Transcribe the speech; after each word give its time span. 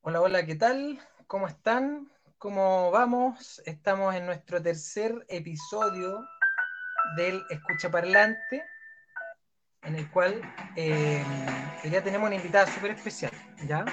Hola, 0.00 0.20
hola, 0.20 0.46
¿qué 0.46 0.54
tal? 0.54 0.98
¿Cómo 1.26 1.48
están? 1.48 2.08
¿Cómo 2.38 2.90
vamos? 2.92 3.60
Estamos 3.66 4.14
en 4.14 4.26
nuestro 4.26 4.62
tercer 4.62 5.26
episodio 5.28 6.24
del 7.16 7.42
Escucha 7.50 7.90
Parlante, 7.90 8.64
en 9.82 9.96
el 9.96 10.08
cual 10.10 10.40
eh, 10.76 11.22
ya 11.90 12.02
tenemos 12.02 12.28
una 12.28 12.36
invitada 12.36 12.72
súper 12.72 12.92
especial, 12.92 13.32
¿ya? 13.66 13.84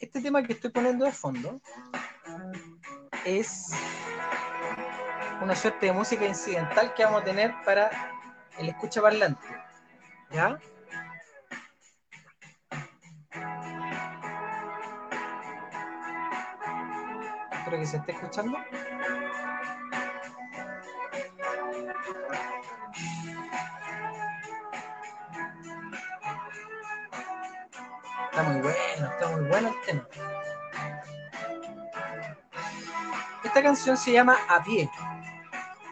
Este 0.00 0.22
tema 0.22 0.42
que 0.42 0.54
estoy 0.54 0.70
poniendo 0.70 1.04
de 1.04 1.12
fondo 1.12 1.60
es 3.26 3.66
una 5.42 5.54
suerte 5.54 5.86
de 5.86 5.92
música 5.92 6.26
incidental 6.26 6.94
que 6.94 7.04
vamos 7.04 7.20
a 7.22 7.24
tener 7.24 7.52
para 7.64 7.90
el 8.58 8.70
Escucha 8.70 9.02
Parlante, 9.02 9.46
¿ya? 10.30 10.58
Que 17.70 17.86
se 17.86 17.98
esté 17.98 18.12
escuchando. 18.12 18.56
Está 28.24 28.42
muy 28.42 28.60
bueno, 28.62 29.06
está 29.12 29.28
muy 29.28 29.48
bueno 29.48 29.68
el 29.68 29.86
tema. 29.86 30.08
Esta 33.44 33.62
canción 33.62 33.98
se 33.98 34.12
llama 34.12 34.38
A 34.48 34.64
Pie. 34.64 34.90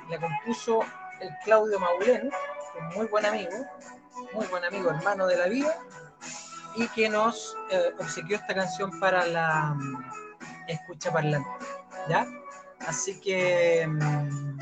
La 0.09 0.19
compuso 0.19 0.81
el 1.21 1.31
Claudio 1.45 1.79
Maulén, 1.79 2.31
un 2.81 2.95
muy 2.97 3.07
buen 3.07 3.27
amigo, 3.27 3.53
muy 4.33 4.47
buen 4.47 4.65
amigo, 4.65 4.91
hermano 4.91 5.27
de 5.27 5.37
la 5.37 5.47
vida, 5.47 5.77
y 6.75 6.89
que 6.89 7.11
nos 7.11 7.55
eh, 7.71 7.95
obsequió 7.99 8.37
esta 8.37 8.55
canción 8.55 8.99
para 8.99 9.27
la 9.27 9.75
mm, 9.77 10.27
escucha 10.69 11.13
parlante. 11.13 11.66
¿Ya? 12.09 12.27
Así 12.81 13.21
que, 13.21 13.87
mm, 13.87 14.59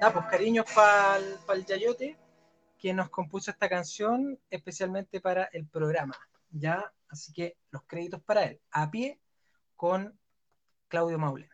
da, 0.00 0.12
pues 0.12 0.26
cariños 0.26 0.66
para 0.74 1.16
el 1.16 1.64
Yayote, 1.64 2.18
que 2.78 2.92
nos 2.92 3.08
compuso 3.08 3.50
esta 3.50 3.68
canción 3.68 4.38
especialmente 4.50 5.20
para 5.20 5.44
el 5.52 5.66
programa. 5.66 6.16
¿Ya? 6.50 6.92
Así 7.08 7.32
que 7.32 7.56
los 7.70 7.82
créditos 7.84 8.22
para 8.22 8.44
él, 8.44 8.60
a 8.70 8.90
pie 8.90 9.20
con 9.76 10.18
Claudio 10.88 11.18
Maule. 11.18 11.48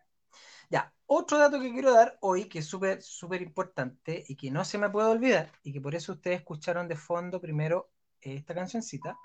Ya, 0.71 0.93
otro 1.07 1.39
dato 1.39 1.61
que 1.61 1.73
quiero 1.73 1.93
dar 1.93 2.19
hoy, 2.21 2.49
que 2.49 2.59
es 2.59 2.67
súper, 2.67 3.03
súper 3.03 3.41
importante 3.41 4.25
y 4.29 4.37
que 4.37 4.51
no 4.51 4.65
se 4.65 4.79
me 4.79 4.91
puede 4.91 5.09
olvidar, 5.09 5.53
y 5.63 5.73
que 5.73 5.81
por 5.81 5.95
eso 5.95 6.13
ustedes 6.13 6.41
escucharon 6.41 6.89
de 6.89 6.97
fondo 6.97 7.41
primero 7.41 7.91
esta 8.21 8.55
cancioncita. 8.55 9.19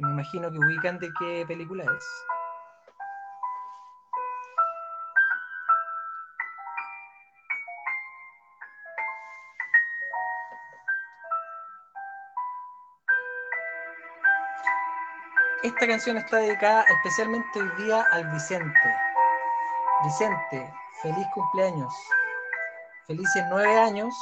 Me 0.00 0.08
imagino 0.12 0.50
que 0.50 0.58
ubican 0.58 0.98
de 0.98 1.12
qué 1.18 1.44
película 1.46 1.84
es. 1.84 2.24
Esta 15.62 15.86
canción 15.86 16.16
está 16.16 16.38
dedicada 16.38 16.82
especialmente 16.96 17.60
hoy 17.60 17.84
día 17.84 18.02
al 18.12 18.26
Vicente. 18.30 18.72
Vicente, 20.02 20.72
feliz 21.02 21.26
cumpleaños. 21.34 21.94
Felices 23.06 23.44
nueve 23.50 23.78
años. 23.78 24.14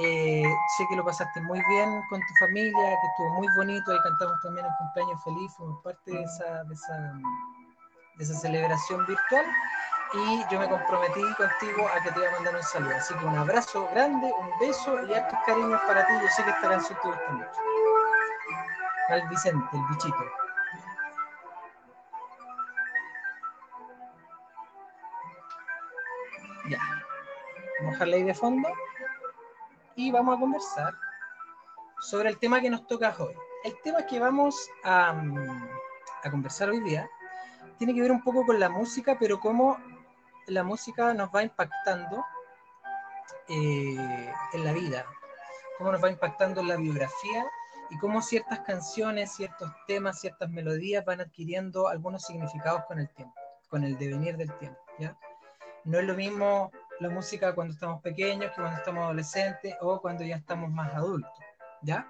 Eh, 0.00 0.44
sé 0.76 0.86
que 0.88 0.94
lo 0.94 1.04
pasaste 1.04 1.40
muy 1.40 1.60
bien 1.66 2.02
con 2.08 2.20
tu 2.20 2.34
familia, 2.38 3.00
que 3.00 3.06
estuvo 3.08 3.34
muy 3.34 3.48
bonito. 3.56 3.90
Ahí 3.90 3.98
cantamos 4.04 4.40
también 4.42 4.64
el 4.64 4.72
cumpleaños 4.78 5.24
feliz, 5.24 5.52
fuimos 5.56 5.82
parte 5.82 6.12
de 6.12 6.22
esa, 6.22 6.62
de 6.64 6.74
esa, 6.74 7.12
de 8.16 8.24
esa 8.24 8.34
celebración 8.34 9.04
virtual. 9.06 9.44
Y 10.14 10.44
yo 10.50 10.60
me 10.60 10.68
comprometí 10.68 11.20
contigo 11.34 11.88
a 11.88 12.00
que 12.02 12.12
te 12.12 12.20
iba 12.20 12.28
a 12.28 12.32
mandar 12.32 12.54
un 12.54 12.62
saludo. 12.62 12.96
Así 12.96 13.12
que 13.14 13.26
un 13.26 13.38
abrazo 13.38 13.88
grande, 13.92 14.32
un 14.38 14.50
beso 14.60 15.04
y 15.04 15.14
hartos 15.14 15.38
cariños 15.44 15.80
para 15.86 16.06
ti. 16.06 16.12
Yo 16.22 16.28
sé 16.28 16.44
que 16.44 16.50
esta 16.50 16.68
canción 16.68 16.98
te 17.02 17.08
gusta 17.08 17.32
mucho 17.32 17.50
al 19.08 19.28
Vicente, 19.28 19.66
el 19.72 19.82
bichito. 19.90 20.24
Ya. 26.68 26.78
Vamos 27.80 27.88
a 27.88 27.92
dejarla 27.92 28.16
ahí 28.16 28.22
de 28.22 28.34
fondo 28.34 28.68
y 29.98 30.12
vamos 30.12 30.36
a 30.36 30.40
conversar 30.40 30.94
sobre 32.00 32.28
el 32.28 32.38
tema 32.38 32.60
que 32.60 32.70
nos 32.70 32.86
toca 32.86 33.16
hoy. 33.18 33.34
El 33.64 33.76
tema 33.82 34.06
que 34.06 34.20
vamos 34.20 34.70
a, 34.84 35.12
mm, 35.12 35.68
a 36.22 36.30
conversar 36.30 36.70
hoy 36.70 36.78
día 36.84 37.10
tiene 37.78 37.92
que 37.92 38.02
ver 38.02 38.12
un 38.12 38.22
poco 38.22 38.46
con 38.46 38.60
la 38.60 38.68
música, 38.68 39.16
pero 39.18 39.40
cómo 39.40 39.76
la 40.46 40.62
música 40.62 41.12
nos 41.14 41.34
va 41.34 41.42
impactando 41.42 42.24
eh, 43.48 44.32
en 44.52 44.64
la 44.64 44.72
vida, 44.72 45.04
cómo 45.78 45.90
nos 45.90 46.02
va 46.02 46.10
impactando 46.10 46.60
en 46.60 46.68
la 46.68 46.76
biografía 46.76 47.44
y 47.90 47.98
cómo 47.98 48.22
ciertas 48.22 48.60
canciones, 48.60 49.34
ciertos 49.34 49.68
temas, 49.88 50.20
ciertas 50.20 50.48
melodías 50.48 51.04
van 51.04 51.22
adquiriendo 51.22 51.88
algunos 51.88 52.22
significados 52.22 52.84
con 52.86 53.00
el 53.00 53.08
tiempo, 53.08 53.34
con 53.68 53.82
el 53.82 53.98
devenir 53.98 54.36
del 54.36 54.56
tiempo. 54.58 54.78
¿ya? 55.00 55.18
No 55.82 55.98
es 55.98 56.04
lo 56.04 56.14
mismo 56.14 56.70
la 57.00 57.08
música 57.08 57.54
cuando 57.54 57.74
estamos 57.74 58.02
pequeños 58.02 58.50
que 58.50 58.60
cuando 58.60 58.78
estamos 58.78 59.04
adolescentes 59.04 59.74
o 59.80 60.00
cuando 60.00 60.24
ya 60.24 60.36
estamos 60.36 60.70
más 60.70 60.94
adultos. 60.94 61.30
¿ya? 61.82 62.08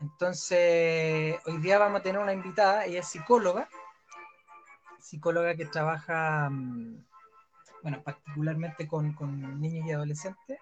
Entonces, 0.00 1.36
hoy 1.46 1.58
día 1.58 1.78
vamos 1.78 2.00
a 2.00 2.02
tener 2.02 2.20
una 2.20 2.32
invitada, 2.32 2.84
ella 2.84 3.00
es 3.00 3.08
psicóloga, 3.08 3.68
psicóloga 5.00 5.54
que 5.54 5.66
trabaja, 5.66 6.48
mm, 6.50 7.04
bueno, 7.82 8.02
particularmente 8.02 8.88
con, 8.88 9.12
con 9.12 9.60
niños 9.60 9.86
y 9.86 9.92
adolescentes, 9.92 10.58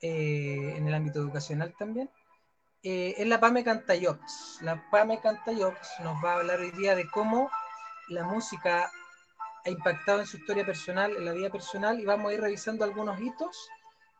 eh, 0.00 0.74
en 0.76 0.88
el 0.88 0.94
ámbito 0.94 1.20
educacional 1.20 1.74
también 1.78 2.10
eh, 2.82 3.14
es 3.16 3.26
la 3.28 3.38
Pame 3.38 3.62
Cantayops. 3.62 4.58
La 4.62 4.90
Pame 4.90 5.20
Cantayops 5.20 6.00
nos 6.02 6.22
va 6.24 6.32
a 6.32 6.36
hablar 6.36 6.58
hoy 6.58 6.72
día 6.72 6.96
de 6.96 7.08
cómo 7.08 7.48
la 8.08 8.24
música 8.24 8.90
ha 9.64 9.70
impactado 9.70 10.20
en 10.20 10.26
su 10.26 10.36
historia 10.36 10.64
personal, 10.66 11.16
en 11.16 11.24
la 11.24 11.32
vida 11.32 11.50
personal, 11.50 12.00
y 12.00 12.04
vamos 12.04 12.30
a 12.30 12.34
ir 12.34 12.40
revisando 12.40 12.84
algunos 12.84 13.20
hitos 13.20 13.68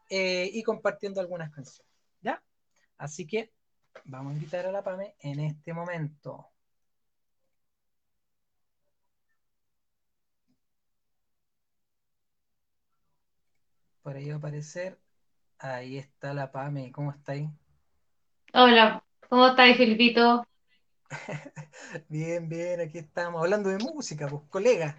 eh, 0.09 0.51
y 0.53 0.63
compartiendo 0.63 1.21
algunas 1.21 1.51
canciones. 1.51 1.93
¿Ya? 2.21 2.43
Así 2.99 3.27
que 3.27 3.53
vamos 4.05 4.33
a 4.33 4.35
invitar 4.35 4.67
a 4.67 4.73
la 4.73 4.83
Pame 4.83 5.17
en 5.21 5.41
este 5.41 5.73
momento. 5.73 6.49
Por 14.03 14.17
ahí 14.17 14.29
va 14.29 14.35
a 14.35 14.39
aparecer. 14.39 14.99
Ahí 15.59 15.99
está 15.99 16.35
la 16.35 16.51
Pame. 16.51 16.93
¿Cómo 16.93 17.13
está 17.13 17.33
ahí? 17.33 17.49
Hola, 18.53 19.03
¿cómo 19.29 19.49
estás, 19.49 19.77
Filipito? 19.77 20.45
Bien, 22.09 22.49
bien, 22.49 22.81
aquí 22.81 22.99
estamos 22.99 23.43
hablando 23.43 23.69
de 23.69 23.79
música, 23.79 24.27
pues, 24.29 24.43
colega. 24.49 24.97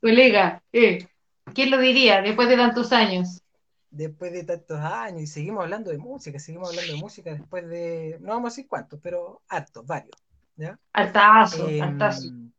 Colega, 0.00 0.62
eh, 0.72 1.06
¿quién 1.54 1.70
lo 1.70 1.78
diría 1.78 2.20
después 2.22 2.48
de 2.48 2.56
tantos 2.56 2.92
años? 2.92 3.42
Después 3.90 4.32
de 4.32 4.44
tantos 4.44 4.78
años 4.80 5.22
y 5.22 5.26
seguimos 5.26 5.64
hablando 5.64 5.90
de 5.90 5.98
música, 5.98 6.38
seguimos 6.38 6.70
hablando 6.70 6.92
de 6.92 6.98
música 6.98 7.32
después 7.32 7.68
de, 7.68 8.18
no 8.20 8.32
vamos 8.32 8.52
a 8.52 8.54
decir 8.54 8.68
cuántos, 8.68 9.00
pero 9.00 9.42
hartos, 9.48 9.86
varios. 9.86 10.16
¿ya? 10.56 10.78
Hartazo, 10.92 11.68
hartazo. 11.80 12.28
Em, 12.28 12.52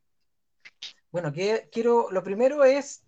bueno, 1.11 1.31
que, 1.31 1.69
quiero, 1.71 2.09
lo 2.11 2.23
primero 2.23 2.63
es 2.63 3.03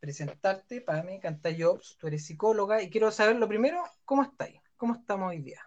presentarte, 0.00 0.80
para 0.80 1.02
mí, 1.02 1.20
Canta 1.20 1.50
Jobs, 1.56 1.96
tú 1.98 2.06
eres 2.06 2.24
psicóloga 2.24 2.82
y 2.82 2.90
quiero 2.90 3.10
saber 3.10 3.36
lo 3.36 3.48
primero, 3.48 3.82
¿cómo 4.04 4.22
estáis? 4.22 4.60
¿Cómo 4.76 4.94
estamos 4.94 5.30
hoy 5.30 5.40
día? 5.40 5.65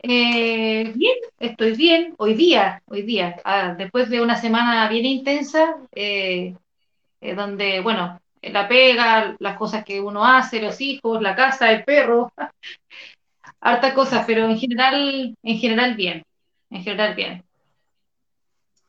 Eh, 0.00 0.92
bien, 0.94 1.16
estoy 1.40 1.76
bien. 1.76 2.14
Hoy 2.18 2.34
día, 2.34 2.82
hoy 2.86 3.02
día, 3.02 3.40
ah, 3.44 3.74
después 3.76 4.08
de 4.08 4.20
una 4.20 4.36
semana 4.36 4.88
bien 4.88 5.04
intensa, 5.04 5.76
eh, 5.92 6.56
eh, 7.20 7.34
donde, 7.34 7.80
bueno, 7.80 8.20
la 8.42 8.68
pega, 8.68 9.34
las 9.40 9.56
cosas 9.56 9.84
que 9.84 10.00
uno 10.00 10.24
hace, 10.24 10.62
los 10.62 10.80
hijos, 10.80 11.20
la 11.20 11.34
casa, 11.34 11.72
el 11.72 11.84
perro, 11.84 12.32
hartas 13.60 13.92
cosas, 13.92 14.24
pero 14.24 14.44
en 14.48 14.56
general, 14.56 15.36
en 15.42 15.58
general 15.58 15.96
bien, 15.96 16.24
en 16.70 16.82
general 16.82 17.14
bien. 17.16 17.44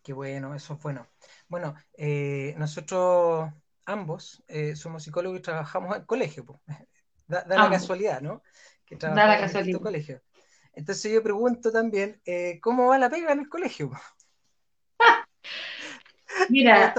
Qué 0.03 0.13
bueno, 0.13 0.53
eso 0.53 0.75
es 0.75 0.81
bueno. 0.81 1.07
Bueno, 1.47 1.73
nosotros 2.57 3.49
ambos 3.85 4.43
somos 4.75 5.03
psicólogos 5.03 5.39
y 5.39 5.41
trabajamos 5.41 5.95
en 5.95 6.03
colegio. 6.05 6.45
Da, 7.27 7.45
la 7.45 7.69
casualidad, 7.69 8.21
¿no? 8.21 8.41
Que 8.87 8.95
trabajamos 8.95 9.53
en 9.53 9.69
el 9.69 9.79
colegio. 9.79 10.19
Entonces 10.73 11.11
yo 11.11 11.21
pregunto 11.23 11.71
también, 11.71 12.21
eh, 12.25 12.59
¿cómo 12.61 12.87
va 12.87 12.97
la 12.97 13.09
pega 13.09 13.33
en 13.33 13.39
el 13.39 13.49
colegio? 13.49 13.91
Mira, 16.49 16.93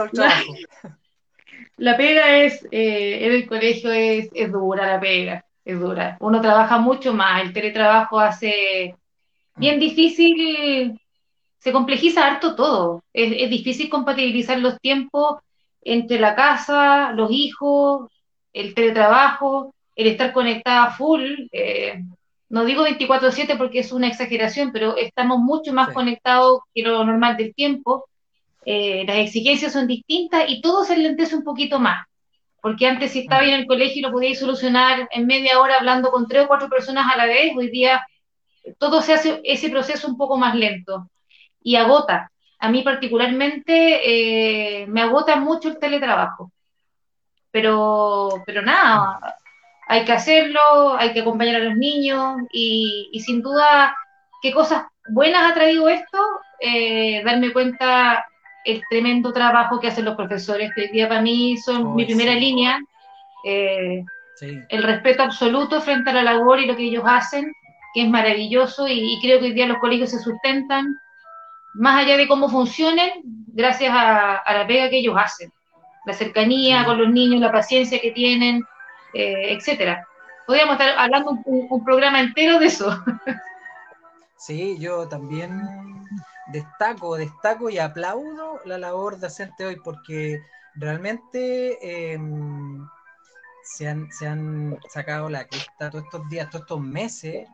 la, 1.76 1.96
pega 1.96 2.36
es, 2.38 2.66
eh, 2.70 3.26
en 3.26 3.32
el 3.32 3.48
colegio 3.48 3.90
es, 3.92 4.30
dura 4.50 4.86
la 4.86 5.00
pega, 5.00 5.44
es 5.64 5.78
dura. 5.80 6.16
Uno 6.20 6.40
trabaja 6.40 6.78
mucho 6.78 7.12
más, 7.14 7.42
el 7.42 7.52
teletrabajo 7.52 8.18
hace 8.18 8.94
bien 9.56 9.76
mm. 9.76 9.80
difícil, 9.80 11.00
se 11.58 11.72
complejiza 11.72 12.26
harto 12.26 12.54
todo. 12.54 13.04
Es, 13.12 13.50
difícil 13.50 13.88
compatibilizar 13.88 14.58
los 14.58 14.78
tiempos 14.80 15.40
entre 15.82 16.18
la 16.18 16.34
casa, 16.34 17.12
los 17.12 17.30
hijos, 17.30 18.10
el 18.52 18.74
teletrabajo, 18.74 19.74
el 19.94 20.08
estar 20.08 20.32
conectada 20.32 20.90
full. 20.90 21.46
Eh, 21.52 22.02
no 22.50 22.64
digo 22.64 22.82
24/7 22.82 23.56
porque 23.56 23.78
es 23.78 23.92
una 23.92 24.08
exageración, 24.08 24.72
pero 24.72 24.96
estamos 24.96 25.38
mucho 25.38 25.72
más 25.72 25.94
conectados 25.94 26.62
que 26.74 26.82
lo 26.82 27.04
normal 27.04 27.36
del 27.36 27.54
tiempo. 27.54 28.06
Eh, 28.66 29.04
las 29.06 29.18
exigencias 29.18 29.72
son 29.72 29.86
distintas 29.86 30.44
y 30.48 30.60
todo 30.60 30.84
se 30.84 30.98
lentece 30.98 31.36
un 31.36 31.44
poquito 31.44 31.78
más. 31.78 32.04
Porque 32.60 32.88
antes 32.88 33.12
si 33.12 33.20
estaba 33.20 33.44
en 33.44 33.54
el 33.54 33.66
colegio 33.66 34.06
lo 34.06 34.12
podíais 34.12 34.38
solucionar 34.38 35.08
en 35.12 35.26
media 35.26 35.60
hora 35.60 35.76
hablando 35.76 36.10
con 36.10 36.26
tres 36.26 36.44
o 36.44 36.48
cuatro 36.48 36.68
personas 36.68 37.06
a 37.12 37.16
la 37.16 37.26
vez, 37.26 37.56
hoy 37.56 37.70
día 37.70 38.04
todo 38.78 39.00
se 39.00 39.14
hace 39.14 39.40
ese 39.44 39.70
proceso 39.70 40.08
un 40.08 40.18
poco 40.18 40.36
más 40.36 40.54
lento 40.54 41.08
y 41.62 41.76
agota. 41.76 42.32
A 42.58 42.68
mí 42.68 42.82
particularmente 42.82 44.82
eh, 44.82 44.86
me 44.88 45.02
agota 45.02 45.36
mucho 45.36 45.68
el 45.68 45.78
teletrabajo. 45.78 46.52
Pero, 47.52 48.42
pero 48.44 48.62
nada, 48.62 49.36
hay 49.90 50.04
que 50.04 50.12
hacerlo, 50.12 50.94
hay 50.96 51.12
que 51.12 51.20
acompañar 51.22 51.56
a 51.56 51.64
los 51.64 51.76
niños 51.76 52.36
y, 52.52 53.10
sin 53.26 53.42
duda, 53.42 53.92
¿qué 54.40 54.52
cosas 54.52 54.84
buenas 55.08 55.50
ha 55.50 55.52
traído 55.52 55.88
esto? 55.88 56.18
Eh, 56.60 57.24
darme 57.24 57.52
cuenta 57.52 58.24
el 58.64 58.84
tremendo 58.88 59.32
trabajo 59.32 59.80
que 59.80 59.88
hacen 59.88 60.04
los 60.04 60.14
profesores, 60.14 60.70
que 60.76 60.82
hoy 60.82 60.88
día 60.92 61.08
para 61.08 61.22
mí 61.22 61.56
son 61.56 61.96
mi 61.96 62.04
primera 62.04 62.34
línea, 62.34 62.78
eh, 63.44 64.04
el 64.68 64.82
respeto 64.84 65.24
absoluto 65.24 65.80
frente 65.80 66.10
a 66.10 66.12
la 66.12 66.22
labor 66.22 66.60
y 66.60 66.66
lo 66.66 66.76
que 66.76 66.84
ellos 66.84 67.04
hacen, 67.04 67.52
que 67.92 68.02
es 68.02 68.08
maravilloso 68.08 68.86
y, 68.86 69.18
creo 69.20 69.40
que 69.40 69.46
hoy 69.46 69.54
día 69.54 69.66
los 69.66 69.78
colegios 69.78 70.10
se 70.10 70.20
sustentan, 70.20 70.86
más 71.74 72.04
allá 72.04 72.16
de 72.16 72.28
cómo 72.28 72.48
funcionen, 72.48 73.10
gracias 73.24 73.92
a, 73.92 74.40
la 74.54 74.66
pega 74.68 74.88
que 74.88 74.98
ellos 74.98 75.16
hacen, 75.18 75.50
la 76.06 76.12
cercanía 76.12 76.84
con 76.84 76.96
los 76.96 77.10
niños, 77.10 77.40
la 77.40 77.50
paciencia 77.50 78.00
que 78.00 78.12
tienen, 78.12 78.64
eh, 79.14 79.54
etcétera. 79.54 80.06
Podríamos 80.46 80.74
estar 80.74 80.98
hablando 80.98 81.38
un, 81.44 81.84
programa 81.84 82.20
entero 82.20 82.58
de 82.58 82.66
eso. 82.66 83.04
Sí, 84.36 84.78
yo 84.78 85.06
también 85.06 85.68
destaco, 86.50 87.16
destaco 87.16 87.68
y 87.68 87.78
aplaudo 87.78 88.58
la 88.64 88.78
labor 88.78 89.16
de 89.16 89.26
docente 89.26 89.66
hoy 89.66 89.76
porque 89.76 90.40
realmente 90.76 92.12
em, 92.14 92.88
se, 93.62 93.86
han, 93.86 94.10
se, 94.10 94.26
han, 94.26 94.78
sacado 94.88 95.28
la 95.28 95.46
cresta 95.46 95.90
todos 95.90 96.04
estos 96.04 96.26
días, 96.30 96.48
todos 96.48 96.62
estos 96.62 96.80
meses, 96.80 97.48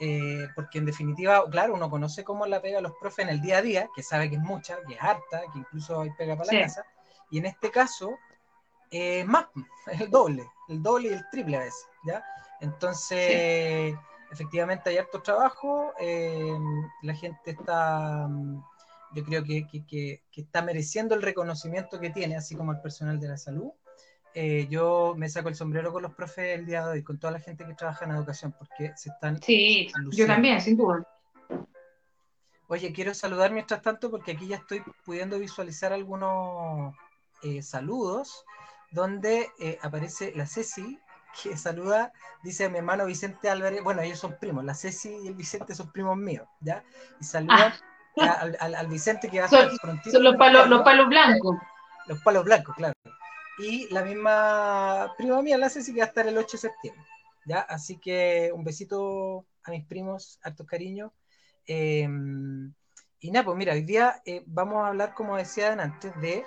eh, 0.00 0.48
porque 0.54 0.78
en 0.78 0.86
definitiva, 0.86 1.44
claro, 1.50 1.74
uno 1.74 1.90
conoce 1.90 2.24
cómo 2.24 2.46
la 2.46 2.62
pega 2.62 2.80
los 2.80 2.94
profes 2.98 3.26
en 3.26 3.32
el 3.32 3.42
día 3.42 3.58
a 3.58 3.62
día, 3.62 3.88
que 3.94 4.02
sabe 4.02 4.30
que 4.30 4.36
es 4.36 4.42
mucha, 4.42 4.78
que 4.88 4.94
es 4.94 5.02
harta, 5.02 5.42
que 5.52 5.58
incluso 5.58 6.00
hay 6.00 6.10
pega 6.12 6.36
para 6.36 6.50
la 6.50 6.62
casa, 6.62 6.86
y 7.30 7.38
en 7.38 7.44
este 7.44 7.70
caso, 7.70 8.18
eh, 8.90 9.24
más, 9.24 9.46
el 10.00 10.10
doble, 10.10 10.44
el 10.68 10.82
doble 10.82 11.10
y 11.10 11.12
el 11.12 11.24
triple 11.30 11.56
a 11.56 11.60
veces, 11.60 11.86
¿ya? 12.04 12.24
Entonces, 12.60 13.94
efectivamente 14.30 14.90
hay 14.90 14.98
harto 14.98 15.22
trabajo, 15.22 15.92
eh, 15.98 16.58
la 17.02 17.14
gente 17.14 17.52
está, 17.52 18.28
yo 19.14 19.24
creo 19.24 19.44
que, 19.44 19.66
que, 19.66 20.22
está 20.32 20.62
mereciendo 20.62 21.14
el 21.14 21.22
reconocimiento 21.22 22.00
que 22.00 22.10
tiene, 22.10 22.36
así 22.36 22.54
como 22.54 22.72
el 22.72 22.80
personal 22.80 23.18
de 23.18 23.28
la 23.28 23.36
salud. 23.36 23.70
Eh, 24.34 24.68
yo 24.70 25.14
me 25.16 25.28
saco 25.28 25.48
el 25.48 25.56
sombrero 25.56 25.92
con 25.92 26.02
los 26.02 26.14
profes 26.14 26.56
el 26.58 26.66
día 26.66 26.84
de 26.84 26.92
hoy, 26.92 27.02
con 27.02 27.18
toda 27.18 27.32
la 27.32 27.40
gente 27.40 27.66
que 27.66 27.74
trabaja 27.74 28.04
en 28.04 28.12
educación, 28.12 28.54
porque 28.56 28.92
se 28.96 29.10
están... 29.10 29.42
Sí, 29.42 29.90
yo 30.12 30.26
también, 30.26 30.60
sin 30.60 30.76
duda. 30.76 31.04
Oye, 32.68 32.92
quiero 32.92 33.12
saludar 33.14 33.50
mientras 33.50 33.82
tanto 33.82 34.10
porque 34.10 34.32
aquí 34.32 34.46
ya 34.46 34.56
estoy 34.56 34.82
pudiendo 35.04 35.40
visualizar 35.40 35.92
algunos 35.92 36.94
eh, 37.42 37.62
saludos 37.62 38.44
donde 38.90 39.50
eh, 39.58 39.78
aparece 39.82 40.32
la 40.34 40.46
Ceci, 40.46 40.98
que 41.42 41.56
saluda, 41.56 42.12
dice 42.42 42.68
mi 42.68 42.78
hermano 42.78 43.06
Vicente 43.06 43.48
Álvarez, 43.48 43.82
bueno, 43.82 44.02
ellos 44.02 44.18
son 44.18 44.36
primos, 44.38 44.64
la 44.64 44.74
Ceci 44.74 45.16
y 45.22 45.28
el 45.28 45.34
Vicente 45.34 45.74
son 45.74 45.92
primos 45.92 46.16
míos, 46.16 46.46
¿ya? 46.60 46.82
Y 47.20 47.24
saluda 47.24 47.76
ah. 48.20 48.46
al, 48.60 48.86
Vicente 48.88 49.28
que 49.28 49.38
va 49.38 49.44
a 49.44 49.48
estar 49.48 49.70
prontito. 49.80 50.10
Son 50.10 50.24
los 50.24 50.36
palos, 50.36 50.68
los 50.68 50.82
palos 50.82 51.08
blancos. 51.08 51.56
Los 52.06 52.20
palos 52.22 52.44
blancos, 52.44 52.74
claro. 52.74 52.94
Y 53.58 53.92
la 53.92 54.02
misma 54.02 55.14
prima 55.16 55.40
mía, 55.42 55.58
la 55.58 55.70
Ceci, 55.70 55.92
que 55.92 56.00
va 56.00 56.06
a 56.06 56.08
estar 56.08 56.26
el 56.26 56.36
8 56.36 56.48
de 56.52 56.58
septiembre, 56.58 57.04
¿ya? 57.44 57.60
Así 57.60 57.98
que 57.98 58.50
un 58.54 58.64
besito 58.64 59.46
a 59.62 59.70
mis 59.70 59.84
primos, 59.84 60.40
hartos 60.42 60.66
cariños. 60.66 61.12
Em, 61.66 62.72
y 63.20 63.30
nada, 63.30 63.44
pues 63.44 63.56
mira, 63.56 63.74
hoy 63.74 63.82
día 63.82 64.22
eh, 64.24 64.42
vamos 64.46 64.82
a 64.82 64.88
hablar, 64.88 65.14
como 65.14 65.36
decía 65.36 65.72
antes, 65.72 66.18
de 66.20 66.44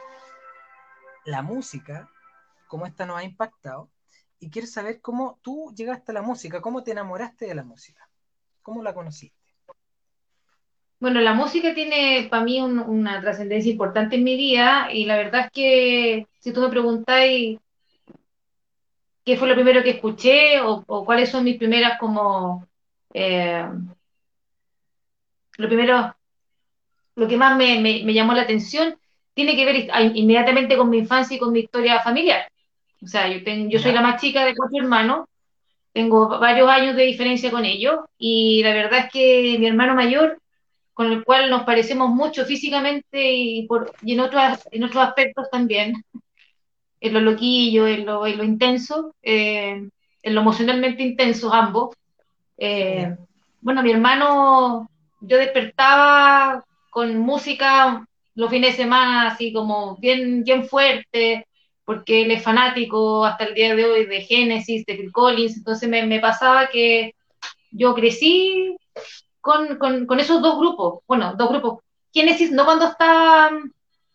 la 1.25 1.41
música 1.41 2.09
cómo 2.73 2.87
esta 2.87 3.05
nos 3.05 3.19
ha 3.19 3.23
impactado. 3.23 3.91
Y 4.39 4.49
quiero 4.49 4.67
saber 4.67 4.99
cómo 4.99 5.37
tú 5.43 5.71
llegaste 5.75 6.11
a 6.11 6.15
la 6.15 6.23
música, 6.23 6.59
cómo 6.59 6.81
te 6.81 6.89
enamoraste 6.89 7.45
de 7.45 7.53
la 7.53 7.63
música, 7.63 8.09
cómo 8.63 8.81
la 8.81 8.95
conociste. 8.95 9.37
Bueno, 10.99 11.21
la 11.21 11.35
música 11.35 11.75
tiene 11.75 12.27
para 12.31 12.43
mí 12.43 12.59
una 12.59 13.21
trascendencia 13.21 13.71
importante 13.71 14.15
en 14.15 14.23
mi 14.23 14.35
vida 14.35 14.87
y 14.91 15.05
la 15.05 15.17
verdad 15.17 15.41
es 15.45 15.51
que 15.51 16.27
si 16.39 16.51
tú 16.51 16.61
me 16.61 16.69
preguntáis 16.69 17.59
qué 19.23 19.37
fue 19.37 19.47
lo 19.47 19.53
primero 19.53 19.83
que 19.83 19.91
escuché 19.91 20.59
o, 20.61 20.83
cuáles 21.05 21.29
son 21.29 21.43
mis 21.43 21.57
primeras 21.57 21.99
como 21.99 22.67
eh, 23.13 23.67
lo 25.57 25.67
primero, 25.67 26.15
lo 27.13 27.27
que 27.27 27.37
más 27.37 27.55
me, 27.55 27.79
me, 27.79 28.13
llamó 28.15 28.33
la 28.33 28.41
atención 28.41 28.97
tiene 29.35 29.55
que 29.55 29.65
ver 29.65 30.15
inmediatamente 30.15 30.75
con 30.75 30.89
mi 30.89 30.97
infancia 30.97 31.35
y 31.35 31.39
con 31.39 31.51
mi 31.51 31.59
historia 31.59 32.01
familiar. 32.01 32.47
O 33.03 33.07
sea, 33.07 33.27
yo, 33.27 33.39
yo 33.39 33.79
soy 33.79 33.91
la 33.91 34.01
más 34.01 34.21
chica 34.21 34.45
de 34.45 34.55
cuatro 34.55 34.79
hermanos, 34.79 35.25
tengo 35.93 36.39
varios 36.39 36.69
años 36.69 36.95
de 36.95 37.03
diferencia 37.03 37.51
con 37.51 37.65
ellos 37.65 37.99
y 38.17 38.63
la 38.63 38.73
verdad 38.73 39.05
es 39.05 39.11
que 39.11 39.57
mi 39.59 39.67
hermano 39.67 39.93
mayor, 39.93 40.39
con 40.93 41.11
el 41.11 41.23
cual 41.23 41.49
nos 41.49 41.63
parecemos 41.63 42.09
mucho 42.09 42.45
físicamente 42.45 43.33
y, 43.33 43.67
por, 43.67 43.93
y 44.01 44.13
en, 44.13 44.19
otros, 44.21 44.59
en 44.71 44.83
otros 44.83 45.03
aspectos 45.03 45.49
también, 45.51 46.03
en 47.01 47.13
lo 47.13 47.19
loquillo, 47.19 47.87
en 47.87 48.05
lo, 48.05 48.25
en 48.25 48.37
lo 48.37 48.43
intenso, 48.43 49.13
eh, 49.21 49.87
en 50.23 50.35
lo 50.35 50.41
emocionalmente 50.41 51.03
intenso 51.03 51.53
ambos. 51.53 51.95
Eh, 52.57 53.15
bueno, 53.61 53.83
mi 53.83 53.91
hermano, 53.91 54.89
yo 55.21 55.37
despertaba 55.37 56.63
con 56.89 57.17
música 57.17 58.05
los 58.35 58.49
fines 58.49 58.71
de 58.71 58.83
semana 58.83 59.27
así 59.27 59.53
como 59.53 59.95
bien, 59.97 60.43
bien 60.43 60.65
fuerte, 60.65 61.45
porque 61.85 62.23
él 62.23 62.31
es 62.31 62.43
fanático 62.43 63.25
hasta 63.25 63.45
el 63.45 63.53
día 63.53 63.75
de 63.75 63.85
hoy 63.85 64.05
de 64.05 64.21
Genesis, 64.21 64.85
de 64.85 64.95
Phil 64.95 65.11
Collins, 65.11 65.57
entonces 65.57 65.89
me, 65.89 66.19
pasaba 66.19 66.67
que 66.67 67.15
yo 67.71 67.93
crecí 67.93 68.77
con, 69.41 70.19
esos 70.19 70.41
dos 70.41 70.57
grupos, 70.57 71.01
bueno, 71.07 71.35
dos 71.35 71.49
grupos. 71.49 71.79
Genesis, 72.13 72.51
no 72.51 72.65
cuando 72.65 72.85
está 72.85 73.49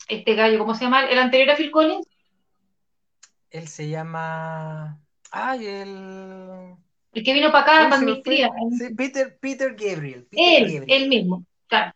este 0.08 0.34
gallo, 0.34 0.58
¿cómo 0.58 0.74
se 0.74 0.84
llama? 0.84 1.04
¿El 1.06 1.18
anterior 1.18 1.50
a 1.50 1.56
Phil 1.56 1.70
Collins? 1.70 2.06
Él 3.50 3.68
se 3.68 3.88
llama... 3.88 4.98
Ay, 5.30 5.66
el... 5.66 6.74
El 7.12 7.24
que 7.24 7.32
vino 7.32 7.50
para 7.50 7.62
acá, 7.62 7.90
para 7.90 8.02
mi 8.02 8.22
tía. 8.22 8.50
Sí, 8.78 8.94
Peter, 8.94 9.36
Peter 9.40 9.74
Gabriel. 9.74 10.26
él, 10.30 10.84
él 10.86 11.08
mismo. 11.08 11.44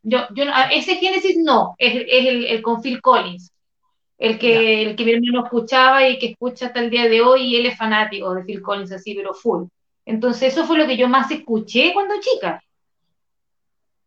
yo, 0.03 0.21
yo, 0.35 0.45
ese 0.71 0.97
Genesis 0.97 1.37
no, 1.39 1.75
es, 1.79 1.95
el, 1.95 2.47
el, 2.47 2.63
con 2.63 2.83
Phil 2.83 3.01
Collins 3.01 3.52
el 4.23 4.39
que, 4.39 4.83
el 4.83 4.95
que 4.95 5.05
mi 5.05 5.15
hermano 5.15 5.45
escuchaba 5.45 6.07
y 6.07 6.17
que 6.17 6.27
escucha 6.27 6.67
hasta 6.67 6.79
el 6.79 6.91
día 6.91 7.09
de 7.09 7.21
hoy, 7.21 7.43
y 7.43 7.57
él 7.57 7.67
es 7.67 7.77
fanático 7.77 8.33
de 8.33 8.45
Phil 8.45 8.63
Collins, 8.63 8.93
así, 8.93 9.17
pero 9.17 9.35
full. 9.35 9.65
Entonces, 10.07 10.53
eso 10.53 10.65
fue 10.65 10.79
lo 10.79 10.87
que 10.87 10.97
yo 10.97 11.09
más 11.09 11.29
escuché 11.33 11.93
cuando 11.93 12.15
chica. 12.21 12.63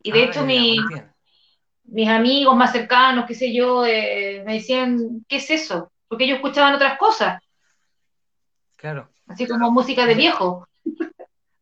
Y 0.02 0.14
de 0.14 0.22
ah, 0.22 0.24
hecho, 0.24 0.46
mis 0.46 2.08
amigos 2.08 2.56
más 2.56 2.72
cercanos, 2.72 3.26
qué 3.26 3.36
sé 3.36 3.54
yo, 3.54 3.86
eh, 3.86 4.42
me 4.46 4.54
decían, 4.54 5.26
¿qué 5.28 5.36
es 5.36 5.50
eso? 5.50 5.92
Porque 6.08 6.24
ellos 6.24 6.38
escuchaban 6.38 6.76
otras 6.76 6.98
cosas. 6.98 7.42
Claro. 8.78 9.10
Así 9.28 9.46
como 9.46 9.70
música 9.70 10.06
de 10.06 10.16
viejo. 10.16 10.66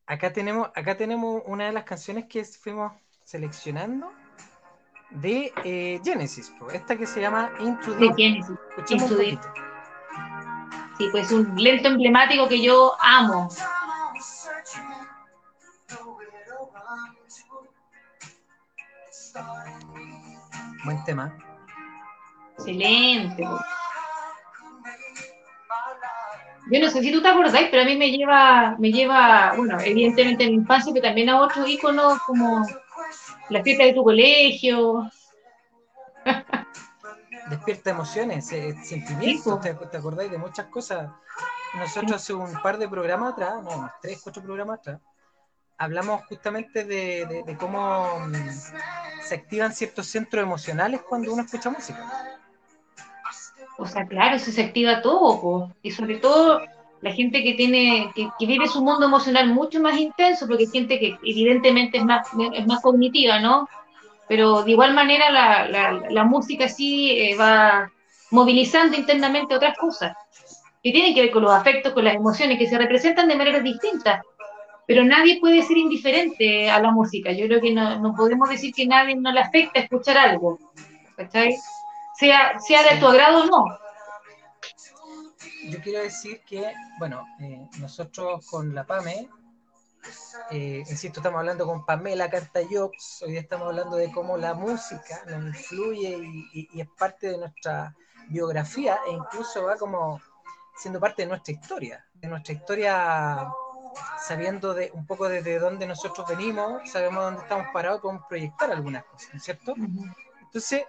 Acá 0.05 0.31
tenemos, 0.31 0.69
acá 0.75 0.95
tenemos 0.95 1.41
una 1.48 1.65
de 1.65 1.72
las 1.72 1.86
canciones 1.86 2.25
que 2.25 2.43
fuimos 2.43 2.91
seleccionando 3.24 4.12
de 5.15 5.53
eh, 5.63 6.00
Genesis, 6.03 6.53
esta 6.74 6.98
que 6.98 7.05
se 7.05 7.22
llama 7.22 7.51
Into 7.60 7.96
the... 7.98 8.13
Genesis. 8.15 8.58
Sí, 10.98 11.08
pues 11.12 11.32
un 11.32 11.55
lento 11.55 11.88
emblemático 11.89 12.48
que 12.48 12.62
yo 12.62 12.93
amo. 13.01 13.50
Buen 20.86 21.03
tema. 21.05 21.36
Excelente. 22.58 23.43
yo 26.72 26.79
no 26.79 26.89
sé 26.89 27.01
si 27.01 27.12
tú 27.12 27.22
te 27.22 27.27
acordáis, 27.27 27.70
pero 27.72 27.84
a 27.84 27.86
mí 27.86 27.98
me 27.98 28.12
lleva, 28.12 28.75
me 28.79 28.91
lleva, 28.91 29.53
bueno, 29.55 29.77
evidentemente 29.82 30.43
en 30.43 30.51
mi 30.51 30.55
infancia, 30.58 30.93
pero 30.93 31.05
también 31.05 31.29
a 31.29 31.41
otros 31.41 31.67
íconos 31.67 32.20
como 32.25 32.65
la 33.50 33.64
fiesta 33.64 33.84
de 33.86 33.94
tu 33.94 34.04
colegio. 34.04 35.10
Despierta 37.50 37.90
emociones, 37.90 38.52
eh, 38.52 38.76
sentimientos, 38.84 39.60
te, 39.62 39.74
te, 39.74 39.98
acordáis 39.98 40.32
de 40.32 40.38
muchas 40.38 40.68
cosas. 40.68 41.12
Nosotros 41.76 42.14
hace 42.14 42.34
un 42.34 42.54
par 42.62 42.78
de 42.78 42.88
programas 42.88 43.34
atrás, 43.34 43.62
no, 43.64 43.92
tres, 44.02 44.22
cuatro 44.24 44.42
programas 44.42 44.80
atrás, 44.80 45.02
hablamos 45.78 46.24
justamente 46.28 46.86
de, 46.86 47.44
de 47.46 47.58
cómo 47.58 48.20
mm, 48.20 48.34
se 49.24 49.36
activan 49.36 49.74
ciertos 49.74 50.08
centros 50.08 50.44
emocionales 50.44 51.02
cuando 51.02 51.34
uno 51.34 51.44
escucha 51.44 51.70
música. 51.70 52.40
O 53.78 53.88
sea, 53.88 54.08
claro, 54.08 54.38
se 54.40 54.62
activa 54.62 55.02
todo, 55.02 55.76
y 55.82 55.92
sobre 55.92 56.18
todo 56.20 56.62
la 57.03 57.12
gente 57.12 57.43
que 57.43 57.53
tiene, 57.53 58.12
que, 58.15 58.45
vive 58.45 58.67
su 58.67 58.81
mundo 58.81 59.05
emocional 59.05 59.50
mucho 59.50 59.81
más 59.81 60.00
intenso, 60.00 60.48
porque 60.48 60.63
hay 60.63 60.72
gente 60.72 61.00
que 61.00 61.17
evidentemente 61.24 61.98
es 61.98 62.05
más, 62.05 62.27
es 62.53 62.65
más 62.65 62.81
cognitiva, 62.81 63.39
¿no? 63.39 63.67
Pero 64.29 64.63
de 64.63 64.72
igual 64.72 64.93
manera 64.93 65.29
la, 65.29 65.67
la, 66.10 66.24
música 66.24 66.69
sí 66.69 67.12
eh, 67.12 67.36
va 67.36 67.91
movilizando 68.31 68.95
internamente 68.95 69.53
otras 69.53 69.77
cosas, 69.77 70.15
que 70.81 70.93
tienen 70.93 71.13
que 71.13 71.24
ver 71.24 71.31
con 71.31 71.43
los 71.43 71.51
afectos, 71.51 71.91
con 71.91 72.05
las 72.05 72.15
emociones, 72.15 72.57
que 72.57 72.69
se 72.69 72.77
representan 72.77 73.27
de 73.27 73.36
maneras 73.36 73.63
distintas. 73.63 74.22
Pero 74.88 75.03
nadie 75.03 75.39
puede 75.41 75.62
ser 75.62 75.77
indiferente 75.77 76.69
a 76.69 76.79
la 76.79 76.91
música. 76.91 77.33
Yo 77.33 77.48
creo 77.48 77.60
que 77.60 77.74
no, 77.74 78.00
no 78.00 78.13
podemos 78.15 78.50
decir 78.50 78.74
que 78.74 78.88
nadie 78.88 79.15
no 79.15 79.31
le 79.31 79.41
afecta 79.41 79.81
escuchar 79.81 80.17
algo. 80.17 80.57
¿Cachai? 81.17 81.55
sea, 82.15 82.60
sea 82.60 82.83
de 82.83 83.00
tu 83.00 83.07
agrado 83.07 83.43
o 83.43 83.45
no. 83.45 83.83
Yo 85.70 85.79
quiero 85.82 86.00
decir 86.00 86.41
que, 86.46 86.74
bueno, 87.00 87.25
eh, 87.39 87.67
nosotros 87.79 88.46
con 88.48 88.75
la 88.75 88.86
PAME, 88.86 89.29
eh, 90.51 90.84
insisto, 90.89 91.20
estamos 91.20 91.39
hablando 91.39 91.65
con 91.65 91.86
Pamela 91.86 92.29
Cartayox, 92.29 93.24
hoy 93.24 93.38
estamos 93.38 93.67
hablando 93.70 93.96
de 93.96 94.12
cómo 94.12 94.38
la 94.38 94.53
música 94.53 95.24
nos 95.27 95.55
influye 95.55 96.17
y, 96.53 96.82
es 96.82 96.88
parte 96.98 97.32
de 97.32 97.38
nuestra 97.38 97.96
biografía 98.29 99.00
e 99.08 99.12
incluso 99.12 99.63
va 99.63 99.77
como 99.77 100.22
siendo 100.75 101.00
parte 101.00 101.22
de 101.22 101.29
nuestra 101.29 101.53
historia, 101.53 102.05
de 102.13 102.27
nuestra 102.27 102.53
historia 102.53 103.50
sabiendo 104.20 104.74
de 104.74 104.91
un 104.93 105.05
poco 105.05 105.29
desde 105.29 105.60
dónde 105.60 105.88
nosotros 105.88 106.27
venimos, 106.27 106.89
sabemos 106.89 107.24
dónde 107.24 107.41
estamos 107.41 107.67
parados, 107.72 108.01
podemos 108.01 108.25
proyectar 108.27 108.72
algunas 108.72 109.05
cosas, 109.05 109.29
¿no 109.34 109.38
es 109.38 109.43
cierto? 109.43 109.75
Entonces, 110.41 110.84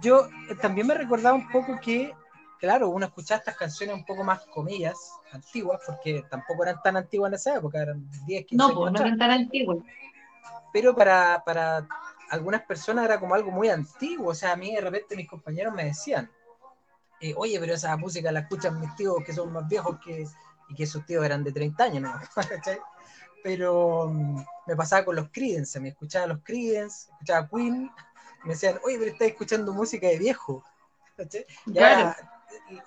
yo 0.00 0.26
eh, 0.48 0.54
también 0.60 0.86
me 0.86 0.94
recordaba 0.94 1.36
un 1.36 1.48
poco 1.50 1.78
que, 1.80 2.14
claro, 2.58 2.88
uno 2.88 3.06
escuchaba 3.06 3.38
estas 3.38 3.56
canciones 3.56 3.96
un 3.96 4.04
poco 4.04 4.24
más, 4.24 4.44
comillas, 4.46 4.96
antiguas, 5.32 5.80
porque 5.86 6.24
tampoco 6.28 6.64
eran 6.64 6.80
tan 6.82 6.96
antiguas 6.96 7.30
en 7.30 7.34
esa 7.34 7.56
época, 7.56 7.82
eran 7.82 8.08
10, 8.26 8.46
15 8.46 8.56
no, 8.56 8.74
pues, 8.74 8.92
no 8.92 9.00
eran 9.00 9.18
tan 9.18 9.30
antiguas. 9.30 9.78
Pero 10.72 10.94
para, 10.94 11.42
para 11.44 11.86
algunas 12.30 12.62
personas 12.62 13.04
era 13.04 13.18
como 13.18 13.34
algo 13.34 13.50
muy 13.50 13.68
antiguo, 13.68 14.30
o 14.30 14.34
sea, 14.34 14.52
a 14.52 14.56
mí 14.56 14.74
de 14.74 14.80
repente 14.80 15.16
mis 15.16 15.28
compañeros 15.28 15.74
me 15.74 15.84
decían, 15.84 16.30
eh, 17.20 17.34
oye, 17.36 17.58
pero 17.58 17.74
esa 17.74 17.96
música 17.96 18.30
la 18.30 18.40
escuchan 18.40 18.80
mis 18.80 18.94
tíos 18.94 19.16
que 19.24 19.32
son 19.32 19.52
más 19.52 19.66
viejos 19.66 19.98
que, 20.04 20.26
y 20.68 20.74
que 20.74 20.84
esos 20.84 21.04
tíos 21.06 21.24
eran 21.24 21.42
de 21.42 21.52
30 21.52 21.84
años, 21.84 22.02
¿no? 22.02 22.20
pero 23.42 24.08
mm, 24.08 24.44
me 24.66 24.76
pasaba 24.76 25.04
con 25.04 25.16
los 25.16 25.30
Creedence, 25.30 25.80
me 25.80 25.88
escuchaba 25.90 26.26
los 26.26 26.40
Creedence, 26.42 27.10
escuchaba 27.12 27.48
Queen, 27.48 27.90
me 28.44 28.50
decían, 28.50 28.78
oye, 28.84 28.98
pero 28.98 29.12
estás 29.12 29.28
escuchando 29.28 29.72
música 29.72 30.06
de 30.06 30.18
viejo. 30.18 30.64
Ya 31.66 32.10
eh, 32.10 32.14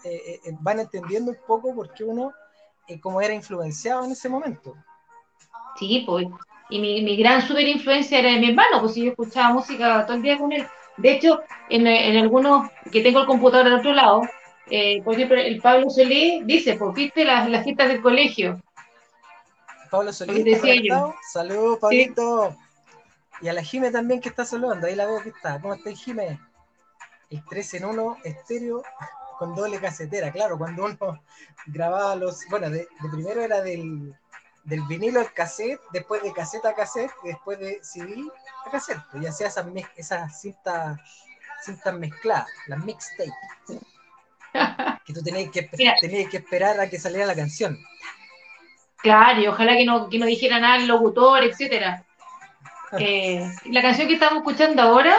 eh, 0.03 0.39
eh, 0.45 0.51
van 0.59 0.79
entendiendo 0.79 1.31
un 1.31 1.37
poco 1.47 1.73
por 1.73 1.93
qué 1.93 2.03
uno, 2.03 2.33
como 3.01 3.21
era 3.21 3.33
influenciado 3.33 4.03
en 4.03 4.11
ese 4.11 4.29
momento. 4.29 4.75
Sí, 5.77 6.03
pues. 6.05 6.27
Y 6.69 6.79
mi, 6.79 7.01
mi 7.01 7.17
gran 7.17 7.41
super 7.41 7.67
influencia 7.67 8.19
era 8.19 8.31
de 8.31 8.39
mi 8.39 8.49
hermano, 8.49 8.79
pues 8.79 8.95
yo 8.95 9.11
escuchaba 9.11 9.53
música 9.53 10.05
todo 10.05 10.17
el 10.17 10.23
día 10.23 10.37
con 10.37 10.51
él. 10.51 10.65
De 10.97 11.11
hecho, 11.11 11.41
en, 11.69 11.87
en 11.87 12.17
algunos 12.17 12.69
que 12.91 13.01
tengo 13.01 13.21
el 13.21 13.25
computador 13.27 13.67
al 13.67 13.79
otro 13.79 13.93
lado, 13.93 14.21
por 15.03 15.13
ejemplo, 15.13 15.37
el 15.37 15.61
Pablo 15.61 15.89
Solé 15.89 16.41
dice, 16.45 16.75
pues 16.75 16.93
viste 16.93 17.25
las, 17.25 17.49
las 17.49 17.63
fiestas 17.63 17.89
del 17.89 18.01
colegio. 18.01 18.61
Pablo 19.89 20.13
Solé, 20.13 20.57
saludos, 21.31 21.79
Pablito. 21.79 22.55
Y 23.41 23.47
a 23.47 23.53
la 23.53 23.63
Jime 23.63 23.91
también 23.91 24.21
que 24.21 24.29
está 24.29 24.45
saludando, 24.45 24.87
ahí 24.87 24.95
la 24.95 25.07
veo 25.07 25.21
que 25.21 25.29
está. 25.29 25.59
¿Cómo 25.59 25.73
está 25.73 25.91
Jime? 25.91 26.39
El 27.29 27.43
3 27.45 27.73
en 27.75 27.85
1 27.85 28.17
estéreo 28.23 28.83
con 29.41 29.55
doble 29.55 29.79
casetera, 29.79 30.31
claro, 30.31 30.55
cuando 30.55 30.85
uno 30.85 31.23
grababa 31.65 32.15
los, 32.15 32.45
bueno, 32.51 32.69
de, 32.69 32.87
primero 33.11 33.41
era 33.41 33.59
del, 33.59 34.13
del, 34.65 34.83
vinilo 34.83 35.19
al 35.19 35.33
cassette, 35.33 35.81
después 35.91 36.21
de 36.21 36.31
caseta 36.31 36.69
a 36.69 36.75
cassette, 36.75 37.09
después 37.23 37.57
de 37.57 37.79
CD 37.81 38.23
a 38.67 38.69
cassette, 38.69 39.01
pues, 39.09 39.23
y 39.23 39.25
hacía 39.25 39.47
esas, 39.47 39.65
esas 39.95 40.39
cintas, 40.39 40.99
cintas 41.65 41.93
mezcladas, 41.95 42.45
las 42.67 42.85
mixtapes, 42.85 43.33
que 45.05 45.11
tú 45.11 45.23
tenías 45.23 45.49
que, 45.49 45.63
tenías 45.99 46.29
que 46.29 46.37
esperar 46.37 46.79
a 46.79 46.87
que 46.87 46.99
saliera 46.99 47.25
la 47.25 47.35
canción. 47.35 47.79
Claro, 48.97 49.41
y 49.41 49.47
ojalá 49.47 49.75
que 49.75 49.85
no, 49.85 50.07
que 50.07 50.19
no 50.19 50.27
dijera 50.27 50.59
nada 50.59 50.75
el 50.75 50.87
locutor, 50.87 51.43
etcétera. 51.43 52.05
Eh, 52.99 53.49
la 53.67 53.81
canción 53.81 54.05
que 54.05 54.15
estamos 54.15 54.39
escuchando 54.39 54.81
ahora, 54.81 55.15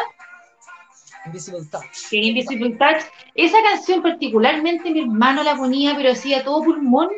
Invisible 1.27 1.65
Touch. 1.71 2.13
Invisible 2.13 2.77
Touch, 2.77 3.03
esa 3.35 3.63
canción 3.63 4.03
particularmente 4.03 4.91
mi 4.91 5.01
hermano 5.01 5.43
la 5.43 5.57
ponía, 5.57 5.95
pero 5.97 6.13
hacía 6.13 6.45
todo 6.45 6.63
pulmón, 6.63 7.09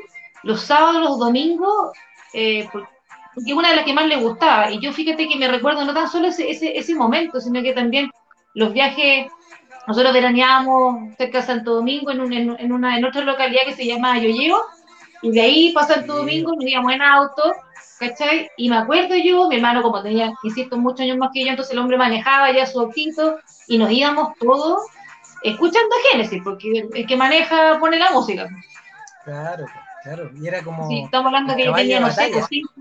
los 0.42 0.60
sábados, 0.60 1.02
los 1.02 1.18
domingos, 1.18 1.92
eh, 2.32 2.68
porque 2.72 3.54
una 3.54 3.70
de 3.70 3.76
las 3.76 3.84
que 3.84 3.94
más 3.94 4.06
le 4.06 4.16
gustaba. 4.16 4.70
Y 4.70 4.80
yo 4.80 4.92
fíjate 4.92 5.28
que 5.28 5.36
me 5.36 5.48
recuerdo 5.48 5.84
no 5.84 5.94
tan 5.94 6.08
solo 6.08 6.28
ese, 6.28 6.50
ese, 6.50 6.94
momento, 6.94 7.40
sino 7.40 7.62
que 7.62 7.72
también 7.72 8.10
los 8.54 8.72
viajes, 8.72 9.30
nosotros 9.86 10.12
veraneábamos 10.12 11.16
cerca 11.16 11.40
de 11.40 11.46
Santo 11.46 11.74
Domingo 11.74 12.10
en, 12.10 12.32
en, 12.32 12.72
una, 12.72 12.96
en 12.96 13.04
otra 13.04 13.22
localidad 13.22 13.62
que 13.66 13.74
se 13.74 13.86
llama 13.86 14.18
Yoyeo, 14.18 14.62
y 15.24 15.30
de 15.32 15.40
ahí 15.40 15.72
para 15.72 15.88
Santo 15.88 16.16
Domingo 16.16 16.52
nos 16.54 16.64
íbamos 16.64 16.92
en 16.92 17.02
auto 17.02 17.42
¿cachai? 17.98 18.50
Y 18.56 18.68
me 18.68 18.76
acuerdo 18.76 19.14
yo, 19.16 19.48
mi 19.48 19.56
hermano, 19.56 19.82
como 19.82 20.02
tenía, 20.02 20.32
insisto, 20.42 20.76
muchos 20.76 21.00
años 21.00 21.16
más 21.16 21.30
que 21.32 21.44
yo, 21.44 21.50
entonces 21.50 21.72
el 21.72 21.78
hombre 21.78 21.96
manejaba 21.96 22.52
ya 22.52 22.66
su 22.66 22.80
autito 22.80 23.38
y 23.68 23.78
nos 23.78 23.90
íbamos 23.90 24.36
todos 24.38 24.86
escuchando 25.42 25.94
a 25.94 26.10
Génesis, 26.10 26.42
porque 26.42 26.88
el 26.92 27.06
que 27.06 27.16
maneja 27.16 27.78
pone 27.78 27.98
la 27.98 28.10
música. 28.10 28.48
Claro, 29.24 29.66
claro, 30.02 30.30
y 30.34 30.46
era 30.46 30.62
como. 30.62 30.88
Sí, 30.88 31.02
estamos 31.04 31.26
hablando 31.26 31.56
que 31.56 31.64
yo 31.64 31.74
tenía, 31.74 32.00
no 32.00 32.10
sé, 32.10 32.30
pues 32.32 32.46
cinco, 32.48 32.72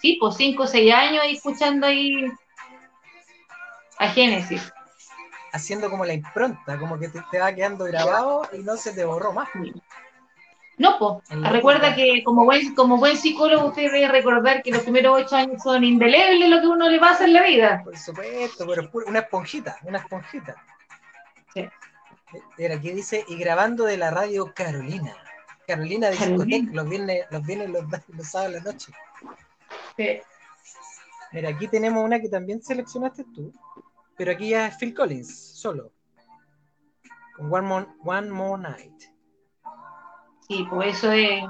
sí, 0.00 0.16
pues 0.20 0.36
cinco 0.36 0.62
o 0.64 0.66
seis 0.66 0.92
años 0.92 1.22
ahí 1.22 1.34
escuchando 1.34 1.86
ahí 1.86 2.26
a 3.98 4.08
Génesis. 4.08 4.72
Haciendo 5.52 5.88
como 5.88 6.04
la 6.04 6.14
impronta, 6.14 6.78
como 6.78 6.98
que 6.98 7.08
te, 7.08 7.22
te 7.30 7.38
va 7.38 7.54
quedando 7.54 7.84
grabado 7.84 8.42
y 8.52 8.58
no 8.58 8.76
se 8.76 8.92
te 8.92 9.04
borró 9.04 9.32
más. 9.32 9.48
No, 10.76 10.98
pues, 10.98 11.40
recuerda 11.50 11.94
que 11.94 12.24
como 12.24 12.44
buen, 12.44 12.74
como 12.74 12.98
buen 12.98 13.16
psicólogo 13.16 13.68
usted 13.68 13.92
debe 13.92 14.08
recordar 14.08 14.62
que 14.62 14.72
los 14.72 14.82
primeros 14.82 15.22
ocho 15.22 15.36
años 15.36 15.62
son 15.62 15.84
indelebles 15.84 16.48
lo 16.48 16.60
que 16.60 16.66
uno 16.66 16.88
le 16.88 16.98
pasa 16.98 17.24
en 17.24 17.32
la 17.32 17.42
vida. 17.44 17.82
Por 17.84 17.96
supuesto, 17.96 18.66
pero 18.66 18.90
una 19.06 19.20
esponjita, 19.20 19.76
una 19.84 19.98
esponjita. 19.98 20.56
Sí. 21.52 21.68
Mira, 22.58 22.74
aquí 22.74 22.90
dice, 22.90 23.24
y 23.28 23.36
grabando 23.36 23.84
de 23.84 23.96
la 23.96 24.10
radio 24.10 24.52
Carolina. 24.52 25.14
Carolina 25.66 26.10
de 26.10 26.16
Discotec, 26.16 26.74
los 26.74 26.88
viernes, 26.88 27.24
los 27.30 27.46
viernes, 27.46 27.70
los, 27.70 27.84
los 28.08 28.26
sábados 28.26 28.54
la 28.54 28.60
noche. 28.60 28.92
Sí. 29.96 30.20
Mira, 31.32 31.48
aquí 31.50 31.68
tenemos 31.68 32.04
una 32.04 32.20
que 32.20 32.28
también 32.28 32.62
seleccionaste 32.62 33.24
tú, 33.34 33.52
pero 34.16 34.32
aquí 34.32 34.50
ya 34.50 34.66
es 34.66 34.76
Phil 34.76 34.92
Collins, 34.92 35.52
solo. 35.54 35.92
Con 37.36 37.52
One 37.52 37.66
More, 37.66 37.86
One 38.04 38.30
More 38.30 38.62
Night. 38.62 39.13
Sí, 40.48 40.66
pues 40.68 40.98
eso 40.98 41.12
es. 41.12 41.42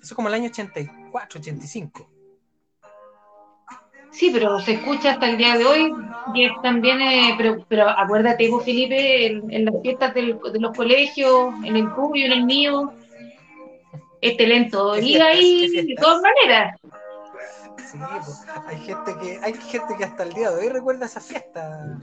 Eso 0.00 0.02
es 0.02 0.14
como 0.14 0.28
el 0.28 0.34
año 0.34 0.48
84, 0.48 1.40
85. 1.40 2.08
Sí, 4.10 4.30
pero 4.32 4.60
se 4.60 4.72
escucha 4.74 5.12
hasta 5.12 5.30
el 5.30 5.38
día 5.38 5.56
de 5.56 5.64
hoy 5.64 5.92
y 6.34 6.44
es 6.44 6.52
también, 6.62 7.00
eh, 7.00 7.34
pero, 7.38 7.64
pero 7.68 7.88
acuérdate 7.88 8.48
vos, 8.50 8.64
Felipe, 8.64 9.26
en, 9.26 9.64
las 9.64 9.74
fiestas 9.82 10.12
de 10.12 10.38
los 10.60 10.76
colegios, 10.76 11.54
en 11.64 11.76
el 11.76 11.94
tuyo, 11.94 12.26
en 12.26 12.32
el 12.32 12.44
mío, 12.44 12.92
este 14.20 14.46
lento 14.46 14.98
y 14.98 15.16
ahí 15.16 15.68
de 15.68 15.94
todas 15.94 16.20
maneras. 16.20 16.78
Sí, 17.90 17.98
pues, 17.98 18.44
hay 18.66 18.78
gente 18.80 19.12
que 19.20 19.38
hay 19.42 19.54
gente 19.54 19.94
que 19.98 20.04
hasta 20.04 20.22
el 20.24 20.32
día 20.34 20.50
de 20.50 20.60
hoy 20.60 20.68
recuerda 20.68 21.06
esa 21.06 21.20
fiesta 21.20 21.98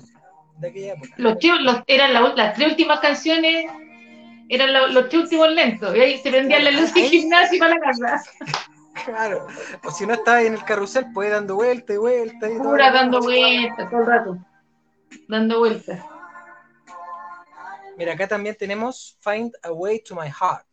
de 0.57 0.67
aquella 0.67 0.93
época. 0.93 1.13
Los, 1.17 1.35
los 1.61 1.83
eran 1.85 2.13
las 2.13 2.53
tres 2.55 2.69
últimas 2.69 2.99
canciones 2.99 3.65
eran 4.49 4.93
los, 4.93 5.07
tres 5.09 5.23
últimos 5.23 5.49
lentos, 5.51 5.95
y 5.95 5.99
ahí 5.99 6.17
se 6.17 6.31
prendían 6.31 6.63
la 6.63 6.71
luz 6.71 6.93
del 6.93 7.05
gimnasio 7.05 7.59
para 7.59 7.75
la 7.75 7.79
casa. 7.79 8.23
Claro, 9.05 9.47
o 9.85 9.91
si 9.91 10.05
no 10.05 10.15
estaba 10.15 10.41
en 10.41 10.53
el 10.55 10.63
carrusel, 10.63 11.05
pues 11.13 11.31
dando 11.31 11.55
vuelta 11.55 11.93
y 11.93 11.97
vuelta. 11.97 12.49
Y 12.49 12.57
Pura 12.57 12.91
dando 12.91 13.21
vueltas 13.21 13.89
todo 13.89 14.01
el 14.01 14.05
rato, 14.07 14.37
dando 15.27 15.59
vueltas. 15.59 16.03
Mira, 17.95 18.13
acá 18.13 18.27
también 18.27 18.55
tenemos 18.57 19.17
Find 19.21 19.53
a 19.61 19.71
Way 19.71 20.03
to 20.03 20.15
My 20.15 20.29
Heart. 20.29 20.67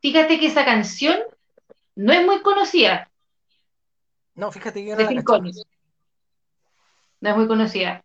Fíjate 0.00 0.38
que 0.38 0.46
esa 0.46 0.64
canción 0.64 1.18
no 1.96 2.12
es 2.12 2.24
muy 2.24 2.40
conocida. 2.42 3.10
No, 4.34 4.52
fíjate 4.52 4.84
que 4.84 4.90
yo 4.90 4.96
no 4.96 5.02
la. 5.02 5.10
No 7.20 7.30
es 7.30 7.36
muy 7.36 7.48
conocida. 7.48 8.04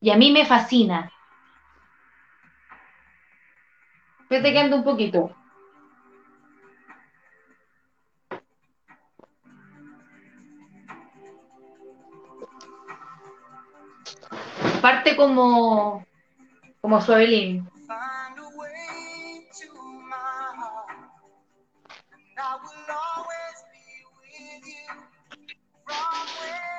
Y 0.00 0.10
a 0.10 0.16
mí 0.16 0.32
me 0.32 0.44
fascina. 0.44 1.12
Fíjate 4.28 4.52
que 4.52 4.58
ando 4.58 4.76
un 4.76 4.84
poquito. 4.84 5.30
Parte 14.82 15.16
como, 15.16 16.04
como 16.80 17.00
suavelín. 17.00 17.68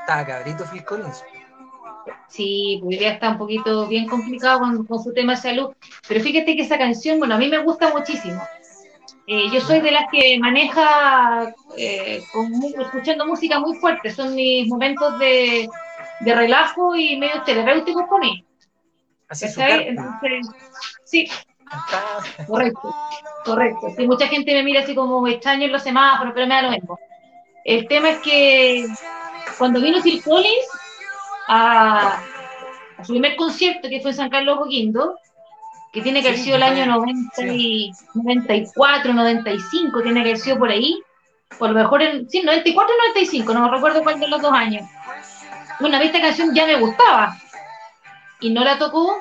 Está 0.02 0.26
cabrito 0.26 0.66
Phil 0.66 0.86
Collins. 0.86 1.24
Sí, 2.30 2.80
pues 2.84 3.00
ya 3.00 3.12
está 3.12 3.30
un 3.30 3.38
poquito 3.38 3.88
bien 3.88 4.08
complicado 4.08 4.60
con, 4.60 4.86
con 4.86 5.04
su 5.04 5.14
tema 5.14 5.36
de 5.36 5.42
salud. 5.42 5.74
Pero 6.08 6.22
fíjate 6.22 6.56
que 6.56 6.64
esa 6.64 6.78
canción, 6.78 7.20
bueno, 7.20 7.36
a 7.36 7.38
mí 7.38 7.48
me 7.48 7.60
gusta 7.60 7.90
muchísimo. 7.90 8.42
Eh, 9.30 9.50
yo 9.52 9.60
soy 9.60 9.82
de 9.82 9.92
las 9.92 10.06
que 10.10 10.40
maneja 10.40 11.54
eh, 11.76 12.22
con 12.32 12.50
escuchando 12.80 13.26
música 13.26 13.60
muy 13.60 13.76
fuerte. 13.78 14.12
Son 14.12 14.34
mis 14.34 14.68
momentos 14.68 15.20
de, 15.20 15.68
de 16.22 16.36
relajo 16.36 16.96
y 16.96 17.18
medio 17.18 17.44
terapéuticos 17.44 18.04
para 18.10 18.20
mí. 18.22 18.46
Así. 19.28 19.48
Entonces, 19.58 20.48
sí, 21.04 21.28
correcto, 22.48 22.96
correcto. 23.44 23.88
Sí, 23.98 24.08
mucha 24.08 24.28
gente 24.28 24.54
me 24.54 24.64
mira 24.64 24.82
así 24.82 24.96
como 24.96 25.28
extraño 25.28 25.66
en 25.66 25.74
los 25.74 25.84
semáforos, 25.84 26.34
pero 26.34 26.48
me 26.48 26.56
da 26.56 26.62
lo 26.62 26.72
mismo. 26.72 26.98
El 27.66 27.86
tema 27.90 28.12
es 28.12 28.20
que 28.20 28.88
cuando 29.58 29.82
vino 29.82 30.02
Phil 30.02 30.24
Collins 30.24 30.68
a, 31.48 32.20
a 32.98 33.04
su 33.04 33.14
primer 33.14 33.36
concierto, 33.36 33.90
que 33.90 34.02
fue 34.02 34.12
en 34.12 34.18
San 34.18 34.30
Carlos 34.30 34.58
Boquindo, 34.60 35.18
que 35.94 36.02
tiene 36.02 36.22
que 36.22 36.30
haber 36.30 36.40
sido 36.40 36.58
el 36.58 36.64
año 36.64 36.84
fue- 36.86 37.14
90 37.14 37.44
y 37.54 37.92
94, 38.14 39.14
95, 39.14 40.02
tiene 40.04 40.22
que 40.24 40.30
haber 40.30 40.40
sido 40.42 40.58
por 40.60 40.70
ahí, 40.70 41.00
por 41.58 41.70
lo 41.70 41.76
mejor, 41.76 42.02
en, 42.02 42.30
sí, 42.30 42.42
94 42.44 42.94
o 42.94 43.08
95, 43.14 43.54
no 43.54 43.62
me 43.62 43.72
recuerdo 43.72 44.04
cuál 44.04 44.20
de 44.20 44.28
los 44.28 44.42
dos 44.42 44.52
años. 44.54 44.88
Bueno, 45.80 45.98
a 45.98 46.00
mí 46.00 46.06
esta 46.08 46.22
canción 46.22 46.54
ya 46.54 46.66
me 46.66 46.76
gustaba 46.76 47.38
y 48.42 48.50
no 48.50 48.64
la 48.64 48.78
tocó. 48.78 49.18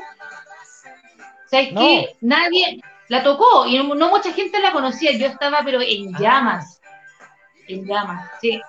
¿Sabes 1.51 1.73
No. 1.73 1.81
qué? 1.81 2.17
Nadie 2.23 2.81
la 3.09 3.23
tocó 3.23 3.67
y 3.67 3.79
no, 3.79 3.95
no 3.95 4.09
mucha 4.09 4.33
gente 4.33 4.59
la 4.59 4.73
conocía. 4.73 5.13
Yo 5.17 5.27
estaba, 5.27 5.61
pero 5.65 5.81
en 5.81 6.15
Ah. 6.15 6.19
llamas. 6.19 6.81
En 7.69 7.85
llamas, 7.87 8.29
sí. 8.41 8.61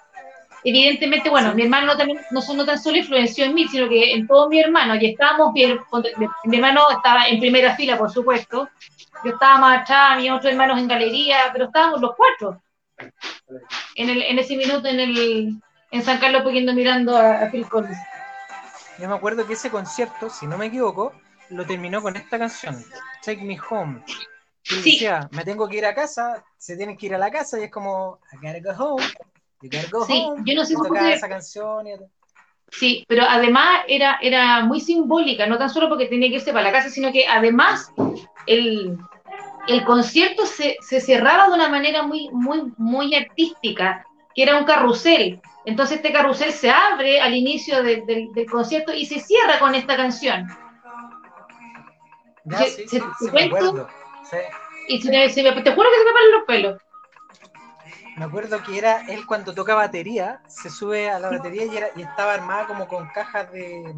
Evidentemente, 0.64 1.30
bueno, 1.30 1.54
mi 1.54 1.64
hermano 1.64 1.88
no, 1.88 1.98
también, 1.98 2.20
no, 2.32 2.42
solo- 2.42 2.60
no 2.60 2.66
tan 2.66 2.80
solo 2.80 2.98
influenció 2.98 3.46
en 3.46 3.54
mí, 3.54 3.68
sino 3.68 3.88
que 3.88 4.14
en 4.14 4.28
todos 4.28 4.50
mis 4.50 4.64
hermanos. 4.64 4.98
Y 5.02 5.12
estábamos 5.12 5.54
bien. 5.54 5.80
Mi 6.46 6.58
hermano 6.58 6.90
estaba 6.90 7.28
en 7.28 7.40
primera 7.40 7.76
fila, 7.76 7.98
por 7.98 8.12
supuesto. 8.12 8.70
Yo 9.24 9.32
estaba 9.32 9.58
más 9.60 9.82
atrás, 9.82 10.18
mis 10.18 10.30
otros 10.32 10.52
hermanos 10.52 10.78
en 10.80 10.88
galería, 10.88 11.38
pero 11.54 11.66
estábamos 11.66 12.02
los 12.02 12.12
cuatro. 12.16 12.62
En, 13.96 14.10
el, 14.10 14.22
en 14.24 14.40
ese 14.40 14.56
minuto 14.58 14.88
en 14.88 15.00
el 15.00 15.62
en 15.92 16.04
San 16.04 16.20
Carlos 16.20 16.44
Poquindo 16.44 16.74
mirando 16.74 17.16
a, 17.16 17.44
a 17.44 17.50
Phil 17.50 17.68
Collins. 17.68 17.98
Yo 19.00 19.08
me 19.08 19.16
acuerdo 19.16 19.48
que 19.48 19.54
ese 19.54 19.70
concierto, 19.70 20.30
si 20.30 20.48
no 20.48 20.58
me 20.58 20.66
equivoco, 20.68 21.14
lo 21.50 21.66
terminó 21.66 22.02
con 22.02 22.16
esta 22.16 22.38
canción, 22.38 22.84
Take 23.24 23.44
Me 23.44 23.58
Home. 23.70 24.02
Y 24.70 24.76
Sí. 24.76 24.92
decía, 24.92 25.30
me 25.32 25.46
tengo 25.46 25.70
que 25.70 25.78
ir 25.78 25.86
a 25.86 25.96
casa, 25.96 26.44
se 26.58 26.76
tienen 26.76 26.98
que 26.98 27.06
ir 27.06 27.16
a 27.16 27.18
la 27.18 27.32
casa, 27.32 27.58
y 27.60 27.64
es 27.64 27.72
como, 27.72 28.20
I 28.34 28.38
gotta 28.38 28.60
go 28.76 28.96
home, 28.96 29.06
you 29.62 29.70
gotta 29.70 29.88
go 29.92 30.06
Sí, 30.06 30.24
home. 30.26 30.42
yo 30.46 30.56
no 30.56 30.66
sé 30.66 30.74
cómo 30.76 30.96
se- 30.96 31.14
esa 31.14 31.30
canción 31.30 31.88
y... 31.88 31.92
Sí, 32.70 33.06
pero 33.08 33.24
además 33.28 33.82
era, 33.88 34.20
era 34.22 34.62
muy 34.66 34.82
simbólica, 34.82 35.46
no 35.48 35.58
tan 35.58 35.70
solo 35.70 35.88
porque 35.88 36.08
tenía 36.08 36.28
que 36.30 36.36
irse 36.36 36.52
para 36.52 36.66
la 36.66 36.72
casa, 36.74 36.90
sino 36.90 37.12
que 37.14 37.26
además 37.26 37.92
el, 38.46 38.98
el 39.70 39.86
concierto 39.86 40.46
se, 40.46 40.76
se 40.82 41.00
cerraba 41.00 41.48
de 41.48 41.54
una 41.54 41.70
manera 41.70 42.04
muy, 42.04 42.30
muy, 42.32 42.74
muy 42.78 43.16
artística, 43.16 44.06
que 44.36 44.44
era 44.44 44.58
un 44.58 44.66
carrusel. 44.66 45.42
Entonces 45.66 45.98
este 45.98 46.12
carrusel 46.12 46.52
se 46.52 46.70
abre 46.70 47.22
al 47.22 47.34
inicio 47.36 47.82
de- 47.84 48.02
del- 48.06 48.34
del 48.34 48.50
concierto 48.52 48.94
y 48.94 49.06
se 49.06 49.20
cierra 49.22 49.60
con 49.60 49.74
esta 49.74 49.96
canción. 49.96 50.46
Ya, 52.46 52.58
Se- 52.60 52.70
sí, 52.70 52.88
se- 52.88 53.00
sí, 53.00 53.00
te 53.00 53.06
sí, 53.20 53.26
me 53.26 53.32
cuento. 53.50 53.56
acuerdo. 53.58 53.90
Sí. 54.30 54.38
Y 54.90 55.02
se 55.02 55.30
se 55.30 55.44
te 55.44 55.52
juro 55.52 55.90
que 55.90 55.98
se 55.98 56.06
me 56.06 56.12
paran 56.14 56.32
los 56.32 56.44
pelos. 56.46 56.82
Me 58.18 58.26
acuerdo 58.26 58.64
que 58.64 58.80
era 58.80 59.02
él 59.08 59.28
cuando 59.28 59.54
toca 59.54 59.76
batería, 59.76 60.42
se 60.48 60.72
sube 60.72 61.08
a 61.08 61.20
la 61.20 61.30
batería 61.30 61.66
y, 61.66 61.78
era, 61.78 61.90
y 61.96 62.02
estaba 62.02 62.34
armada 62.34 62.66
como 62.66 62.88
con 62.88 63.08
cajas 63.10 63.52
de... 63.52 63.94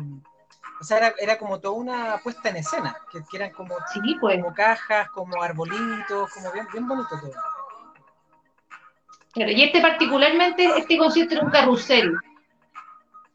O 0.82 0.84
sea, 0.84 0.98
era, 0.98 1.14
era 1.20 1.38
como 1.38 1.60
toda 1.60 1.76
una 1.76 2.18
puesta 2.22 2.50
en 2.50 2.58
escena, 2.58 2.98
que, 3.12 3.20
que 3.24 3.38
eran 3.38 3.52
como, 3.52 3.76
Sí, 3.94 4.18
pues. 4.20 4.42
como 4.42 4.54
cajas, 4.54 5.10
como 5.12 5.42
arbolitos, 5.42 6.34
como 6.34 6.52
bien, 6.52 6.68
bien 6.72 6.88
bonito 6.88 7.10
todo. 7.10 7.32
Claro, 9.32 9.52
y 9.52 9.64
este 9.64 9.80
particularmente, 9.80 10.66
este 10.78 10.98
concierto 10.98 11.36
era 11.36 11.46
un 11.46 11.52
carrusel. 11.52 12.14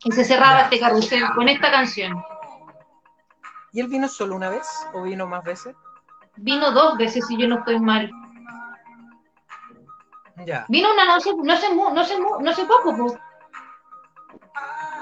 Y 0.05 0.13
se 0.13 0.23
cerraba 0.23 0.63
este 0.63 0.81
carrusel 0.81 1.25
con 1.35 1.49
esta 1.49 1.71
canción. 1.71 2.23
¿Y 3.73 3.81
él 3.81 3.89
vino 3.89 4.07
solo 4.07 4.37
una 4.37 4.51
vez 4.51 4.67
o 4.93 5.03
vino 5.03 5.27
más 5.27 5.45
veces? 5.45 5.75
Vino 6.37 6.73
dos 6.73 6.99
veces, 6.99 7.27
si 7.27 7.39
yo 7.39 7.49
no 7.49 7.59
estoy 7.59 7.81
mal. 7.81 8.11
Ya. 10.47 10.67
Vino 10.69 10.93
una 10.93 11.05
no 11.05 11.21
sé, 11.21 11.31
no 11.37 11.57
sé, 11.57 11.75
no 11.75 12.05
sé, 12.05 12.15
no 12.19 12.53
sé 12.55 12.65
poco, 12.65 12.97
pues. 12.97 13.15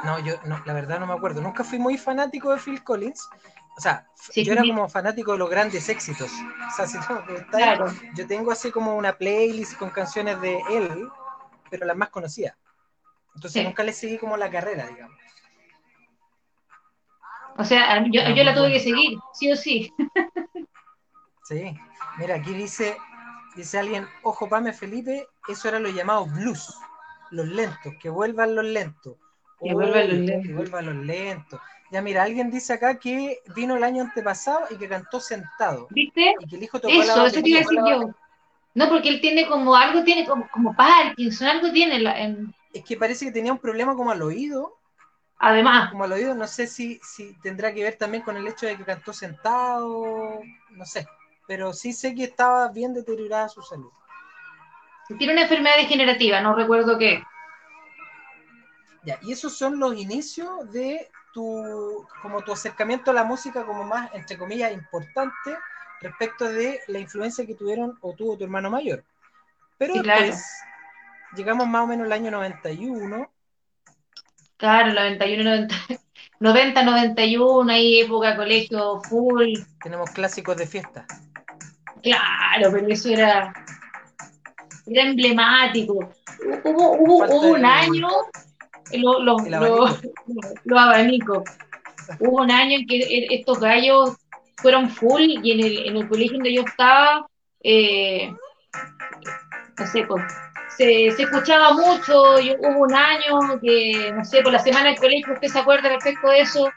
No, 0.04 0.18
yo 0.18 0.34
no, 0.44 0.60
la 0.64 0.72
verdad 0.72 0.98
no 1.00 1.06
me 1.06 1.14
acuerdo. 1.14 1.40
Nunca 1.40 1.64
fui 1.64 1.78
muy 1.78 1.96
fanático 1.96 2.50
de 2.52 2.58
Phil 2.58 2.82
Collins. 2.82 3.28
O 3.76 3.80
sea, 3.80 4.06
Sí, 4.14 4.44
yo 4.44 4.52
era 4.52 4.62
sí. 4.62 4.68
como 4.68 4.88
fanático 4.88 5.32
de 5.32 5.38
los 5.38 5.48
grandes 5.48 5.88
éxitos. 5.88 6.30
O 6.30 6.70
sea, 6.76 6.86
si 6.86 6.98
tú 7.00 7.14
me 7.14 7.20
preguntas, 7.22 7.50
Claro. 7.56 7.86
yo 8.14 8.26
tengo 8.26 8.52
así 8.52 8.70
como 8.70 8.96
una 8.96 9.14
playlist 9.14 9.76
con 9.78 9.90
canciones 9.90 10.40
de 10.40 10.60
él, 10.70 11.08
pero 11.70 11.86
las 11.86 11.96
más 11.96 12.10
conocidas. 12.10 12.56
Entonces 13.34 13.62
Sí. 13.62 13.64
nunca 13.66 13.82
le 13.82 13.92
seguí 13.94 14.18
como 14.18 14.36
la 14.36 14.50
carrera, 14.50 14.86
digamos. 14.86 15.16
O 17.56 17.64
sea, 17.64 18.02
yo, 18.10 18.22
yo 18.34 18.44
la 18.44 18.54
tuve 18.54 18.72
que 18.72 18.80
seguir, 18.80 19.18
sí 19.34 19.52
o 19.52 19.56
sí. 19.56 19.92
Sí. 21.44 21.76
Mira, 22.18 22.36
aquí 22.36 22.52
dice, 22.54 22.96
dice 23.56 23.78
alguien, 23.78 24.06
ojo 24.22 24.48
Pame 24.48 24.72
Felipe, 24.72 25.26
eso 25.48 25.68
era 25.68 25.78
lo 25.78 25.88
llamado 25.90 26.26
blues, 26.26 26.74
los 27.30 27.46
lentos, 27.46 27.92
que 28.00 28.08
vuelvan 28.10 28.54
los 28.54 28.64
lentos. 28.64 29.16
Que 29.60 29.72
vuelvan 29.72 30.08
los 30.08 30.18
lentos. 30.18 30.46
Que 30.46 30.54
vuelvan 30.54 30.86
los 30.86 30.94
lentos. 30.96 31.60
Ya 31.90 32.02
mira, 32.02 32.22
alguien 32.22 32.50
dice 32.50 32.72
acá 32.72 32.98
que 32.98 33.40
vino 33.54 33.76
el 33.76 33.84
año 33.84 34.02
antepasado 34.02 34.66
y 34.70 34.76
que 34.76 34.88
cantó 34.88 35.20
sentado. 35.20 35.86
¿Viste? 35.90 36.34
Y 36.40 36.46
que 36.46 36.56
el 36.56 36.62
hijo 36.62 36.80
tocó 36.80 36.94
la 36.94 37.02
Eso, 37.02 37.26
eso 37.26 37.42
te 37.42 37.48
iba 37.48 37.58
a 37.58 37.62
decir 37.62 37.78
yo. 37.86 38.14
No, 38.74 38.88
porque 38.88 39.10
él 39.10 39.20
tiene 39.20 39.46
como 39.46 39.76
algo, 39.76 40.02
tiene 40.02 40.26
como, 40.26 40.48
como 40.50 40.74
Parkinson, 40.74 41.46
algo 41.46 41.70
tiene 41.70 41.96
en 41.96 42.04
la- 42.04 42.18
en- 42.18 42.54
Es 42.72 42.82
que 42.84 42.96
parece 42.96 43.26
que 43.26 43.32
tenía 43.32 43.52
un 43.52 43.58
problema 43.58 43.94
como 43.94 44.10
al 44.10 44.22
oído, 44.22 44.78
además. 45.38 45.90
como 45.90 46.04
al 46.04 46.12
oído, 46.12 46.34
no 46.34 46.46
sé 46.46 46.66
si, 46.66 46.98
si 47.02 47.34
tendrá 47.42 47.74
que 47.74 47.84
ver 47.84 47.96
también 47.96 48.22
con 48.22 48.36
el 48.36 48.48
hecho 48.48 48.64
de 48.66 48.78
que 48.78 48.84
cantó 48.84 49.12
sentado, 49.12 50.40
no 50.70 50.86
sé, 50.86 51.06
pero 51.46 51.72
sí 51.72 51.92
sé 51.92 52.14
que 52.14 52.24
estaba 52.24 52.68
bien 52.68 52.94
deteriorada 52.94 53.48
su 53.48 53.62
salud. 53.62 53.90
Tiene 55.18 55.32
una 55.34 55.42
enfermedad 55.42 55.76
degenerativa, 55.76 56.40
no 56.40 56.54
recuerdo 56.54 56.98
qué. 56.98 57.22
Ya, 59.04 59.18
y 59.22 59.32
esos 59.32 59.56
son 59.56 59.78
los 59.78 59.96
inicios 59.96 60.70
de 60.72 61.10
tu, 61.34 62.06
como 62.22 62.42
tu 62.42 62.52
acercamiento 62.52 63.10
a 63.10 63.14
la 63.14 63.24
música 63.24 63.64
como 63.66 63.84
más, 63.84 64.10
entre 64.14 64.38
comillas, 64.38 64.72
importante 64.72 65.56
respecto 66.00 66.44
de 66.48 66.80
la 66.88 66.98
influencia 66.98 67.46
que 67.46 67.54
tuvieron 67.54 67.98
o 68.00 68.14
tuvo 68.14 68.36
tu 68.36 68.44
hermano 68.44 68.70
mayor. 68.70 69.04
Pero 69.78 69.94
Sí, 69.94 70.00
después 70.00 70.04
claro. 70.04 70.46
llegamos 71.36 71.66
más 71.66 71.82
o 71.82 71.86
menos 71.86 72.06
al 72.06 72.12
año 72.12 72.30
91, 72.30 73.30
Claro, 74.56 74.92
91, 74.94 75.44
90, 75.44 75.74
90, 76.40 76.82
91, 76.84 77.72
ahí 77.72 78.00
época 78.00 78.36
colegio 78.36 79.00
full. 79.02 79.54
tenemos 79.82 80.10
clásicos 80.10 80.56
de 80.56 80.66
fiesta. 80.66 81.06
Claro, 82.02 82.70
pero 82.72 82.88
eso 82.88 83.08
era, 83.08 83.52
era 84.86 85.02
emblemático. 85.02 86.10
Hubo, 86.64 86.92
hubo, 86.98 87.40
un 87.52 87.64
año, 87.64 88.08
lo- 88.92 89.20
lo- 89.22 89.38
el 89.44 89.50
lo- 89.52 89.56
abanico. 89.56 89.98
los 90.64 90.80
abanicos. 90.80 91.44
Hubo 92.18 92.42
un 92.42 92.50
año 92.50 92.78
en 92.78 92.86
que 92.86 92.96
e- 92.98 93.34
estos 93.34 93.60
gallos 93.60 94.16
fueron 94.56 94.90
full 94.90 95.22
y 95.22 95.52
en 95.52 95.60
el, 95.60 95.86
en 95.88 95.96
el 95.96 96.08
colegio 96.08 96.34
donde 96.34 96.54
yo 96.54 96.62
estaba, 96.62 97.26
eh, 97.62 98.32
no 99.78 99.86
sé, 99.86 100.04
pues, 100.04 100.22
se, 100.76 101.10
se 101.12 101.22
escuchaba 101.22 101.72
mucho. 101.74 102.40
y 102.40 102.50
hubo 102.58 102.80
un 102.80 102.94
año 102.94 103.60
que, 103.60 104.12
no 104.14 104.24
sé, 104.24 104.42
por 104.42 104.52
la 104.52 104.58
semana 104.58 104.90
del 104.90 104.98
colegio, 104.98 105.32
¿usted 105.34 105.48
se 105.48 105.58
acuerda 105.58 105.88
respecto 105.88 106.28
de 106.28 106.40
eso? 106.40 106.68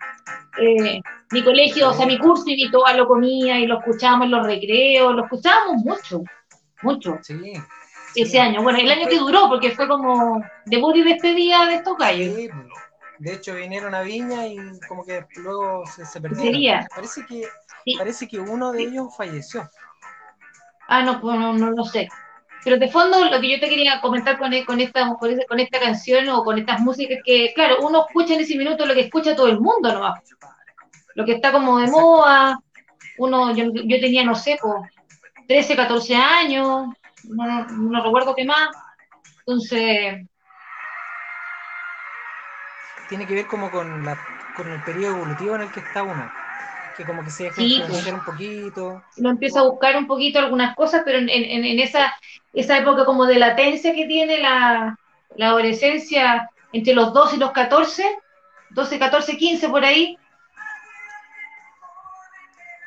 Eh, 0.59 1.01
mi 1.31 1.43
colegio, 1.43 1.89
o 1.89 1.93
sea, 1.93 2.05
mi 2.05 2.17
curso 2.19 2.43
y 2.47 2.69
toda 2.71 2.93
lo 2.93 3.07
comía 3.07 3.59
y 3.59 3.65
lo 3.67 3.79
escuchábamos 3.79 4.25
en 4.25 4.31
los 4.31 4.45
recreos, 4.45 5.15
lo 5.15 5.23
escuchábamos 5.23 5.83
mucho, 5.83 6.23
mucho. 6.81 7.17
Sí. 7.21 7.53
Ese 8.15 8.31
sí. 8.31 8.37
año, 8.37 8.61
bueno, 8.63 8.79
el 8.79 8.89
año 8.89 9.07
que 9.07 9.17
duró, 9.19 9.49
porque 9.49 9.71
fue 9.71 9.87
como 9.87 10.41
debut 10.65 10.95
y 10.95 11.03
despedida 11.03 11.65
de 11.65 11.75
estos 11.75 11.97
gallos. 11.97 12.35
Sí. 12.35 12.49
De 13.17 13.33
hecho, 13.33 13.55
vinieron 13.55 13.95
a 13.95 14.01
Viña 14.01 14.45
y 14.47 14.57
como 14.87 15.05
que 15.05 15.25
luego 15.37 15.85
se, 15.87 16.05
se 16.05 16.19
perdieron. 16.19 16.45
Sería. 16.45 16.87
Parece 16.93 17.25
que, 17.25 17.43
Sí. 17.85 17.95
parece 17.97 18.27
que 18.27 18.39
uno 18.39 18.71
de 18.71 18.83
ellos 18.83 19.15
falleció. 19.15 19.69
Ah, 20.87 21.01
no, 21.01 21.19
pues 21.21 21.37
no, 21.39 21.53
no 21.53 21.71
lo 21.71 21.83
sé. 21.85 22.07
Pero 22.63 22.77
de 22.77 22.87
fondo 22.89 23.23
lo 23.25 23.39
que 23.39 23.51
yo 23.51 23.59
te 23.59 23.69
quería 23.69 24.01
comentar 24.01 24.37
con, 24.37 24.51
e- 24.53 24.65
con, 24.65 24.81
esta, 24.81 25.07
con 25.15 25.59
esta 25.59 25.79
canción 25.79 26.27
o 26.29 26.43
con 26.43 26.57
estas 26.57 26.79
músicas 26.81 27.19
que, 27.23 27.51
claro, 27.53 27.77
uno 27.85 28.05
escucha 28.07 28.33
en 28.33 28.41
ese 28.41 28.57
minuto 28.57 28.85
lo 28.85 28.93
que 28.93 29.01
escucha 29.01 29.35
todo 29.35 29.47
el 29.47 29.59
mundo 29.59 29.93
nomás. 29.93 30.19
Lo 31.15 31.25
que 31.25 31.33
está 31.33 31.51
como 31.51 31.77
de 31.79 31.85
Exacto. 31.85 32.01
moda. 32.01 32.59
Uno, 33.17 33.55
yo, 33.55 33.65
yo 33.73 33.99
tenía, 33.99 34.23
no 34.23 34.35
sé, 34.35 34.57
pues, 34.61 34.73
13, 35.47 35.75
14 35.75 36.15
años, 36.15 36.87
no, 37.23 37.65
no 37.67 38.03
recuerdo 38.03 38.35
qué 38.35 38.45
más. 38.45 38.69
Entonces, 39.45 40.25
Tiene 43.07 43.27
que 43.27 43.35
ver 43.35 43.45
como 43.45 43.69
con, 43.69 44.03
la, 44.03 44.17
con 44.55 44.67
el 44.71 44.81
periodo 44.83 45.15
evolutivo 45.15 45.55
en 45.55 45.61
el 45.61 45.71
que 45.71 45.79
está 45.79 46.03
uno. 46.03 46.29
Que 46.97 47.05
como 47.05 47.23
que 47.23 47.29
se 47.29 47.43
deja 47.45 47.61
Sí, 47.61 47.75
influenciar 47.77 48.15
un 48.15 48.25
poquito. 48.25 49.01
uno 49.17 49.29
empieza 49.29 49.59
a 49.59 49.63
buscar 49.69 49.95
un 49.97 50.07
poquito 50.07 50.39
algunas 50.39 50.75
cosas, 50.75 51.03
pero 51.05 51.19
en, 51.19 51.29
en- 51.29 51.63
en 51.65 51.79
esa, 51.79 52.13
esa 52.53 52.77
época 52.77 53.05
como 53.05 53.25
de 53.25 53.35
latencia 53.37 53.93
que 53.93 54.07
tiene 54.07 54.39
la, 54.39 54.97
la 55.37 55.47
adolescencia 55.47 56.49
entre 56.73 56.93
los 56.95 57.13
12 57.13 57.35
y 57.35 57.39
los 57.39 57.51
14, 57.51 58.03
12, 58.69 58.97
14, 58.99 59.37
15 59.37 59.69
por 59.69 59.85
ahí, 59.85 60.17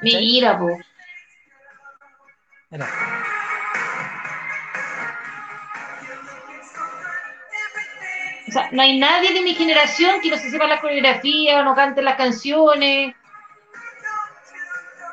Mira, 0.01 0.59
po. 0.59 0.79
Mira. 2.71 2.89
O 8.47 8.51
sea, 8.51 8.71
no 8.73 8.81
hay 8.81 8.99
nadie 8.99 9.35
de 9.35 9.43
mi 9.43 9.55
generación 9.55 10.21
que 10.23 10.31
no 10.31 10.37
se 10.39 10.51
sepa 10.51 10.67
la 10.67 10.81
coreografía 10.81 11.61
o 11.61 11.65
no 11.65 11.75
cante 11.75 12.01
las 12.01 12.17
canciones. 12.17 13.15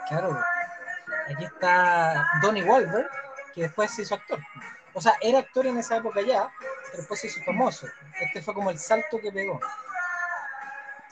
Claro. 0.08 0.40
Aquí 1.30 1.44
está 1.44 2.26
Donnie 2.42 2.64
Wahlberg, 2.64 3.10
que 3.54 3.64
después 3.64 3.92
se 3.94 4.04
hizo 4.04 4.16
actor. 4.16 4.40
O 4.94 5.02
sea, 5.02 5.16
era 5.22 5.40
actor 5.40 5.66
en 5.68 5.78
esa 5.78 5.98
época 5.98 6.22
ya, 6.22 6.50
pero 6.86 6.98
después 7.00 7.20
se 7.20 7.28
hizo 7.28 7.42
famoso. 7.44 7.88
Este 8.22 8.42
fue 8.42 8.54
como 8.54 8.70
el 8.70 8.80
salto 8.80 9.20
que 9.20 9.32
pegó. 9.32 9.60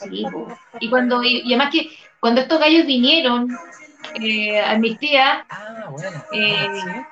Sí, 0.04 0.26
y 0.80 0.90
cuando 0.90 1.24
y, 1.24 1.42
además 1.46 1.70
que 1.72 1.90
cuando 2.20 2.42
estos 2.42 2.60
gallos 2.60 2.86
vinieron 2.86 3.50
eh, 4.22 4.60
a 4.62 4.78
mis 4.78 4.98
tías, 5.00 5.40
Ah, 5.50 5.88
bueno. 5.90 6.24
Eh, 6.32 7.06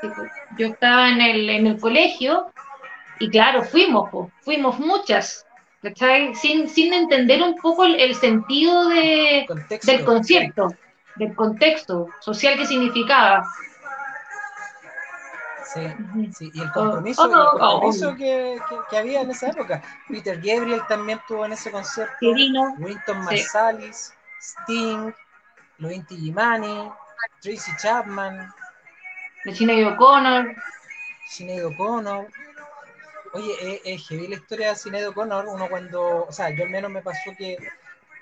pues, 0.00 0.12
Yo 0.58 0.66
estaba 0.68 1.10
en 1.10 1.20
el, 1.20 1.50
en 1.50 1.66
el 1.66 1.80
colegio 1.80 2.52
y 3.18 3.28
claro, 3.28 3.62
fuimos, 3.64 4.08
po, 4.10 4.30
fuimos 4.40 4.78
muchas, 4.78 5.46
¿cachai? 5.82 6.34
Sin, 6.34 6.68
sin 6.68 6.92
entender 6.94 7.42
un 7.42 7.54
poco 7.56 7.84
el, 7.84 8.00
el 8.00 8.14
sentido 8.14 8.88
de, 8.88 9.44
Contexto. 9.46 9.92
del 9.92 10.04
concierto, 10.04 10.74
del 11.16 11.34
contexto 11.34 12.08
social 12.20 12.56
que 12.56 12.66
significaba. 12.66 13.46
Sí, 15.72 16.32
sí, 16.36 16.50
y 16.54 16.60
el 16.62 16.72
compromiso, 16.72 17.22
Oh, 17.22 17.26
el 17.26 17.32
oh, 17.34 17.50
compromiso 17.58 18.10
oh. 18.10 18.16
que, 18.16 18.58
que- 18.68 18.78
que 18.90 18.96
había 18.98 19.20
en 19.20 19.30
esa 19.30 19.48
época. 19.48 19.82
Peter 20.08 20.36
Gabriel 20.36 20.82
también 20.88 21.18
estuvo 21.18 21.44
en 21.44 21.52
ese 21.52 21.70
concierto. 21.70 22.14
Que 22.20 22.32
vino, 22.34 22.74
Winton 22.78 23.18
Sí. 23.18 23.24
Marsalis, 23.24 24.14
Sting, 24.40 25.12
Luinti 25.78 26.16
Gimani, 26.16 26.90
Tracy 27.40 27.70
Chapman, 27.76 28.52
de 29.44 29.52
y 29.52 29.84
O'Connor, 29.84 30.54
Sinead 31.28 31.66
O'Connor. 31.66 32.26
Oye, 33.32 33.52
es, 33.60 33.80
es 33.84 34.08
heavy 34.08 34.26
la 34.28 34.34
historia 34.36 34.68
de 34.70 34.76
Sinead 34.76 35.08
O'Connor. 35.08 35.46
Uno 35.46 35.68
cuando, 35.68 36.26
o 36.26 36.32
sea, 36.32 36.50
yo 36.50 36.64
al 36.64 36.70
menos 36.70 36.90
me 36.90 37.00
pasó 37.02 37.30
que 37.38 37.56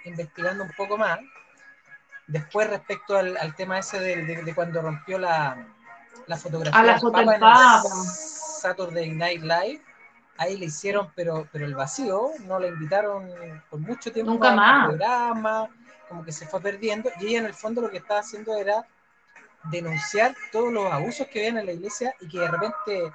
investigando 0.04 0.64
un 0.64 0.72
poco 0.76 0.98
más, 0.98 1.18
después 2.26 2.68
respecto 2.68 3.16
al, 3.16 3.36
al 3.38 3.54
tema 3.54 3.78
ese 3.78 3.98
de, 4.00 4.24
de- 4.24 4.42
de 4.42 4.54
cuando 4.54 4.82
rompió 4.82 5.18
la, 5.18 5.66
la 6.26 6.36
fotografía 6.36 6.78
A 6.80 6.82
la 6.84 6.92
del 6.92 7.00
foto 7.00 7.18
del 7.18 7.28
el 7.28 7.40
Papa. 7.40 7.82
Saturday 8.60 9.10
Night 9.10 9.42
Live, 9.42 9.82
ahí 10.38 10.56
le 10.56 10.66
hicieron, 10.66 11.10
pero, 11.14 11.48
pero 11.52 11.64
el 11.64 11.74
vacío, 11.74 12.30
no 12.46 12.58
la 12.58 12.68
invitaron 12.68 13.30
por 13.70 13.80
mucho 13.80 14.12
tiempo 14.12 14.32
Nunca 14.32 14.50
al 14.50 14.56
más. 14.56 14.86
programa, 14.88 15.68
como 16.08 16.24
que 16.24 16.32
se 16.32 16.46
fue 16.46 16.60
perdiendo, 16.60 17.10
y 17.20 17.28
ella 17.28 17.38
en 17.40 17.46
el 17.46 17.54
fondo 17.54 17.80
lo 17.80 17.90
que 17.90 17.98
estaba 17.98 18.20
haciendo 18.20 18.56
era 18.56 18.86
denunciar 19.64 20.34
todos 20.52 20.72
los 20.72 20.90
abusos 20.90 21.26
que 21.26 21.40
habían 21.40 21.58
en 21.58 21.66
la 21.66 21.72
iglesia 21.72 22.14
y 22.20 22.28
que 22.28 22.38
de 22.38 22.48
repente 22.48 23.12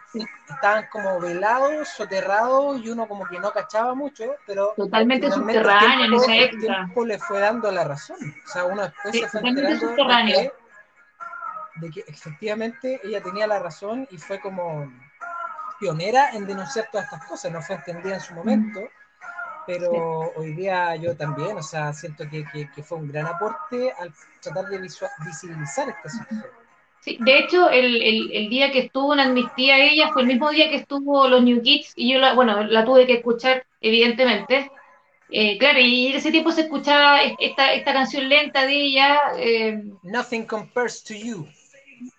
estaban 0.49 0.85
como 0.91 1.19
velados, 1.19 1.87
soterrados 1.87 2.79
y 2.81 2.89
uno 2.89 3.07
como 3.07 3.25
que 3.27 3.39
no 3.39 3.51
cachaba 3.51 3.95
mucho, 3.95 4.25
pero 4.45 4.73
totalmente 4.75 5.27
el 5.27 5.31
subterráneo 5.33 6.05
en 6.05 6.13
esa 6.13 6.35
el 6.35 6.43
época. 6.43 6.59
tiempo 6.61 7.05
le 7.05 7.17
fue 7.17 7.39
dando 7.39 7.71
la 7.71 7.85
razón. 7.85 8.17
O 8.45 8.49
sea, 8.49 8.65
uno 8.65 8.83
después 8.83 9.13
Sí, 9.13 9.19
se 9.21 9.29
fue 9.29 9.49
enterando 9.49 9.87
de 9.87 9.95
que, 9.95 10.53
de 11.75 11.89
que 11.89 12.03
efectivamente 12.07 12.99
ella 13.03 13.21
tenía 13.21 13.47
la 13.47 13.59
razón 13.59 14.07
y 14.11 14.17
fue 14.17 14.39
como 14.39 14.91
pionera 15.79 16.31
en 16.31 16.45
denunciar 16.45 16.89
todas 16.91 17.05
estas 17.05 17.25
cosas. 17.27 17.51
No 17.51 17.61
fue 17.61 17.75
entendida 17.75 18.15
en 18.15 18.21
su 18.21 18.33
momento, 18.33 18.81
pero 19.65 20.33
hoy 20.35 20.53
día 20.53 20.95
yo 20.97 21.15
también, 21.15 21.57
o 21.57 21.63
sea, 21.63 21.93
siento 21.93 22.25
que, 22.29 22.45
que- 22.51 22.69
que 22.71 22.83
fue 22.83 22.97
un 22.97 23.07
gran 23.07 23.27
aporte 23.27 23.93
al 23.99 24.13
tratar 24.41 24.65
de 24.67 24.79
visibilizar 24.79 25.89
esta 25.89 26.09
situación. 26.09 26.53
Sí, 26.99 27.17
de 27.19 27.39
hecho, 27.39 27.69
el, 27.69 28.01
el, 28.01 28.31
el 28.31 28.49
día 28.49 28.71
que 28.71 28.79
estuvo 28.79 29.13
en 29.13 29.19
Amnistía 29.19 29.77
ella 29.77 30.11
fue 30.13 30.21
el 30.21 30.27
mismo 30.29 30.49
día 30.51 30.69
que 30.69 30.77
estuvo 30.77 31.27
los 31.27 31.43
New 31.43 31.61
Kids 31.61 31.91
y 31.97 32.13
yo, 32.13 32.19
la, 32.19 32.33
bueno, 32.33 32.63
la 32.63 32.85
tuve 32.85 33.05
que 33.05 33.15
escuchar, 33.15 33.65
evidentemente. 33.81 34.71
Eh, 35.29 35.57
claro, 35.57 35.79
y 35.79 36.07
en 36.07 36.15
ese 36.15 36.31
tiempo 36.31 36.51
se 36.51 36.61
escuchaba 36.61 37.21
esta, 37.23 37.73
esta 37.73 37.91
canción 37.93 38.29
lenta 38.29 38.65
de 38.65 38.73
ella, 38.73 39.19
eh, 39.37 39.83
Nothing 40.03 40.45
compares 40.45 41.03
to 41.03 41.13
you. 41.13 41.47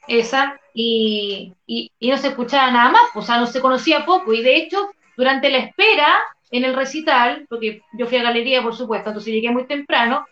Esa, 0.08 0.60
y, 0.72 1.54
y, 1.66 1.90
y 1.98 2.10
no 2.10 2.18
se 2.18 2.28
escuchaba 2.28 2.70
nada 2.70 2.90
más, 2.90 3.02
o 3.14 3.22
sea, 3.22 3.38
no 3.38 3.46
se 3.46 3.60
conocía 3.60 4.04
poco. 4.04 4.32
Y 4.32 4.42
de 4.42 4.56
hecho, 4.56 4.90
durante 5.16 5.50
la 5.50 5.58
espera 5.58 6.16
en 6.50 6.64
el 6.64 6.74
recital, 6.74 7.46
porque 7.48 7.82
yo 7.92 8.06
fui 8.06 8.18
a 8.18 8.22
galería, 8.22 8.62
por 8.62 8.76
supuesto, 8.76 9.10
entonces 9.10 9.32
llegué 9.32 9.50
muy 9.50 9.66
temprano, 9.66 10.26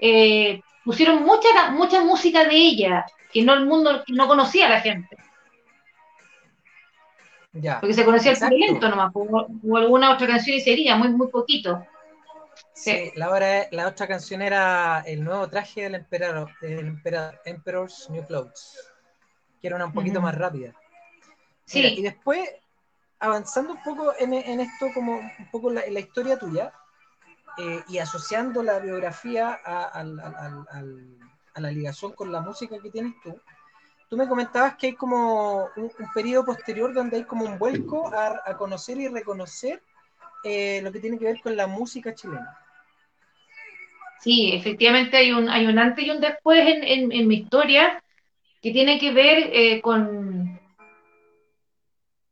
eh, 0.00 0.60
pusieron 0.84 1.22
mucha, 1.22 1.70
mucha 1.70 2.02
música 2.02 2.44
de 2.44 2.54
ella, 2.56 3.06
que 3.32 3.42
no 3.42 3.54
el 3.54 3.66
mundo 3.66 4.02
no 4.08 4.26
conocía 4.26 4.66
a 4.66 4.70
la 4.70 4.80
gente. 4.80 5.16
Ya. 7.52 7.80
Porque 7.80 7.94
se 7.94 8.04
conocía 8.04 8.30
el 8.30 8.36
Exacto. 8.36 8.56
lento 8.56 8.88
nomás, 8.88 9.10
o, 9.14 9.46
o 9.68 9.76
alguna 9.76 10.12
otra 10.12 10.26
canción 10.26 10.56
y 10.56 10.60
sería, 10.60 10.96
muy, 10.96 11.08
muy 11.08 11.28
poquito. 11.28 11.84
Sí, 12.72 13.12
la, 13.16 13.30
hora- 13.30 13.66
la 13.72 13.88
otra 13.88 14.06
canción 14.06 14.40
era 14.40 15.02
el 15.06 15.22
nuevo 15.22 15.48
traje 15.48 15.82
del 15.82 15.96
emperador, 15.96 16.50
del 16.60 16.86
emperador 16.86 17.40
Emperor's 17.44 18.08
New 18.10 18.24
Clothes, 18.26 18.92
que 19.60 19.66
era 19.66 19.76
una 19.76 19.86
un 19.86 19.92
poquito 19.92 20.20
más 20.20 20.34
rápida. 20.34 20.74
Sí. 21.64 21.80
Y 21.80 22.02
después, 22.02 22.48
avanzando 23.18 23.72
un 23.74 23.82
poco 23.82 24.12
en, 24.18 24.34
en 24.34 24.60
esto, 24.60 24.88
como 24.94 25.18
un 25.18 25.50
poco 25.50 25.70
la, 25.70 25.82
en 25.82 25.94
la 25.94 26.00
historia 26.00 26.38
tuya, 26.38 26.72
eh, 27.58 27.82
y 27.88 27.98
asociando 27.98 28.62
la 28.62 28.78
biografía 28.78 29.58
a, 29.64 30.02
la 30.02 31.70
ligación 31.70 32.12
con 32.12 32.32
la 32.32 32.40
música 32.40 32.78
que 32.82 32.90
tienes 32.90 33.12
tú, 33.22 33.38
tú 34.08 34.16
me 34.16 34.26
comentabas 34.26 34.76
que 34.76 34.88
hay 34.88 34.94
como 34.94 35.68
un, 35.76 35.92
un 35.98 36.12
periodo 36.14 36.46
posterior 36.46 36.94
donde 36.94 37.18
hay 37.18 37.24
como 37.24 37.44
un 37.44 37.58
vuelco 37.58 38.12
a, 38.14 38.40
a 38.46 38.56
conocer 38.56 38.98
y 38.98 39.08
reconocer 39.08 39.82
eh, 40.42 40.80
lo 40.82 40.90
que 40.90 41.00
tiene 41.00 41.18
que 41.18 41.26
ver 41.26 41.40
con 41.42 41.54
la 41.54 41.66
música 41.66 42.14
chilena. 42.14 42.56
Sí, 44.20 44.52
efectivamente 44.54 45.16
hay 45.16 45.32
un, 45.32 45.48
hay 45.48 45.66
un 45.66 45.78
antes 45.78 46.04
y 46.04 46.10
un 46.10 46.20
después 46.20 46.60
en, 46.60 46.84
en, 46.84 47.12
en 47.12 47.26
mi 47.26 47.36
historia 47.36 48.02
que 48.62 48.70
tiene 48.72 48.98
que 48.98 49.12
ver 49.12 49.50
eh, 49.52 49.80
con, 49.80 50.60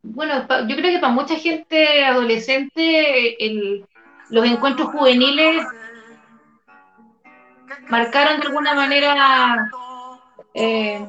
bueno, 0.03 0.47
yo 0.67 0.77
creo 0.77 0.93
que 0.93 0.99
para 0.99 1.13
mucha 1.13 1.37
gente 1.37 2.05
adolescente 2.05 3.45
el, 3.45 3.87
los 4.31 4.47
encuentros 4.47 4.91
juveniles 4.91 5.65
marcaron 7.89 8.41
de 8.41 8.47
alguna 8.47 8.75
manera 8.75 9.71
eh, 10.55 11.07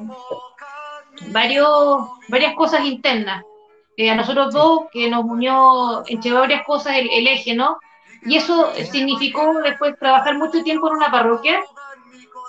varios, 1.28 2.08
varias 2.28 2.54
cosas 2.54 2.84
internas. 2.84 3.44
Eh, 3.96 4.10
a 4.10 4.14
nosotros 4.14 4.54
dos, 4.54 4.84
que 4.92 5.10
nos 5.10 5.24
unió 5.24 6.02
entre 6.06 6.32
varias 6.32 6.64
cosas 6.64 6.96
el, 6.96 7.10
el 7.10 7.26
eje, 7.26 7.54
¿no? 7.54 7.78
Y 8.22 8.36
eso 8.36 8.72
significó 8.90 9.60
después 9.62 9.98
trabajar 9.98 10.38
mucho 10.38 10.62
tiempo 10.62 10.88
en 10.88 10.96
una 10.96 11.10
parroquia, 11.10 11.60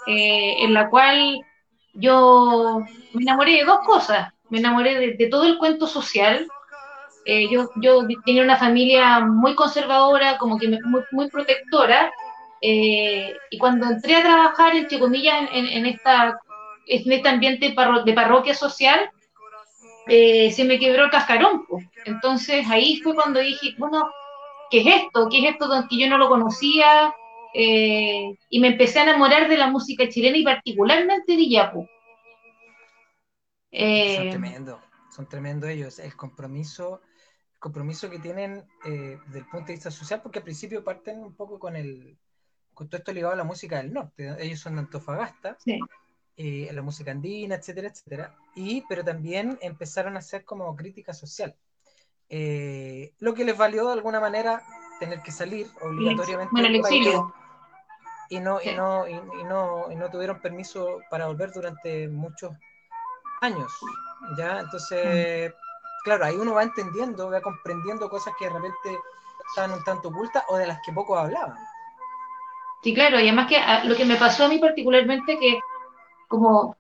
eh, 0.08 0.64
en 0.64 0.74
la 0.74 0.90
cual 0.90 1.46
yo 1.94 2.82
me 3.14 3.22
enamoré 3.24 3.58
de 3.58 3.66
dos 3.66 3.80
cosas. 3.86 4.34
Me 4.50 4.60
enamoré 4.60 5.16
de, 5.18 5.28
todo 5.28 5.44
el 5.46 5.58
cuento 5.58 5.88
social. 5.88 6.48
Eh, 7.26 7.48
yo, 7.50 7.70
yo 7.76 8.02
tenía 8.26 8.44
una 8.44 8.58
familia 8.58 9.20
muy 9.22 9.56
conservadora, 9.56 10.38
como 10.38 10.58
que 10.58 10.68
muy, 10.68 11.02
muy 11.12 11.30
protectora, 11.30 12.12
Eh, 12.64 13.34
y 13.50 13.58
cuando 13.58 13.88
entré 13.88 14.16
a 14.16 14.22
trabajar, 14.22 14.76
entre 14.76 15.00
comillas, 15.00 15.50
en, 15.52 15.66
en 15.66 15.86
esta, 15.88 16.40
en 16.86 17.12
este 17.12 17.28
ambiente 17.30 17.74
parro- 17.74 18.04
de 18.04 18.14
parroquia 18.14 18.54
social, 18.54 19.10
eh, 20.08 20.52
se 20.52 20.64
me 20.64 20.78
quebró 20.78 21.06
el 21.06 21.10
cascarón. 21.12 21.66
Entonces 22.06 22.68
ahí 22.70 22.98
fue 23.02 23.16
cuando 23.16 23.40
dije, 23.40 23.74
bueno, 23.80 24.12
¿qué 24.70 24.82
es 24.82 24.88
esto? 25.02 25.28
¿Qué 25.30 25.40
es 25.40 25.46
esto 25.54 25.66
que 25.90 25.98
yo 25.98 26.08
no 26.08 26.18
lo 26.20 26.30
conocía? 26.30 27.14
Eh, 27.54 28.38
y 28.50 28.60
me 28.60 28.70
empecé 28.70 29.00
a 29.00 29.04
enamorar 29.04 29.50
de 29.50 29.58
la 29.58 29.68
música 29.68 30.08
chilena 30.08 30.38
y 30.38 30.44
particularmente 30.44 31.36
de 31.36 31.50
Yapu. 31.50 31.80
Son 31.82 31.90
Eh, 33.72 34.30
tremendos, 34.30 34.80
son 35.16 35.28
tremendos 35.28 35.70
ellos. 35.70 36.00
El 36.00 36.16
compromiso, 36.16 37.02
el 37.54 37.60
compromiso 37.60 38.10
que 38.10 38.20
tienen 38.20 38.64
eh, 38.86 39.18
desde 39.26 39.40
el 39.40 39.46
punto 39.46 39.68
de 39.68 39.74
vista 39.74 39.92
social, 39.92 40.22
porque 40.22 40.40
al 40.40 40.46
principio 40.46 40.84
parten 40.84 41.24
un 41.24 41.36
poco 41.36 41.60
con 41.60 41.76
el 41.76 42.18
con 42.74 42.88
todo 42.88 42.98
esto 43.00 43.14
ligado 43.14 43.34
a 43.34 43.38
la 43.38 43.44
música 43.44 43.78
del 43.78 43.94
norte. 43.94 44.34
Ellos 44.40 44.60
son 44.60 44.76
de 44.76 44.80
Antofagasta, 44.80 45.58
sí. 45.60 45.78
eh, 46.38 46.70
a 46.70 46.74
la 46.74 46.82
música 46.82 47.12
andina, 47.12 47.56
etcétera, 47.56 47.90
etcétera. 47.90 48.36
Y, 48.56 48.84
pero 48.88 49.04
también 49.04 49.60
empezaron 49.62 50.16
a 50.16 50.20
hacer 50.20 50.46
como 50.46 50.74
crítica 50.76 51.14
social. 51.14 51.56
Lo 53.20 53.34
que 53.34 53.44
les 53.44 53.58
valió 53.58 53.86
de 53.88 53.94
alguna 53.94 54.22
manera 54.22 54.64
tener 55.02 55.22
que 55.22 55.32
salir 55.32 55.68
obligatoriamente 55.82 56.52
Bueno, 56.54 56.68
el 56.70 56.76
exilio. 56.76 57.34
Y 58.32 58.40
no, 58.40 58.60
Sí. 58.60 58.70
y 58.70 58.76
no, 58.76 59.08
y, 59.08 59.14
y 59.14 59.44
no, 59.44 59.92
y 59.92 59.96
no 59.96 60.10
tuvieron 60.10 60.40
permiso 60.42 61.00
para 61.10 61.28
volver 61.28 61.52
durante 61.52 62.08
muchos 62.08 62.52
años. 63.42 63.72
¿ya? 64.38 64.60
Entonces, 64.60 65.54
claro, 66.04 66.26
ahí 66.26 66.36
uno 66.36 66.54
va 66.54 66.64
entendiendo, 66.64 67.30
va 67.30 67.42
comprendiendo 67.42 68.10
cosas 68.10 68.34
que 68.40 68.46
de 68.46 68.54
repente 68.54 69.00
estaban 69.50 69.74
un 69.74 69.84
tanto 69.84 70.10
ocultas 70.10 70.44
o 70.48 70.58
de 70.58 70.68
las 70.68 70.80
que 70.86 70.94
pocos 70.94 71.20
hablaban. 71.20 71.58
Sí, 72.84 72.94
claro, 72.94 73.20
y 73.20 73.28
además 73.28 73.48
que 73.48 73.58
ah, 73.58 73.84
lo 73.84 73.96
que 73.96 74.06
me 74.06 74.16
pasó 74.16 74.46
a 74.46 74.48
mí 74.48 74.58
particularmente 74.58 75.38
que 75.38 75.60
como 76.28 76.76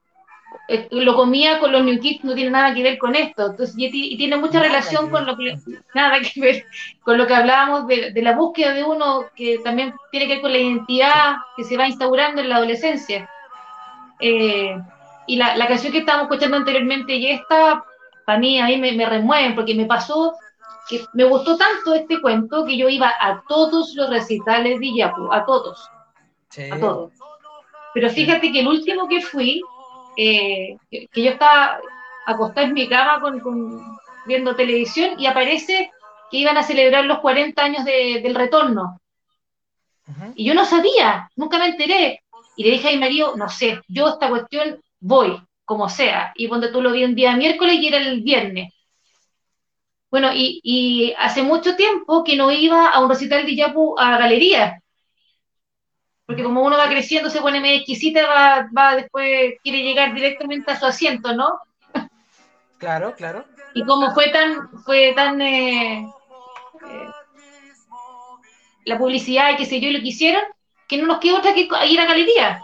eh, 0.67 0.87
lo 0.91 1.15
comía 1.15 1.59
con 1.59 1.71
los 1.71 1.83
New 1.83 1.99
Kids 1.99 2.23
no 2.23 2.33
tiene 2.33 2.51
nada 2.51 2.73
que 2.73 2.83
ver 2.83 2.97
con 2.97 3.15
esto, 3.15 3.47
entonces 3.47 3.75
y, 3.77 3.89
ti- 3.91 4.13
y 4.13 4.17
tiene 4.17 4.37
mucha 4.37 4.59
Nada 4.59 4.67
relación 4.69 5.09
con 5.09 5.25
lo 5.25 5.35
que 5.35 5.57
nada 5.93 6.19
que 6.21 6.39
ver 6.39 6.65
con 7.03 7.17
lo 7.17 7.27
que 7.27 7.33
hablábamos 7.35 7.87
de, 7.87 8.11
de 8.11 8.21
la 8.21 8.35
búsqueda 8.35 8.73
de 8.73 8.83
uno 8.83 9.25
que 9.35 9.59
también 9.63 9.93
tiene 10.11 10.27
que 10.27 10.33
ver 10.33 10.41
con 10.41 10.51
la 10.53 10.59
identidad 10.59 11.35
que 11.57 11.63
se 11.63 11.77
va 11.77 11.87
instaurando 11.87 12.41
en 12.41 12.49
la 12.49 12.57
adolescencia. 12.57 13.29
Eh, 14.19 14.77
y 15.27 15.35
la, 15.35 15.55
la 15.55 15.67
canción 15.67 15.91
que 15.91 15.99
estábamos 15.99 16.29
escuchando 16.29 16.57
anteriormente 16.57 17.15
y 17.15 17.27
esta, 17.31 17.83
para 18.25 18.39
mí, 18.39 18.59
a 18.59 18.65
mí 18.65 18.77
me, 18.77 18.91
me 18.93 19.05
remueven 19.05 19.55
porque 19.55 19.75
me 19.75 19.85
pasó 19.85 20.33
que 20.89 21.03
me 21.13 21.23
gustó 21.23 21.57
tanto 21.57 21.93
este 21.93 22.19
cuento 22.21 22.65
que 22.65 22.77
yo 22.77 22.89
iba 22.89 23.11
a 23.19 23.43
todos 23.47 23.93
los 23.95 24.09
recitales 24.09 24.79
de 24.79 24.85
Iyapu, 24.87 25.31
a 25.31 25.45
todos 25.45 25.89
Sí. 26.49 26.69
a 26.69 26.79
todos. 26.79 27.13
Pero 27.93 28.09
fíjate 28.09 28.51
que 28.51 28.59
el 28.61 28.67
último 28.67 29.07
que 29.07 29.21
fui, 29.21 29.61
eh, 30.17 30.77
que, 30.89 31.07
yo 31.15 31.31
estaba 31.31 31.79
acostada 32.25 32.67
en 32.67 32.73
mi 32.73 32.87
cama 32.87 33.19
con, 33.21 33.39
con- 33.39 33.97
viendo 34.25 34.55
televisión 34.55 35.19
y 35.19 35.25
aparece 35.25 35.91
que 36.29 36.37
iban 36.37 36.57
a 36.57 36.63
celebrar 36.63 37.05
los 37.05 37.19
40 37.19 37.63
años 37.63 37.85
de- 37.85 38.21
del 38.21 38.35
retorno. 38.35 38.99
Y 40.35 40.45
yo 40.45 40.53
no 40.53 40.65
sabía, 40.65 41.29
nunca 41.35 41.57
me 41.59 41.67
enteré. 41.67 42.21
Y 42.55 42.63
le 42.63 42.71
dije 42.71 42.89
a 42.89 42.91
mi 42.91 42.97
marido, 42.97 43.35
no 43.35 43.49
sé, 43.49 43.81
yo 43.87 44.09
esta 44.09 44.29
cuestión 44.29 44.79
voy, 44.99 45.41
como 45.65 45.89
sea. 45.89 46.31
Y 46.35 46.47
cuando 46.47 46.71
tú 46.71 46.81
lo 46.81 46.91
vi 46.91 47.03
un 47.03 47.15
día 47.15 47.35
miércoles 47.35 47.75
y 47.79 47.87
era 47.87 47.97
el 47.97 48.21
viernes. 48.21 48.73
Bueno, 50.09 50.31
y, 50.33 50.59
y 50.63 51.13
hace 51.17 51.41
mucho 51.43 51.75
tiempo 51.75 52.23
que 52.23 52.35
no 52.35 52.51
iba 52.51 52.87
a 52.89 52.99
un 53.01 53.09
recital 53.09 53.45
de 53.45 53.55
Yapu 53.55 53.95
a 53.97 54.17
galería. 54.17 54.80
Porque 56.25 56.43
como 56.43 56.61
uno 56.63 56.77
va 56.77 56.87
creciendo, 56.87 57.29
se 57.29 57.41
pone 57.41 57.59
medio 57.59 57.77
exquisita, 57.77 58.25
va, 58.27 58.69
va 58.77 58.95
después, 58.95 59.55
quiere 59.63 59.83
llegar 59.83 60.13
directamente 60.13 60.71
a 60.71 60.79
su 60.79 60.85
asiento, 60.85 61.33
¿no? 61.33 61.59
Claro, 62.77 63.13
claro. 63.15 63.45
Y 63.73 63.83
como 63.85 64.11
fue 64.13 64.29
tan, 64.29 64.69
fue 64.85 65.13
tan 65.15 65.41
eh, 65.41 66.05
eh, 66.87 67.07
la 68.85 68.97
publicidad 68.97 69.51
y 69.51 69.57
qué 69.57 69.65
sé 69.65 69.79
yo, 69.79 69.89
y 69.89 69.93
lo 69.93 69.99
que 69.99 70.07
hicieron, 70.07 70.41
que 70.87 70.97
no 70.97 71.07
nos 71.07 71.19
quedó 71.19 71.37
otra 71.37 71.53
que 71.53 71.67
ir 71.87 71.99
a 71.99 72.05
galería. 72.05 72.61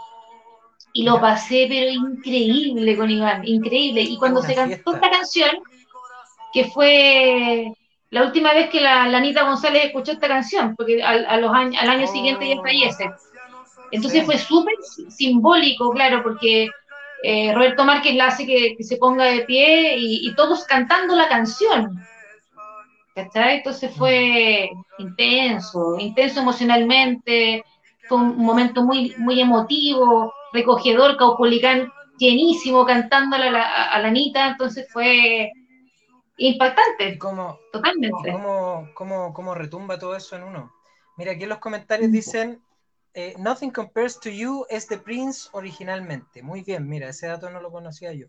Y 0.92 1.04
lo 1.04 1.16
Ya. 1.16 1.20
pasé, 1.20 1.66
pero 1.68 1.90
increíble 1.90 2.96
con 2.96 3.10
Iván, 3.10 3.46
increíble. 3.46 4.00
Y 4.02 4.16
cuando 4.18 4.42
se 4.42 4.54
cantó 4.54 4.74
fiesta. 4.74 4.90
esta 4.92 5.10
canción, 5.10 5.50
que 6.52 6.64
fue 6.64 7.72
la 8.10 8.22
última 8.24 8.54
vez 8.54 8.70
que 8.70 8.80
la, 8.80 9.06
la 9.06 9.18
Anita 9.18 9.44
González 9.44 9.84
escuchó 9.84 10.12
esta 10.12 10.26
canción, 10.28 10.74
porque 10.76 11.02
al, 11.02 11.26
a 11.26 11.36
los 11.36 11.52
años, 11.52 11.80
al 11.80 11.90
año 11.90 12.06
siguiente 12.06 12.46
ella 12.46 12.60
Oh. 12.60 12.62
fallece. 12.64 13.10
Entonces 13.90 14.20
Sí. 14.20 14.26
fue 14.26 14.38
súper 14.38 14.74
simbólico, 15.08 15.90
claro, 15.90 16.22
porque 16.22 16.68
eh, 17.22 17.54
Roberto 17.54 17.84
Márquez 17.84 18.14
la 18.14 18.26
hace 18.28 18.46
que, 18.46 18.74
que 18.76 18.84
se 18.84 18.96
ponga 18.98 19.24
de 19.26 19.42
pie 19.42 19.96
y, 19.98 20.28
y 20.28 20.34
todos 20.34 20.64
cantando 20.64 21.16
la 21.16 21.28
canción. 21.28 21.98
¿Cachai? 23.14 23.56
Entonces 23.58 23.94
fue 23.96 24.70
intenso, 24.98 25.98
intenso 25.98 26.40
emocionalmente, 26.40 27.64
fue 28.08 28.18
un 28.18 28.38
momento 28.38 28.82
muy, 28.84 29.14
muy 29.18 29.40
emotivo, 29.40 30.32
recogedor, 30.52 31.16
Caupolicán 31.16 31.90
llenísimo 32.16 32.84
cantando 32.86 33.36
a 33.36 33.40
la, 33.40 33.62
a 33.92 33.98
la 34.00 34.08
Anita, 34.08 34.48
entonces 34.48 34.86
fue 34.92 35.50
¿Y 36.36 36.48
impactante, 36.52 37.18
cómo, 37.18 37.58
y 37.72 37.72
totalmente. 37.72 38.30
cómo, 38.94 39.32
cómo 39.34 39.54
retumba 39.54 39.98
todo 39.98 40.14
eso 40.16 40.36
en 40.36 40.44
uno? 40.44 40.72
Mira, 41.16 41.32
aquí 41.32 41.42
en 41.42 41.48
los 41.48 41.58
comentarios 41.58 42.10
dicen, 42.12 42.62
eh, 43.14 43.34
Nothing 43.38 43.70
Compares 43.70 44.18
to 44.20 44.30
You 44.30 44.66
es 44.68 44.86
The 44.86 44.98
Prince 44.98 45.48
originalmente. 45.52 46.42
Muy 46.42 46.62
bien, 46.62 46.88
mira, 46.88 47.08
ese 47.08 47.26
dato 47.26 47.50
no 47.50 47.60
lo 47.60 47.70
conocía 47.70 48.12
yo. 48.12 48.26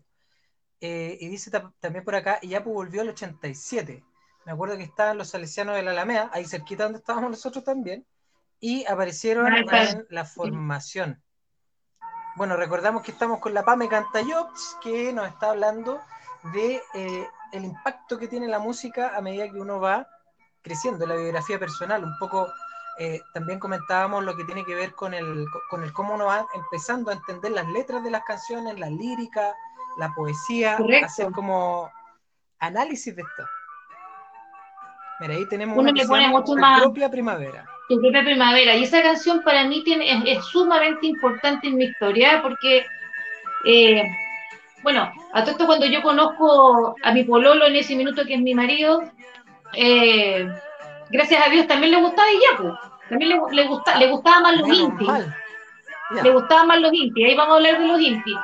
Eh, 0.80 1.18
y 1.20 1.28
dice 1.28 1.50
ta- 1.50 1.72
también 1.80 2.04
por 2.04 2.14
acá, 2.14 2.40
Yapu 2.42 2.72
volvió 2.72 3.02
al 3.02 3.10
87. 3.10 4.02
Me 4.46 4.52
acuerdo 4.52 4.76
que 4.76 4.84
estaban 4.84 5.18
los 5.18 5.28
salesianos 5.28 5.76
de 5.76 5.82
la 5.82 5.90
Alameda, 5.90 6.30
ahí 6.32 6.44
cerquita 6.46 6.84
donde 6.84 6.98
estábamos 6.98 7.30
nosotros 7.30 7.62
también, 7.62 8.06
y 8.58 8.84
aparecieron 8.86 9.46
en 9.54 10.06
la 10.08 10.24
formación. 10.24 11.22
Bueno, 12.36 12.56
recordamos 12.56 13.02
que 13.02 13.12
estamos 13.12 13.40
con 13.40 13.52
la 13.52 13.64
Pame 13.64 13.88
Cantayops, 13.88 14.76
que 14.82 15.12
nos 15.12 15.28
está 15.28 15.50
hablando 15.50 16.00
de 16.54 16.80
eh, 16.94 17.26
el 17.52 17.64
impacto 17.64 18.18
que 18.18 18.28
tiene 18.28 18.48
la 18.48 18.58
música 18.58 19.14
a 19.16 19.20
medida 19.20 19.50
que 19.50 19.60
uno 19.60 19.80
va 19.80 20.08
creciendo, 20.62 21.06
la 21.06 21.16
biografía 21.16 21.58
personal. 21.58 22.04
Un 22.04 22.16
poco 22.18 22.48
eh, 23.02 23.20
también 23.32 23.58
comentábamos 23.58 24.22
lo 24.24 24.36
que 24.36 24.44
tiene 24.44 24.62
que 24.64 24.74
ver 24.74 24.92
con 24.94 25.14
el, 25.14 25.46
con 25.70 25.82
el 25.82 25.90
cómo 25.92 26.14
uno 26.14 26.26
va 26.26 26.46
empezando 26.54 27.10
a 27.10 27.14
entender 27.14 27.50
las 27.50 27.66
letras 27.68 28.04
de 28.04 28.10
las 28.10 28.22
canciones, 28.24 28.78
la 28.78 28.90
lírica, 28.90 29.54
la 29.98 30.12
poesía, 30.14 30.76
Correcto. 30.76 31.06
hacer 31.06 31.30
como 31.32 31.90
análisis 32.58 33.16
de 33.16 33.22
esto. 33.22 33.44
Mira, 35.20 35.34
ahí 35.34 35.46
tenemos 35.48 35.76
Uno 35.78 35.90
una 35.90 36.00
que 36.00 36.06
pone 36.06 36.28
mucho 36.28 36.54
más- 36.56 36.80
propia 36.82 37.10
primavera. 37.10 37.64
Tu 37.88 37.98
propia 38.00 38.22
primavera. 38.22 38.76
Y 38.76 38.84
esa 38.84 39.02
canción 39.02 39.42
para 39.42 39.64
mí 39.64 39.82
tiene, 39.82 40.10
es, 40.32 40.38
es 40.38 40.44
sumamente 40.46 41.06
importante 41.06 41.68
en 41.68 41.76
mi 41.76 41.84
historia 41.84 42.40
porque, 42.42 42.86
eh, 43.64 44.02
bueno, 44.82 45.10
a 45.32 45.40
todo 45.42 45.52
esto 45.52 45.66
cuando 45.66 45.86
yo 45.86 46.02
conozco 46.02 46.94
a 47.02 47.12
mi 47.12 47.24
pololo 47.24 47.66
en 47.66 47.76
ese 47.76 47.96
minuto 47.96 48.24
que 48.24 48.34
es 48.34 48.40
mi 48.40 48.54
marido, 48.54 49.02
eh, 49.74 50.48
gracias 51.10 51.46
a 51.46 51.50
Dios 51.50 51.66
también 51.66 51.92
le 51.92 52.00
gustaba 52.00 52.28
Iyapu. 52.30 52.89
También 53.10 53.30
le, 53.30 53.40
le, 53.54 53.66
gusta, 53.68 53.96
le 53.98 54.06
gustaba 54.08 54.40
más 54.40 54.56
los 54.56 54.68
intis. 54.68 55.08
Le 56.22 56.30
gustaban 56.30 56.66
más 56.68 56.80
los 56.80 56.92
intis. 56.94 57.26
Ahí 57.26 57.34
vamos 57.36 57.52
a 57.52 57.56
hablar 57.56 57.78
de 57.78 57.86
los 57.86 58.00
intis. 58.00 58.36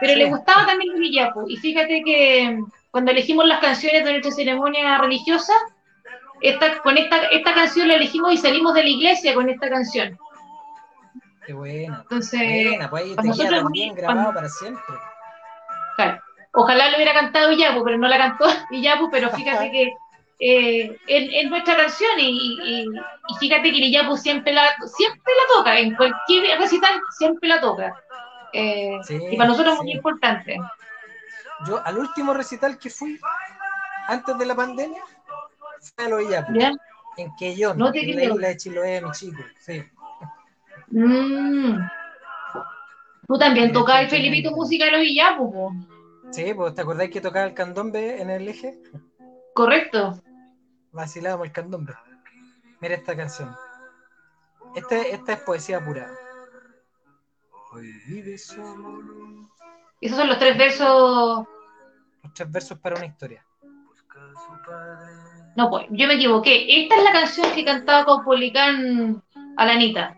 Pero 0.00 0.12
Sí. 0.14 0.18
le 0.18 0.24
gustaba 0.30 0.66
también 0.66 0.90
los 0.92 1.00
Iyapu. 1.00 1.44
Y 1.48 1.56
fíjate 1.58 2.02
que 2.04 2.58
cuando 2.90 3.12
elegimos 3.12 3.46
las 3.46 3.60
canciones 3.60 4.04
de 4.04 4.10
nuestra 4.10 4.32
ceremonia 4.32 4.98
religiosa, 4.98 5.52
esta, 6.40 6.78
con 6.82 6.98
esta, 6.98 7.18
esta 7.26 7.54
canción 7.54 7.86
la 7.86 7.94
elegimos 7.94 8.32
y 8.32 8.36
salimos 8.36 8.74
de 8.74 8.82
la 8.82 8.88
iglesia 8.88 9.32
con 9.34 9.48
esta 9.48 9.68
canción. 9.70 10.18
Qué 11.46 11.52
buena. 11.52 11.98
Entonces, 12.02 12.40
Buena, 12.68 12.90
pues 12.90 13.04
ahí 13.04 13.16
te 13.16 13.42
queda 13.42 13.62
también 13.62 13.94
grabado 13.94 14.16
cuando- 14.18 14.34
para 14.34 14.48
siempre. 14.48 14.82
claro, 15.96 16.20
ojalá 16.52 16.88
lo 16.90 16.96
hubiera 16.96 17.12
cantado 17.14 17.52
Iyapu, 17.52 17.84
pero 17.84 17.98
no 17.98 18.08
la 18.08 18.18
cantó 18.18 18.44
Iyapu, 18.70 19.08
pero 19.10 19.30
fíjate 19.30 19.70
que 19.72 19.92
eh, 20.44 20.98
es 21.06 21.48
nuestra 21.50 21.76
canción 21.76 22.10
y, 22.18 22.58
y- 22.64 22.82
y 22.88 23.34
fíjate 23.38 23.70
que 23.70 23.78
el 23.78 23.84
Iyapu 23.84 24.16
siempre 24.16 24.52
la, 24.52 24.64
siempre 24.86 25.32
la 25.40 25.54
toca, 25.56 25.78
en 25.78 25.94
cualquier 25.94 26.58
recital 26.58 27.00
siempre 27.16 27.48
la 27.48 27.60
toca. 27.60 27.94
Eh, 28.52 28.98
Sí, 29.04 29.18
y 29.30 29.36
para 29.36 29.50
nosotros 29.50 29.74
es 29.76 29.82
muy 29.82 29.92
importante. 29.92 30.58
Yo 31.66 31.80
al 31.86 31.96
último 31.96 32.34
recital 32.34 32.76
que 32.76 32.90
fui 32.90 33.20
antes 34.08 34.36
de 34.36 34.46
la 34.46 34.54
pandemia 34.56 35.02
fue 35.94 36.04
a 36.06 36.08
lo 36.08 36.20
Iyapu, 36.20 36.52
¿ya? 36.54 36.72
en 37.16 37.30
Quellón, 37.38 37.78
No 37.78 37.92
te 37.92 38.00
en 38.00 38.16
la 38.16 38.24
isla 38.24 38.48
de 38.48 38.56
Chiloé, 38.56 39.00
mi 39.00 39.10
chico. 39.12 39.42
Sí. 39.60 39.84
Mm. 40.88 41.76
Tú 43.28 43.38
también 43.38 43.72
tocabas, 43.72 44.10
Felipito, 44.10 44.50
música 44.50 44.86
de 44.86 44.90
los 44.90 45.38
po. 45.38 45.72
Sí, 46.32 46.52
pues 46.54 46.74
¿te 46.74 46.82
acordáis 46.82 47.10
que 47.10 47.20
tocaba 47.20 47.46
el 47.46 47.54
candombe 47.54 48.20
en 48.20 48.28
el 48.30 48.48
eje? 48.48 48.78
correcto. 49.54 50.20
Vacilábamos 50.92 51.46
el 51.46 51.52
candombe. 51.52 51.94
Mira 52.80 52.94
esta 52.94 53.16
canción. 53.16 53.54
Este, 54.74 55.14
esta 55.14 55.32
es 55.32 55.40
poesía 55.40 55.84
pura. 55.84 56.10
Hoy 57.72 57.92
vive 58.06 58.36
solo. 58.36 59.48
Esos 60.00 60.18
son 60.18 60.28
los 60.28 60.38
tres 60.38 60.58
versos. 60.58 61.46
Los 62.22 62.34
tres 62.34 62.50
versos 62.50 62.78
para 62.78 62.96
una 62.96 63.06
historia. 63.06 63.44
No, 65.56 65.70
pues, 65.70 65.86
yo 65.90 66.06
me 66.06 66.14
equivoqué. 66.14 66.82
Esta 66.82 66.96
es 66.96 67.04
la 67.04 67.12
canción 67.12 67.54
que 67.54 67.64
cantaba 67.64 68.04
con 68.04 68.24
Policán 68.24 69.22
a 69.56 69.66
la 69.66 69.72
Anita. 69.72 70.16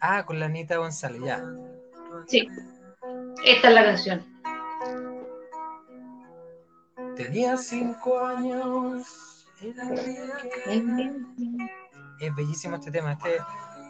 Ah, 0.00 0.24
con 0.24 0.38
la 0.38 0.46
Anita 0.46 0.76
González, 0.76 1.20
ya. 1.22 1.42
Sí. 2.26 2.48
Esta 3.44 3.68
es 3.68 3.74
la 3.74 3.84
canción. 3.84 4.24
Tenía 7.16 7.56
cinco 7.56 8.18
años. 8.24 9.33
Es 12.20 12.34
bellísimo 12.34 12.76
este 12.76 12.90
tema. 12.90 13.12
Este, 13.12 13.38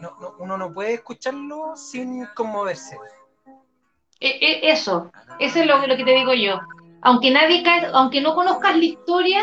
no- 0.01 0.17
no- 0.21 0.35
uno 0.39 0.57
no 0.57 0.73
puede 0.73 0.95
escucharlo 0.95 1.77
sin 1.77 2.27
conmoverse. 2.35 2.97
E- 4.21 4.39
e- 4.41 4.71
Eso, 4.71 5.11
eso 5.39 5.61
es 5.61 5.67
lo, 5.67 5.87
lo 5.87 5.97
que 5.97 6.05
te 6.05 6.13
digo 6.15 6.33
yo. 6.35 6.59
Aunque 7.03 7.31
nadie 7.31 7.63
ca- 7.63 7.91
aunque 7.93 8.21
no 8.21 8.35
conozcas 8.35 8.77
la 8.77 8.85
historia, 8.85 9.41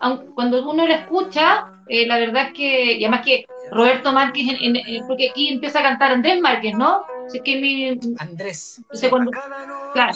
aun- 0.00 0.32
cuando 0.34 0.68
uno 0.70 0.86
la 0.86 0.94
escucha, 0.94 1.66
eh, 1.86 2.06
la 2.06 2.18
verdad 2.18 2.46
es 2.48 2.52
que, 2.54 2.92
y 2.94 3.04
además 3.04 3.24
que 3.24 3.44
Roberto 3.70 4.12
Márquez, 4.12 4.46
en- 4.48 4.76
en- 4.76 4.76
en- 4.76 5.06
porque 5.06 5.30
aquí 5.30 5.50
empieza 5.50 5.80
a 5.80 5.82
cantar 5.82 6.12
Andrés 6.12 6.40
Márquez, 6.40 6.74
¿no? 6.74 7.04
Así 7.26 7.40
que 7.40 7.60
mi, 7.60 7.98
Andrés. 8.18 8.80
cuando, 9.10 9.30
claro, 9.92 10.12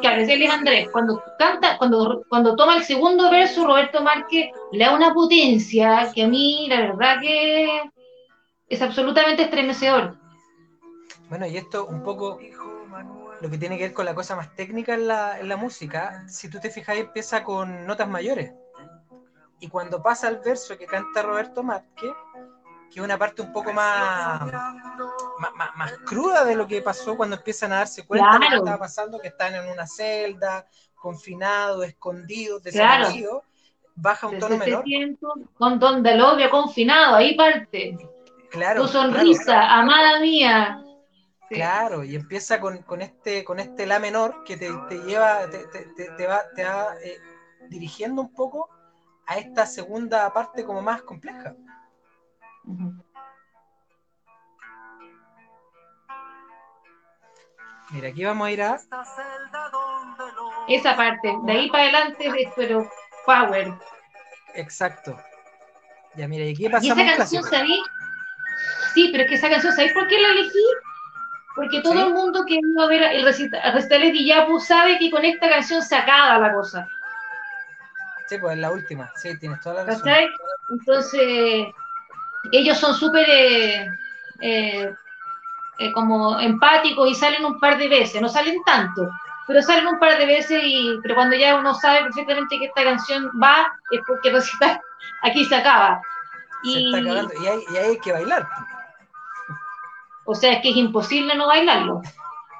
claro, 0.00 0.22
él 0.22 0.42
es 0.42 0.50
Andrés. 0.50 0.88
Cuando 0.92 1.22
canta, 1.38 1.78
cuando, 1.78 2.24
cuando 2.28 2.56
toma 2.56 2.76
el 2.76 2.84
segundo 2.84 3.30
verso, 3.30 3.66
Roberto 3.66 4.02
Márquez 4.02 4.50
le 4.72 4.84
da 4.84 4.94
una 4.94 5.12
potencia 5.12 6.10
que 6.14 6.24
a 6.24 6.28
mí, 6.28 6.66
la 6.68 6.80
verdad 6.80 7.20
que 7.20 7.82
es 8.68 8.82
absolutamente 8.82 9.42
estremecedor. 9.42 10.16
Bueno, 11.28 11.46
y 11.46 11.56
esto 11.56 11.86
un 11.86 12.02
poco 12.02 12.38
lo 13.40 13.50
que 13.50 13.58
tiene 13.58 13.76
que 13.76 13.84
ver 13.84 13.92
con 13.92 14.04
la 14.04 14.14
cosa 14.14 14.34
más 14.34 14.54
técnica 14.54 14.94
en 14.94 15.06
la, 15.06 15.42
la 15.42 15.56
música, 15.56 16.24
si 16.28 16.48
tú 16.48 16.58
te 16.58 16.70
fijas, 16.70 16.96
empieza 16.96 17.44
con 17.44 17.86
notas 17.86 18.08
mayores. 18.08 18.52
Y 19.60 19.68
cuando 19.68 20.02
pasa 20.02 20.28
el 20.28 20.38
verso 20.38 20.76
que 20.76 20.86
canta 20.86 21.22
Roberto 21.22 21.62
Márquez, 21.62 22.10
que 22.90 23.00
es 23.00 23.04
una 23.04 23.18
parte 23.18 23.42
un 23.42 23.52
poco 23.52 23.72
más, 23.72 24.40
más, 25.38 25.54
más- 25.54 25.76
más 25.76 25.92
cruda 26.04 26.44
de 26.44 26.54
lo 26.54 26.66
que 26.66 26.82
pasó 26.82 27.16
cuando 27.16 27.36
empiezan 27.36 27.72
a 27.72 27.76
darse 27.78 28.06
cuenta 28.06 28.26
de 28.26 28.34
lo 28.34 28.40
que 28.40 28.46
Claro. 28.48 28.62
estaba 28.64 28.78
pasando, 28.78 29.18
que 29.20 29.28
están 29.28 29.54
en 29.54 29.68
una 29.70 29.86
celda, 29.86 30.66
confinados, 30.94 31.86
escondidos, 31.86 32.62
Claro. 32.62 33.04
desaparecidos, 33.04 33.42
baja 33.94 34.26
un 34.28 34.38
tono 34.38 34.56
menor. 34.56 34.84
tiempo, 34.84 35.34
con 35.54 35.78
donde 35.78 36.12
el 36.12 36.20
odio 36.20 36.50
confinado, 36.50 37.16
ahí 37.16 37.34
parte. 37.36 37.96
Claro, 38.50 38.82
tu 38.82 38.88
sonrisa, 38.88 39.44
claro. 39.44 39.82
amada 39.82 40.20
mía. 40.20 40.82
Sí. 41.48 41.54
Claro, 41.54 42.04
y 42.04 42.14
empieza 42.14 42.60
con, 42.60 42.78
con 42.82 43.00
este, 43.00 43.42
con 43.44 43.58
este 43.58 43.86
La 43.86 43.98
menor 43.98 44.44
que 44.44 44.56
te, 44.56 44.70
te 44.88 44.98
lleva, 44.98 45.48
te, 45.50 45.66
te- 45.68 46.10
te- 46.16 46.26
va, 46.26 46.42
te 46.54 46.64
va 46.64 46.94
eh, 47.02 47.16
dirigiendo 47.70 48.20
un 48.22 48.32
poco 48.34 48.68
a 49.26 49.36
esta 49.38 49.64
segunda 49.66 50.30
parte 50.32 50.64
como 50.64 50.82
más 50.82 51.02
compleja. 51.02 51.54
Ujú. 52.64 52.92
Mira, 57.90 58.08
aquí 58.08 58.24
vamos 58.24 58.46
a 58.46 58.50
ir 58.50 58.62
a. 58.62 58.78
Esa 60.68 60.96
parte, 60.96 61.34
de 61.44 61.52
ahí 61.52 61.70
para 61.70 61.84
adelante 61.84 62.50
pero 62.56 62.90
power. 63.24 63.72
Exacto. 64.54 65.16
Ya, 66.14 66.28
mira, 66.28 66.44
y 66.44 66.52
aquí 66.52 66.66
Y 66.66 66.68
pasamos 66.68 66.98
esa 66.98 67.00
a 67.00 67.12
un 67.12 67.16
canción. 67.18 67.44
¿sabí? 67.44 67.82
Sí, 68.94 69.08
pero 69.12 69.24
es 69.24 69.28
que 69.30 69.34
esa 69.36 69.48
canción, 69.48 69.72
¿sabéis 69.72 69.92
por 69.92 70.06
qué 70.08 70.20
la 70.20 70.28
elegí? 70.28 70.64
Porque 71.54 71.80
todo 71.80 71.94
¿Sí? 71.94 72.00
el 72.00 72.12
mundo 72.14 72.44
que 72.46 72.54
iba 72.62 72.84
a 72.84 72.88
ver 72.88 73.02
el 73.02 73.24
recital 73.24 74.00
de 74.00 74.10
Guillapu 74.10 74.60
sabe 74.60 74.98
que 74.98 75.10
con 75.10 75.24
esta 75.24 75.48
canción 75.48 75.82
se 75.82 75.96
acaba 75.96 76.38
la 76.38 76.52
cosa. 76.52 76.88
Sí, 78.26 78.36
pues 78.38 78.54
es 78.54 78.58
la 78.60 78.70
última. 78.70 79.10
Sí, 79.16 79.36
tienes 79.38 79.60
toda 79.60 79.76
la 79.76 79.84
razón. 79.84 80.02
¿Cachai? 80.02 80.28
Entonces, 80.70 81.66
ellos 82.52 82.78
son 82.78 82.94
súper 82.94 83.26
eh, 83.28 83.86
eh, 84.40 84.94
eh, 85.78 85.92
como 85.92 86.38
empáticos 86.40 87.08
y 87.10 87.14
salen 87.14 87.44
un 87.44 87.58
par 87.60 87.78
de 87.78 87.88
veces, 87.88 88.20
no 88.20 88.28
salen 88.28 88.62
tanto, 88.64 89.08
pero 89.46 89.62
salen 89.62 89.86
un 89.86 89.98
par 89.98 90.18
de 90.18 90.26
veces, 90.26 90.60
y, 90.64 90.98
pero 91.02 91.14
cuando 91.14 91.36
ya 91.36 91.56
uno 91.56 91.74
sabe 91.74 92.02
perfectamente 92.02 92.58
que 92.58 92.66
esta 92.66 92.84
canción 92.84 93.30
va, 93.42 93.72
es 93.90 94.00
porque 94.06 94.30
recital 94.32 94.80
aquí 95.22 95.44
se 95.44 95.54
acaba. 95.56 96.00
Se 96.62 96.70
Y, 96.70 96.86
está 96.86 96.98
acabando. 96.98 97.34
Y 97.42 97.46
hay, 97.46 97.64
y 97.72 97.76
hay 97.76 97.98
que 97.98 98.12
bailar. 98.12 98.46
o 100.24 100.34
sea, 100.34 100.52
es 100.54 100.62
que 100.62 100.70
es 100.70 100.76
imposible 100.76 101.34
no 101.34 101.46
bailarlo. 101.46 102.02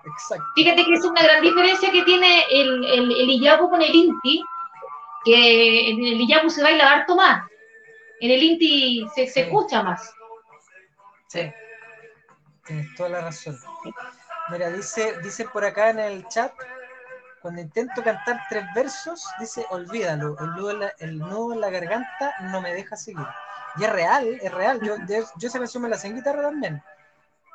Exacto. 0.04 0.44
Fíjate 0.54 0.84
que 0.86 0.94
es 0.94 1.04
una 1.04 1.22
gran 1.22 1.42
diferencia 1.42 1.90
que 1.92 2.02
tiene 2.02 2.44
el, 2.50 2.84
el, 2.84 3.12
el 3.12 3.30
Iyapu 3.30 3.68
con 3.68 3.82
el 3.82 3.94
Inti, 3.94 4.42
que 5.24 5.90
en 5.90 5.98
el 5.98 6.20
Iyapu 6.20 6.48
se 6.48 6.62
baila 6.62 6.90
harto 6.90 7.14
más, 7.16 7.46
en 8.20 8.30
el 8.30 8.42
Inti 8.42 9.06
se, 9.14 9.26
se 9.26 9.32
Sí. 9.32 9.40
escucha 9.40 9.82
más. 9.82 10.14
Sí. 11.26 11.40
Tienes 12.68 12.94
toda 12.94 13.08
la 13.08 13.20
razón. 13.22 13.58
Mira, 14.50 14.70
dice, 14.70 15.18
dice 15.22 15.46
por 15.46 15.64
acá 15.64 15.90
en 15.90 15.98
el 15.98 16.28
chat, 16.28 16.52
cuando 17.42 17.60
intento 17.62 18.02
cantar 18.04 18.40
tres 18.48 18.64
versos, 18.74 19.24
dice, 19.40 19.64
olvídalo, 19.70 20.36
el 20.38 20.50
nudo 20.54 20.70
en 20.70 20.80
la, 20.80 20.92
el 20.98 21.18
nudo 21.18 21.54
en 21.54 21.60
la 21.60 21.70
garganta 21.70 22.34
no 22.42 22.60
me 22.60 22.72
deja 22.74 22.94
seguir. 22.94 23.26
Y 23.78 23.84
es 23.84 23.90
real, 23.90 24.38
es 24.40 24.52
real. 24.52 24.80
Yo, 24.82 24.96
de- 24.98 25.24
yo 25.36 25.48
esa 25.48 25.58
canción 25.58 25.82
me 25.82 25.88
la 25.88 25.96
sé 25.96 26.08
en 26.08 26.16
guitarra 26.16 26.42
también. 26.42 26.82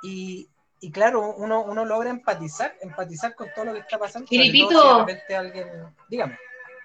Y, 0.02 0.50
y 0.80 0.92
claro, 0.92 1.34
uno, 1.38 1.62
uno 1.62 1.86
logra 1.86 2.10
empatizar, 2.10 2.76
empatizar 2.82 3.36
con 3.36 3.48
todo 3.54 3.66
lo 3.66 3.74
que 3.74 3.80
está 3.80 3.98
pasando. 3.98 4.28
Filipito. 4.28 5.06
si 5.28 5.34
alguien, 5.34 5.68
dígame. 6.10 6.38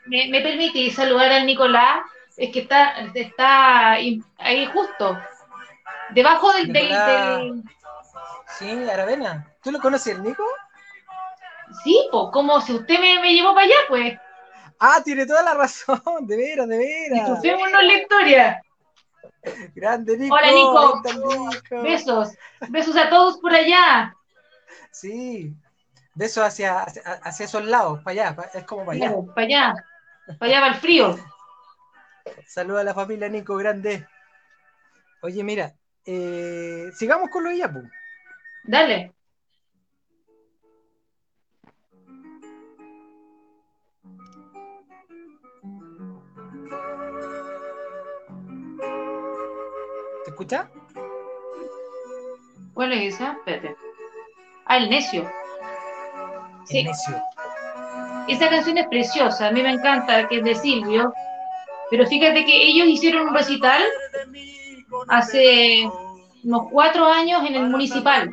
¿Me, 0.06 0.28
me 0.28 0.90
saludar 0.90 1.32
al 1.32 1.46
Nicolás? 1.46 2.02
Es 2.36 2.52
que 2.52 2.60
está, 2.60 2.94
está 3.14 3.92
ahí 3.92 4.66
justo, 4.72 5.18
debajo 6.10 6.52
del... 6.52 6.72
del- 6.72 7.62
Sí, 8.56 8.88
Aravena. 8.88 9.46
¿Tú 9.62 9.70
lo 9.70 9.80
conoces, 9.80 10.16
el 10.16 10.22
Nico? 10.22 10.44
Sí, 11.84 12.08
pues, 12.10 12.24
como 12.32 12.60
si 12.60 12.72
usted 12.72 12.98
me, 12.98 13.20
me 13.20 13.34
llevó 13.34 13.54
para 13.54 13.66
allá, 13.66 13.76
pues. 13.88 14.18
Ah, 14.80 15.00
tiene 15.04 15.26
toda 15.26 15.42
la 15.42 15.54
razón, 15.54 16.26
de 16.26 16.36
veras, 16.36 16.68
de 16.68 16.78
veras. 16.78 17.26
Disfrutémonos 17.26 17.82
la 17.82 17.94
historia. 17.94 18.62
Grande 19.74 20.16
Nico. 20.16 20.34
Hola, 20.34 20.50
Nico. 20.50 21.82
Besos. 21.82 22.32
Besos 22.68 22.96
a 22.96 23.08
todos 23.08 23.38
por 23.38 23.52
allá. 23.52 24.14
Sí. 24.90 25.52
Besos 26.14 26.44
hacia, 26.44 26.80
hacia, 26.80 27.02
hacia 27.02 27.44
esos 27.44 27.64
lados, 27.64 28.02
para 28.02 28.30
allá, 28.30 28.50
es 28.54 28.64
como 28.64 28.84
para 28.84 28.96
allá. 28.96 29.06
Claro, 29.08 29.26
para 29.34 29.46
allá. 29.46 29.74
Para 30.38 30.50
allá 30.50 30.60
va 30.60 30.68
el 30.68 30.74
frío. 30.74 31.16
Saluda 32.46 32.80
a 32.80 32.84
la 32.84 32.94
familia 32.94 33.28
Nico, 33.28 33.56
grande. 33.56 34.06
Oye, 35.22 35.44
mira, 35.44 35.74
eh, 36.04 36.90
sigamos 36.96 37.30
con 37.30 37.44
lo 37.44 37.50
de 37.50 37.58
Yapu. 37.58 37.82
Dale. 38.68 39.14
¿Te 50.22 50.30
escuchas? 50.30 50.66
¿Cuál 52.74 52.92
es 52.92 53.14
esa? 53.14 53.32
Espérate. 53.32 53.74
Ah, 54.66 54.76
el 54.76 54.90
necio. 54.90 55.26
Sí. 56.66 56.80
El 56.80 56.84
necio. 56.88 57.22
Esa 58.28 58.50
canción 58.50 58.76
es 58.76 58.86
preciosa, 58.88 59.46
a 59.46 59.50
mí 59.50 59.62
me 59.62 59.72
encanta, 59.72 60.28
que 60.28 60.36
es 60.36 60.44
de 60.44 60.54
Silvio. 60.54 61.14
Pero 61.90 62.06
fíjate 62.06 62.44
que 62.44 62.68
ellos 62.68 62.86
hicieron 62.86 63.28
un 63.28 63.34
recital 63.34 63.82
hace 65.08 65.88
unos 66.44 66.68
cuatro 66.70 67.06
años 67.06 67.42
en 67.46 67.54
el 67.56 67.68
municipal. 67.68 68.30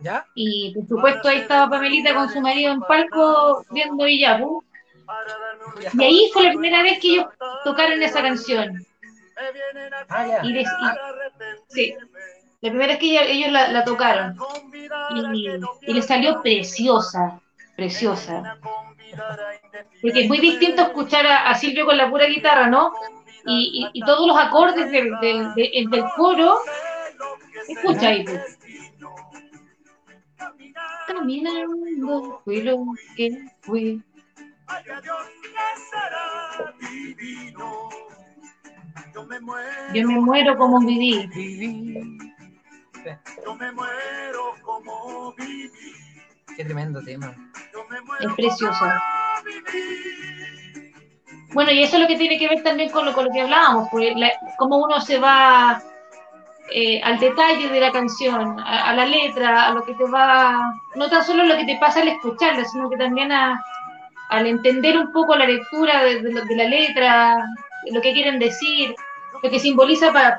¿Ya? 0.00 0.26
Y 0.34 0.74
por 0.74 0.86
supuesto 0.88 1.28
ahí 1.28 1.38
estaba 1.38 1.70
Pamelita 1.70 2.14
con 2.14 2.28
su 2.30 2.40
marido 2.40 2.72
en 2.72 2.80
palco 2.80 3.64
viendo 3.70 4.04
Villapu. 4.04 4.64
Y 5.94 6.02
ahí 6.04 6.30
fue 6.32 6.42
la 6.44 6.50
primera 6.50 6.82
vez 6.82 6.98
que 7.00 7.08
ellos 7.08 7.26
tocaron 7.64 8.02
esa 8.02 8.22
canción. 8.22 8.84
Ah, 10.08 10.26
ya. 10.26 10.40
Y, 10.44 10.52
de- 10.52 10.60
y- 10.60 10.66
sí, 11.68 11.94
la 12.60 12.70
primera 12.70 12.86
vez 12.88 12.98
que 12.98 13.06
ella- 13.10 13.24
ellos 13.24 13.50
la, 13.52 13.68
la 13.68 13.84
tocaron. 13.84 14.36
Y, 15.34 15.48
y 15.90 15.94
les 15.94 16.06
salió 16.06 16.42
preciosa, 16.42 17.40
preciosa. 17.76 18.58
Porque 20.00 20.20
es 20.22 20.28
muy 20.28 20.38
distinto 20.38 20.82
escuchar 20.82 21.26
a, 21.26 21.48
a 21.50 21.54
Silvio 21.54 21.84
con 21.86 21.96
la 21.96 22.08
pura 22.10 22.26
guitarra, 22.26 22.66
¿no? 22.68 22.92
Y, 23.44 23.84
y- 23.94 23.98
y 23.98 24.04
todos 24.04 24.26
los 24.26 24.36
acordes 24.36 24.90
del, 24.90 25.10
del, 25.20 25.54
del- 25.54 25.90
del 25.90 26.04
coro, 26.16 26.58
escucha 27.68 28.08
ahí. 28.08 28.24
pues. 28.24 28.58
Caminando 31.06 32.40
fui 32.44 32.62
lo 32.62 32.84
que 33.16 33.30
fui. 33.60 34.02
Yo 39.14 39.26
me 39.26 39.40
muero, 39.40 39.92
Yo 39.94 40.08
me 40.08 40.20
muero 40.20 40.56
como 40.56 40.80
viví. 40.80 41.26
Viví. 41.34 42.18
yo 43.44 43.54
me 43.56 43.72
muero 43.72 44.54
como 44.62 45.32
viví. 45.34 45.70
Qué 46.56 46.64
tremendo 46.64 47.02
tema. 47.02 47.34
Yo 47.72 47.84
me 47.90 48.00
muero 48.02 48.28
Es 48.30 48.34
precioso. 48.34 48.78
como 48.78 49.44
viví. 49.44 50.71
Bueno, 51.54 51.70
y 51.70 51.82
eso 51.82 51.96
es 51.96 52.02
lo 52.02 52.08
que 52.08 52.16
tiene 52.16 52.38
que 52.38 52.48
ver 52.48 52.62
también 52.62 52.90
con 52.90 53.04
lo, 53.04 53.12
con 53.12 53.26
lo 53.26 53.30
que 53.30 53.40
hablábamos, 53.42 53.88
pues, 53.90 54.14
la- 54.16 54.32
cómo 54.56 54.78
uno 54.78 55.00
se 55.00 55.18
va 55.18 55.82
eh, 56.70 57.00
al 57.02 57.18
detalle 57.18 57.68
de 57.68 57.80
la 57.80 57.92
canción, 57.92 58.58
a, 58.60 58.94
la 58.94 59.04
letra, 59.04 59.66
a 59.66 59.72
lo 59.72 59.84
que 59.84 59.94
te 59.94 60.04
va, 60.04 60.74
no 60.94 61.10
tan 61.10 61.22
solo 61.22 61.44
lo 61.44 61.56
que 61.56 61.66
te 61.66 61.76
pasa 61.78 62.00
al 62.00 62.08
escucharla, 62.08 62.64
sino 62.64 62.88
que 62.88 62.96
también 62.96 63.30
a, 63.30 63.62
al 64.30 64.46
entender 64.46 64.96
un 64.96 65.12
poco 65.12 65.36
la 65.36 65.46
lectura 65.46 66.02
de, 66.04 66.22
la 66.22 66.64
letra, 66.64 67.36
lo 67.90 68.00
que 68.00 68.14
quieren 68.14 68.38
decir, 68.38 68.94
lo 69.42 69.50
que 69.50 69.58
simboliza 69.58 70.12
para, 70.12 70.38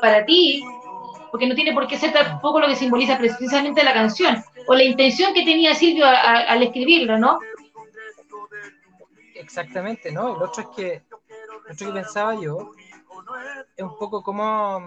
para 0.00 0.24
ti, 0.24 0.62
porque 1.30 1.46
no 1.46 1.54
tiene 1.54 1.74
por 1.74 1.86
qué 1.86 1.98
ser 1.98 2.12
tampoco 2.12 2.60
lo 2.60 2.68
que 2.68 2.76
simboliza 2.76 3.18
precisamente 3.18 3.84
la 3.84 3.92
canción, 3.92 4.42
o 4.66 4.74
la 4.74 4.84
intención 4.84 5.34
que 5.34 5.44
tenía 5.44 5.74
Silvio 5.74 6.06
al 6.06 6.62
escribirlo, 6.62 7.18
¿no? 7.18 7.38
Exactamente, 9.48 10.12
¿no? 10.12 10.36
El 10.36 10.42
otro 10.42 10.62
es 10.62 10.68
que, 10.76 10.92
el 10.94 11.72
otro 11.72 11.86
que 11.86 11.92
pensaba 11.92 12.34
yo, 12.34 12.72
es 13.76 13.82
un 13.82 13.96
poco 13.98 14.22
como, 14.22 14.78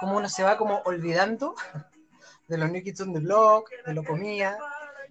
como 0.00 0.16
uno 0.16 0.28
se 0.30 0.42
va 0.42 0.56
como 0.56 0.80
olvidando 0.86 1.54
de 2.48 2.56
los 2.56 2.70
New 2.70 2.82
Kids 2.82 3.02
on 3.02 3.12
the 3.12 3.20
Block, 3.20 3.70
de 3.84 3.92
lo 3.92 4.02
comía, 4.02 4.56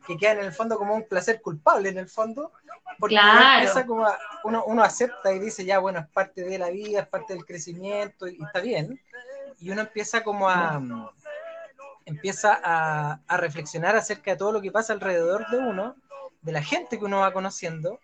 que 0.08 0.18
queda 0.18 0.32
en 0.32 0.40
el 0.40 0.52
fondo 0.52 0.78
como 0.80 0.96
un 0.96 1.08
placer 1.08 1.42
culpable 1.44 1.90
en 1.90 2.00
el 2.00 2.10
fondo, 2.10 2.52
porque 3.00 3.16
uno 3.16 3.30
Claro. 3.34 3.54
empieza 3.54 3.86
como 3.86 4.06
a- 4.08 4.18
uno, 4.46 4.64
uno 4.66 4.84
acepta 4.84 5.32
y 5.32 5.38
dice 5.40 5.64
ya, 5.64 5.78
bueno, 5.78 6.00
es 6.00 6.08
parte 6.08 6.42
de 6.44 6.58
la 6.58 6.70
vida, 6.72 7.02
es 7.02 7.08
parte 7.08 7.34
del 7.36 7.46
crecimiento 7.46 8.28
y, 8.28 8.38
y 8.40 8.44
está 8.44 8.60
bien, 8.62 9.00
y 9.60 9.70
uno 9.70 9.82
empieza 9.82 10.24
como 10.24 10.50
a 10.50 10.82
empieza 12.06 12.60
a, 12.64 13.20
a 13.28 13.38
reflexionar 13.38 13.96
acerca 13.96 14.32
de 14.32 14.38
todo 14.38 14.52
lo 14.52 14.60
que 14.60 14.72
pasa 14.72 14.92
alrededor 14.92 15.48
de 15.52 15.58
uno, 15.60 15.96
de 16.42 16.52
la 16.52 16.62
gente 16.64 16.98
que 16.98 17.06
uno 17.06 17.20
va 17.20 17.34
conociendo. 17.34 18.00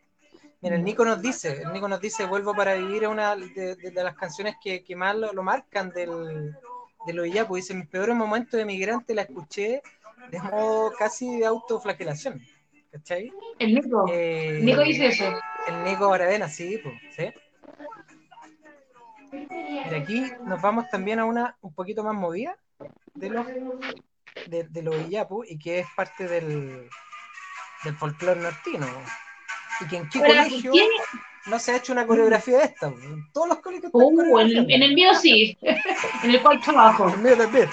Mira, 0.62 0.76
el 0.76 0.84
Nico 0.84 1.06
nos 1.06 1.22
dice, 1.22 1.62
el 1.62 1.72
Nico 1.74 1.88
nos 1.88 2.02
dice, 2.02 2.26
vuelvo 2.26 2.54
para 2.56 2.74
vivir 2.76 3.04
es 3.04 3.10
una 3.10 3.36
de, 3.36 3.76
de- 3.76 3.92
de 3.92 4.04
las 4.04 4.16
canciones 4.16 4.56
que, 4.62 4.84
que 4.84 4.96
más 4.96 5.16
lo, 5.16 5.32
lo 5.34 5.44
marcan 5.44 5.90
del, 5.92 6.56
de 7.06 7.14
lo 7.14 7.26
Iyapu. 7.26 7.56
Dice, 7.56 7.74
mis 7.76 7.88
peores 7.88 8.16
momentos 8.16 8.58
de 8.58 8.66
migrante 8.66 9.14
la 9.14 9.24
escuché 9.24 9.82
de 10.32 10.40
modo 10.42 10.92
casi 10.98 11.38
de 11.40 11.46
autoflagelación. 11.46 12.42
¿Cachai? 12.92 13.32
El 13.60 13.76
Nico, 13.76 14.06
Eh, 14.10 14.60
Nico 14.64 14.82
dice 14.82 15.08
eso. 15.08 15.26
El 15.68 15.84
Nico 15.84 16.10
Baravena, 16.10 16.48
sí, 16.50 16.80
pues, 16.82 16.96
¿sí? 17.16 17.32
Mira, 19.32 19.98
aquí 19.98 20.24
nos 20.46 20.62
vamos 20.62 20.86
también 20.90 21.20
a 21.20 21.26
una 21.26 21.58
un 21.62 21.74
poquito 21.74 22.04
más 22.04 22.16
movida 22.16 22.58
de 23.14 23.30
los 23.30 23.46
de, 24.48 24.64
de 24.70 24.82
los 24.82 24.96
Iyapu 25.08 25.44
y 25.44 25.58
que 25.60 25.80
es 25.80 25.88
parte 25.96 26.28
del, 26.28 26.90
del 27.84 27.96
folclore 27.96 28.40
nortino. 28.42 28.88
Y 29.82 29.88
que 29.88 29.98
en 29.98 30.10
qué 30.10 30.20
Ahora, 30.20 30.44
colegio 30.46 30.72
¿quién- 30.72 30.90
no 31.46 31.60
se 31.60 31.72
ha 31.72 31.78
hecho 31.78 31.94
una 31.94 32.06
coreografía 32.06 32.58
de 32.58 32.64
esta. 32.66 32.88
En 32.88 33.32
todos 33.32 33.48
los 33.48 33.60
colegios 33.60 33.90
Uh, 33.94 34.40
en, 34.40 34.48
el, 34.58 34.72
en 34.84 34.94
mío 34.96 35.14
sí, 35.14 35.58
en 36.24 36.30
el 36.32 36.42
cual 36.42 36.60
trabajo. 36.62 37.08
El 37.10 37.18
mío 37.20 37.38
también. 37.38 37.70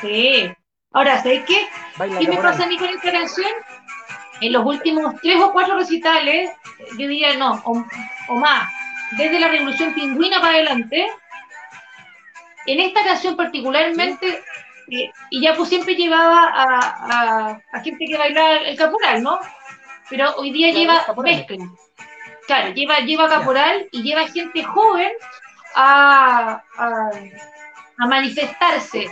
Sí. 0.00 0.50
Ahora, 0.92 1.22
¿sabes 1.22 1.44
qué? 1.46 1.66
Baila 1.98 2.18
¿Qué 2.20 2.28
me 2.28 2.36
pasa 2.38 2.64
a 2.64 2.66
mí 2.66 2.78
con 2.78 2.88
esta 2.88 3.12
canción? 3.12 3.50
En 4.40 4.52
los 4.52 4.64
últimos 4.64 5.14
tres 5.22 5.36
o 5.40 5.52
cuatro 5.52 5.76
recitales, 5.76 6.50
yo 6.98 7.08
diría 7.08 7.34
no, 7.36 7.60
o, 7.64 7.84
o 8.28 8.34
más, 8.36 8.70
desde 9.18 9.40
la 9.40 9.48
Revolución 9.48 9.94
Pingüina 9.94 10.40
para 10.40 10.54
adelante, 10.54 11.06
en 12.66 12.80
esta 12.80 13.02
canción 13.04 13.36
particularmente, 13.36 14.42
eh, 14.90 15.10
y 15.30 15.40
ya 15.40 15.54
pues 15.54 15.68
siempre 15.68 15.94
llevaba 15.94 16.48
a, 16.48 17.50
a- 17.50 17.60
a 17.72 17.80
gente 17.80 18.04
que 18.06 18.16
bailaba 18.16 18.56
el 18.58 18.76
caporal, 18.76 19.22
¿no? 19.22 19.38
Pero 20.08 20.34
hoy 20.36 20.50
día 20.52 20.72
lleva 20.72 21.04
mezcla. 21.22 21.56
Claro, 22.46 22.72
lleva, 22.74 23.00
lleva 23.00 23.28
caporal 23.28 23.88
y 23.90 24.02
lleva 24.02 24.28
gente 24.28 24.62
joven 24.62 25.10
a, 25.74 26.62
a, 26.78 27.10
a 27.98 28.06
manifestarse 28.06 29.10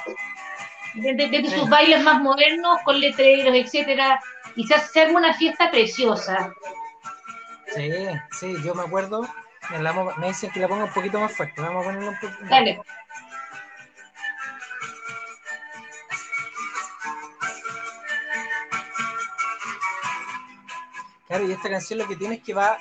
desde, 0.95 1.51
sus 1.51 1.69
bailes 1.69 2.03
más 2.05 2.21
modernos, 2.21 2.81
con 2.85 3.01
letreros, 3.01 3.55
etcétera. 3.55 4.21
Quizás 4.55 4.93
se 4.93 5.03
arma 5.03 5.19
una 5.19 5.35
fiesta 5.35 5.69
preciosa. 5.71 6.55
Sí, 7.75 7.91
sí, 8.39 8.55
yo 8.65 8.75
me 8.75 8.83
acuerdo. 8.85 9.27
Me, 9.71 9.81
la 9.81 9.93
me 9.93 10.29
dicen 10.29 10.51
que 10.53 10.61
la 10.61 10.69
ponga 10.69 10.85
un 10.85 10.93
poquito 10.93 11.19
más 11.19 11.33
fuerte. 11.33 11.61
Vamos 11.61 11.83
a 11.83 11.87
ponerla 11.89 12.11
un 12.11 12.21
poquito 12.21 12.45
más 12.45 12.65
Claro, 21.29 21.47
y 21.49 21.53
esta 21.53 21.69
canción 21.71 21.99
lo 21.99 22.07
que 22.07 22.17
tiene 22.17 22.37
es 22.37 22.43
que 22.43 22.55
va 22.55 22.79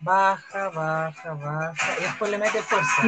baja, 0.00 0.68
baja, 0.70 1.34
baja, 1.34 1.74
y 1.98 2.02
después 2.04 2.30
le 2.30 2.38
mete 2.38 2.62
fuerza. 2.62 3.02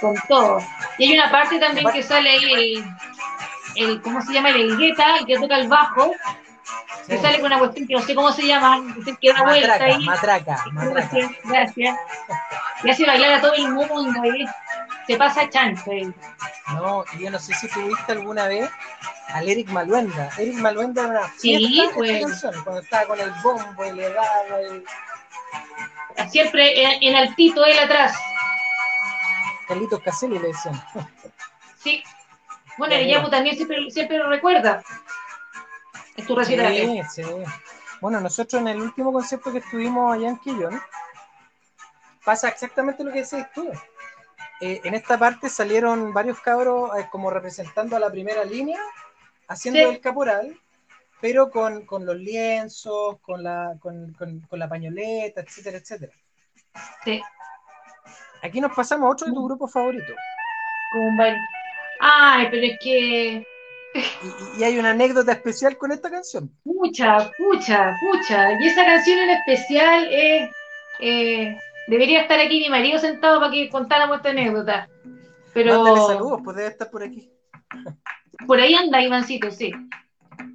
Con 0.00 0.14
todo. 0.28 0.58
Y 0.98 1.04
hay 1.12 1.18
una 1.18 1.30
parte 1.30 1.58
también 1.58 1.90
que 1.92 2.02
sale 2.02 2.30
ahí 2.30 2.52
el, 3.76 3.86
el 3.90 4.02
¿cómo 4.02 4.20
se 4.22 4.32
llama? 4.32 4.50
El 4.50 4.76
gueta, 4.76 5.16
el 5.16 5.26
que 5.26 5.38
toca 5.38 5.56
el 5.56 5.68
bajo, 5.68 6.12
que 7.06 7.16
Sí. 7.16 7.22
sale 7.22 7.38
con 7.40 7.46
una 7.46 7.58
cuestión 7.58 7.86
que 7.88 7.94
no 7.94 8.02
sé 8.02 8.14
cómo 8.14 8.32
se 8.32 8.46
llama, 8.46 8.80
que 9.20 9.32
vuelta 9.32 9.44
Matraca, 9.44 9.84
ahí. 9.84 10.04
matraca, 10.04 10.64
matraca. 10.72 10.90
Gracias, 10.94 11.30
gracias. 11.44 11.98
Y 12.84 12.90
hace 12.90 13.06
bailar 13.06 13.34
a 13.34 13.40
todo 13.40 13.54
el 13.54 13.68
mundo 13.72 14.20
ahí. 14.22 14.46
Se 15.06 15.16
pasa 15.16 15.48
chancho 15.48 15.90
ahí. 15.90 16.12
No, 16.74 17.04
y 17.14 17.24
yo 17.24 17.30
no 17.30 17.38
sé 17.38 17.52
si 17.54 17.68
tuviste 17.68 18.12
alguna 18.12 18.46
vez 18.46 18.70
al 19.34 19.48
Eric 19.48 19.68
Maluenda. 19.70 20.30
Eric 20.38 20.54
Maluenda 20.56 21.02
era 21.02 21.10
una 21.10 21.32
Sí, 21.36 21.56
fiesta 21.56 21.82
esta 21.84 21.94
pues. 21.94 22.20
canción, 22.22 22.64
cuando 22.64 22.80
estaba 22.82 23.06
con 23.06 23.20
el 23.20 23.30
bombo 23.42 23.84
y 23.84 23.92
le 23.92 24.12
daba 24.12 24.60
el 24.60 24.84
Siempre 26.30 26.82
en, 26.82 27.02
en 27.02 27.16
altito 27.16 27.64
él 27.64 27.78
atrás. 27.78 28.16
Carlitos 29.68 30.00
Caselli 30.00 30.38
le 30.38 30.48
decían. 30.48 30.82
Sí. 31.82 32.02
Bueno, 32.76 32.94
el. 32.94 33.08
Yapu 33.08 33.30
también 33.30 33.56
siempre, 33.56 33.90
siempre 33.90 34.18
lo 34.18 34.28
recuerda. 34.28 34.82
Es 36.14 36.26
tu 36.26 36.36
recital. 36.36 36.74
Sí, 36.74 37.00
sí. 37.10 37.22
Bueno, 38.02 38.20
nosotros 38.20 38.60
en 38.60 38.68
el 38.68 38.82
último 38.82 39.14
concierto 39.14 39.50
que 39.50 39.58
estuvimos 39.58 40.14
allá 40.14 40.28
en 40.28 40.36
Quillón, 40.38 40.82
pasa 42.22 42.48
exactamente 42.48 43.02
lo 43.02 43.12
que 43.12 43.22
decís 43.22 43.46
tú. 43.54 43.70
Eh, 44.60 44.82
en 44.84 44.92
esta 44.94 45.18
parte 45.18 45.48
salieron 45.48 46.12
varios 46.12 46.38
cabros 46.40 46.90
eh, 46.98 47.08
como 47.10 47.30
representando 47.30 47.96
a 47.96 48.00
la 48.00 48.10
primera 48.10 48.44
línea, 48.44 48.80
haciendo 49.50 49.80
Sí. 49.80 49.86
el 49.96 50.00
caporal, 50.00 50.56
pero 51.20 51.50
con, 51.50 51.84
con 51.84 52.06
los 52.06 52.16
lienzos, 52.16 53.18
con 53.20 53.42
la, 53.42 53.76
con, 53.80 54.12
con- 54.14 54.40
con 54.40 54.58
la 54.58 54.68
pañoleta, 54.68 55.42
etcétera, 55.42 55.76
etcétera. 55.78 56.12
Sí, 57.04 57.20
Aquí 58.42 58.58
nos 58.60 58.74
pasamos 58.74 59.06
a 59.06 59.10
otro 59.12 59.26
de 59.26 59.34
tu 59.34 59.44
grupo 59.44 59.68
favorito. 59.68 60.14
como 60.92 61.08
un 61.08 61.16
baile. 61.18 61.38
Ay, 62.00 62.48
pero 62.50 62.66
es 62.66 62.78
que. 62.82 63.46
Y 64.58 64.62
hay 64.64 64.78
una 64.78 64.90
anécdota 64.92 65.32
especial 65.32 65.76
con 65.76 65.92
esta 65.92 66.10
canción. 66.10 66.48
Pucha, 66.64 67.30
pucha, 67.36 67.94
pucha. 68.00 68.52
Y 68.58 68.66
esa 68.68 68.84
canción 68.86 69.18
en 69.18 69.30
especial 69.30 70.08
es. 70.10 70.50
eh, 71.00 71.58
debería 71.88 72.22
estar 72.22 72.40
aquí 72.40 72.60
mi 72.60 72.70
marido 72.70 72.98
sentado 72.98 73.40
para 73.40 73.52
que 73.52 73.68
contáramos 73.68 74.16
esta 74.18 74.30
anécdota. 74.30 74.88
Pero. 75.52 75.82
Mándale 75.82 76.06
saludos, 76.06 76.40
pues 76.42 76.56
debe 76.56 76.68
estar 76.70 76.88
por 76.90 77.02
aquí. 77.02 77.30
Por 78.46 78.60
ahí 78.60 78.74
anda 78.74 79.02
Ivancito, 79.02 79.50
sí. 79.50 79.72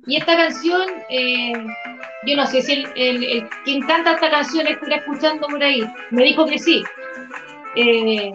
Y 0.07 0.17
esta 0.17 0.35
canción, 0.37 0.87
eh, 1.09 1.53
yo 2.25 2.35
no 2.35 2.45
sé 2.47 2.61
si 2.61 2.73
el, 2.73 2.87
el- 2.95 3.23
el- 3.23 3.49
quien 3.63 3.81
canta 3.81 4.13
esta 4.13 4.29
canción 4.29 4.67
estará 4.67 4.97
escuchando 4.97 5.47
por 5.47 5.63
ahí. 5.63 5.83
Me 6.11 6.23
dijo 6.23 6.45
que 6.45 6.59
sí. 6.59 6.83
Eh, 7.75 8.31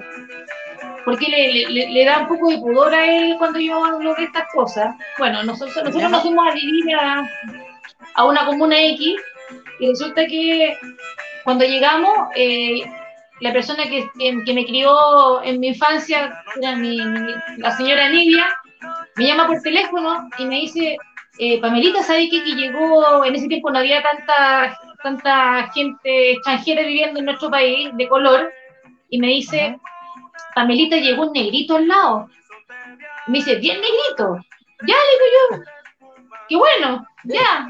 porque 1.05 1.27
le, 1.29 1.69
le- 1.69 1.89
le- 1.89 2.05
da 2.05 2.21
un 2.21 2.29
poco 2.29 2.51
de 2.51 2.59
pudor 2.59 2.95
a 2.95 3.07
él 3.07 3.35
cuando 3.39 3.59
yo 3.59 3.85
hablo 3.85 4.15
de 4.15 4.25
estas 4.25 4.45
cosas. 4.53 4.95
Bueno, 5.19 5.43
nosotros, 5.45 5.77
nosotros 5.85 6.11
nos 6.11 6.23
fuimos 6.23 6.47
a 6.47 6.53
vivir 6.55 6.95
a, 6.95 7.29
a 8.15 8.25
una 8.27 8.45
comuna 8.47 8.81
X 8.81 9.15
y 9.81 9.89
resulta 9.89 10.27
que 10.27 10.77
cuando 11.45 11.65
llegamos, 11.65 12.13
eh, 12.37 12.83
la 13.41 13.53
persona 13.53 13.85
que, 13.85 14.07
que- 14.19 14.53
me 14.55 14.67
crió 14.67 15.43
en 15.43 15.59
mi 15.59 15.69
infancia, 15.69 16.43
era 16.61 16.77
mi- 16.77 17.01
mi- 17.03 17.35
la 17.57 17.71
señora 17.77 18.09
Nidia, 18.11 18.47
me 19.17 19.27
llama 19.27 19.47
por 19.47 19.61
teléfono 19.63 20.29
y 20.39 20.45
me 20.45 20.57
dice, 20.57 20.97
eh, 21.39 21.61
Pamelita, 21.61 22.03
¿sabes 22.03 22.29
qué? 22.31 22.43
Que 22.45 22.53
llegó, 22.53 23.25
en 23.25 23.35
ese 23.35 23.49
tiempo 23.49 23.71
no 23.71 23.79
había 23.79 24.03
tanta, 24.03 24.79
tanta 25.03 25.71
gente 25.73 26.33
extranjera 26.33 26.83
viviendo 26.83 27.19
en 27.19 27.27
nuestro 27.27 27.51
país 27.51 27.91
de 27.95 28.09
color, 28.09 28.53
y 29.09 29.19
me 29.19 29.29
dice. 29.29 29.79
Pamelita, 30.55 30.97
llegó 30.97 31.27
un 31.27 31.33
negrito 31.33 31.77
al 31.77 31.87
lado. 31.87 32.29
Me 33.27 33.39
dice, 33.39 33.57
bien 33.57 33.81
negrito. 33.81 34.37
Ya, 34.87 34.95
le 34.95 35.13
digo 35.13 35.27
yo, 35.37 35.63
qué 36.49 36.57
bueno, 36.57 37.07
ya. 37.25 37.69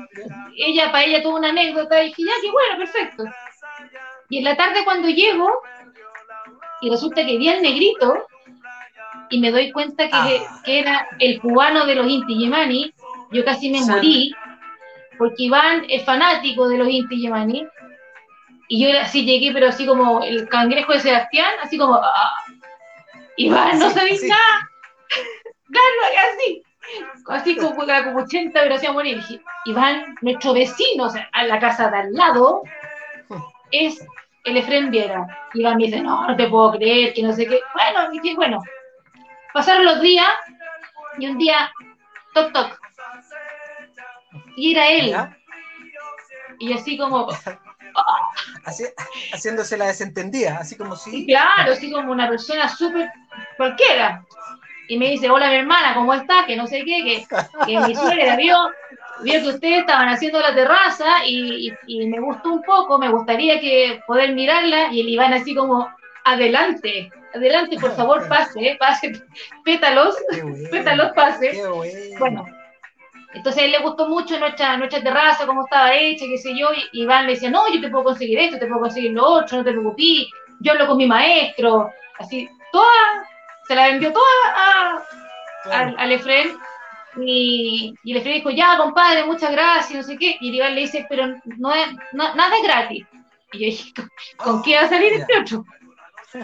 Ella, 0.57 0.91
para 0.91 1.05
ella 1.05 1.23
tuvo 1.23 1.37
una 1.37 1.51
anécdota, 1.51 2.03
y 2.03 2.09
dije, 2.09 2.23
ya, 2.25 2.33
qué 2.41 2.51
bueno, 2.51 2.79
perfecto. 2.79 3.25
Y 4.31 4.39
en 4.39 4.45
la 4.45 4.57
tarde 4.57 4.85
cuando 4.85 5.09
llego, 5.09 5.51
y 6.81 6.91
resulta 6.91 7.25
que 7.27 7.37
vi 7.37 7.49
al 7.49 7.63
negrito, 7.63 8.27
y 9.31 9.41
me 9.41 9.51
doy 9.51 9.71
cuenta 9.73 10.05
que, 10.09 10.13
Ah. 10.13 10.61
que 10.65 10.79
era 10.81 11.09
el 11.19 11.41
cubano 11.41 11.87
de 11.87 11.95
los 11.95 12.09
Inti 12.09 12.37
Yemani, 12.39 12.93
yo 13.31 13.45
casi 13.45 13.71
me 13.71 13.79
Sí. 13.83 13.91
morí, 13.91 14.35
porque 15.19 15.45
Iván 15.45 15.85
es 15.89 16.05
fanático 16.05 16.69
de 16.69 16.79
los 16.79 16.89
Inti 16.89 17.21
Yemani, 17.21 17.67
y 18.69 18.81
yo 18.93 19.01
así 19.01 19.25
llegué, 19.25 19.53
pero 19.53 19.69
así 19.69 19.87
como 19.87 20.23
el 20.23 20.49
cangrejo 20.49 20.93
de 20.93 21.01
Sebastián, 21.01 21.53
así 21.63 21.77
como, 21.79 21.95
ah, 21.97 22.33
Iván, 23.37 23.79
no 23.79 23.91
sabéis 23.91 24.23
nada, 24.29 24.71
claro, 25.71 26.31
así, 26.33 26.63
así 27.29 27.57
como, 27.57 27.75
como 27.77 28.21
80, 28.23 28.61
pero 28.63 28.75
hacía 28.75 28.93
morir. 28.93 29.17
Dije, 29.17 29.41
Iván, 29.67 30.17
nuestro 30.23 30.53
vecino, 30.53 31.05
o 31.05 31.11
sea, 31.11 31.29
a 31.33 31.45
la 31.45 31.59
casa 31.59 31.91
de 31.91 31.99
al 31.99 32.13
lado, 32.13 32.63
es 33.71 34.05
el 34.45 34.57
Efren 34.57 34.91
Viera. 34.91 35.27
Iván 35.55 35.77
me 35.77 35.85
dice, 35.87 36.01
no, 36.01 36.27
no 36.27 36.37
te 36.37 36.49
puedo 36.49 36.73
creer, 36.73 37.13
que 37.15 37.23
no 37.23 37.33
sé 37.33 37.47
qué. 37.47 37.61
Bueno, 37.75 38.11
dije, 38.11 38.35
bueno, 38.35 38.61
pasaron 39.53 39.85
los 39.85 40.01
días, 40.01 40.29
y 41.19 41.27
un 41.29 41.39
día, 41.39 41.71
toc, 42.35 42.53
toc, 42.53 42.79
y 44.57 44.73
era 44.73 44.89
él, 44.89 45.11
¿Ya? 45.11 45.37
y 46.59 46.73
así 46.73 46.97
como, 46.99 47.29
Haci- 48.65 48.93
haciéndose 49.33 49.77
la 49.77 49.87
desentendida, 49.87 50.59
así 50.59 50.77
como 50.77 50.95
si. 50.97 51.27
claro, 51.27 51.73
así 51.73 51.91
como 51.91 52.13
una 52.13 52.29
persona 52.29 52.69
súper 52.69 53.11
cualquiera. 53.57 54.25
Y 54.89 54.99
me 54.99 55.09
dice, 55.11 55.31
hola 55.31 55.49
mi 55.51 55.57
hermana, 55.57 55.95
¿cómo 55.95 56.13
estás? 56.15 56.47
Que 56.47 56.57
no 56.57 56.67
sé 56.67 56.85
qué, 56.85 57.05
que, 57.05 57.27
que 57.65 57.79
mi 57.81 57.95
suegra 57.95 58.35
vio, 58.37 58.57
vio 59.23 59.41
que 59.41 59.49
ustedes 59.49 59.79
estaban 59.81 60.09
haciendo 60.09 60.41
la 60.41 60.53
terraza 60.55 61.25
y, 61.25 61.69
y- 61.87 62.03
y 62.03 62.07
me 62.09 62.19
gustó 62.19 62.51
un 62.53 62.63
poco, 62.63 62.99
me 62.99 63.09
gustaría 63.09 63.61
que 63.61 64.03
poder 64.07 64.33
mirarla. 64.35 64.93
Y 64.93 65.01
el 65.03 65.09
Iván 65.11 65.33
así 65.33 65.55
como, 65.55 65.89
adelante, 66.25 67.09
adelante, 67.35 67.77
por 67.79 67.95
favor, 67.97 68.29
pase, 68.29 68.61
eh, 68.61 68.77
pase, 68.79 69.13
pétalos, 69.65 70.17
bueno. 70.43 70.69
pétalos, 70.71 71.13
pase. 71.13 71.53
Bueno. 71.57 72.15
Bueno, 72.19 72.45
entonces 73.35 73.63
a 73.63 73.65
él 73.65 73.71
le 73.73 73.79
gustó 73.79 74.09
mucho 74.09 74.39
nuestra, 74.41 74.77
nuestra 74.77 75.03
terraza, 75.03 75.47
cómo 75.47 75.65
estaba 75.65 75.95
hecha, 75.95 76.25
qué 76.27 76.37
sé 76.39 76.57
yo, 76.59 76.69
y 76.93 77.03
Iván 77.03 77.27
le 77.27 77.35
decía, 77.35 77.51
no, 77.51 77.73
yo 77.73 77.81
te 77.81 77.89
puedo 77.89 78.05
conseguir 78.05 78.39
esto, 78.41 78.59
te 78.59 78.67
puedo 78.67 78.81
conseguir 78.81 79.13
lo 79.13 79.25
otro, 79.25 79.59
no 79.59 79.65
te 79.65 79.71
preocupes, 79.71 80.27
yo 80.61 80.73
hablo 80.73 80.87
con 80.89 80.97
mi 80.97 81.07
maestro, 81.07 81.91
así, 82.19 82.49
toda, 82.73 83.29
se 83.69 83.75
la 83.77 83.87
vendió 83.87 84.13
toda 84.13 84.25
a- 84.55 85.03
Claro. 85.63 85.89
al, 85.91 85.95
al 85.99 86.13
Efren, 86.13 86.57
y, 87.23 87.95
y 88.03 88.13
el 88.13 88.17
Efren 88.19 88.35
dijo, 88.37 88.51
ya, 88.51 88.77
compadre, 88.79 89.25
muchas 89.25 89.53
gracias, 89.53 89.93
no 89.93 90.03
sé 90.03 90.17
qué, 90.19 90.37
y 90.41 90.57
Iván 90.57 90.75
le 90.75 90.81
dice, 90.83 91.07
pero 91.09 91.27
no 91.59 91.73
es, 91.75 91.89
no- 92.13 92.35
nada 92.35 92.57
es 92.57 92.63
gratis. 92.63 93.07
Y 93.53 93.59
yo 93.59 93.67
dije, 93.67 93.93
¿con, 93.95 94.09
con 94.39 94.63
qué 94.63 94.77
va 94.77 94.83
a 94.83 94.89
salir 94.89 95.13
este 95.13 95.39
otro? 95.39 95.65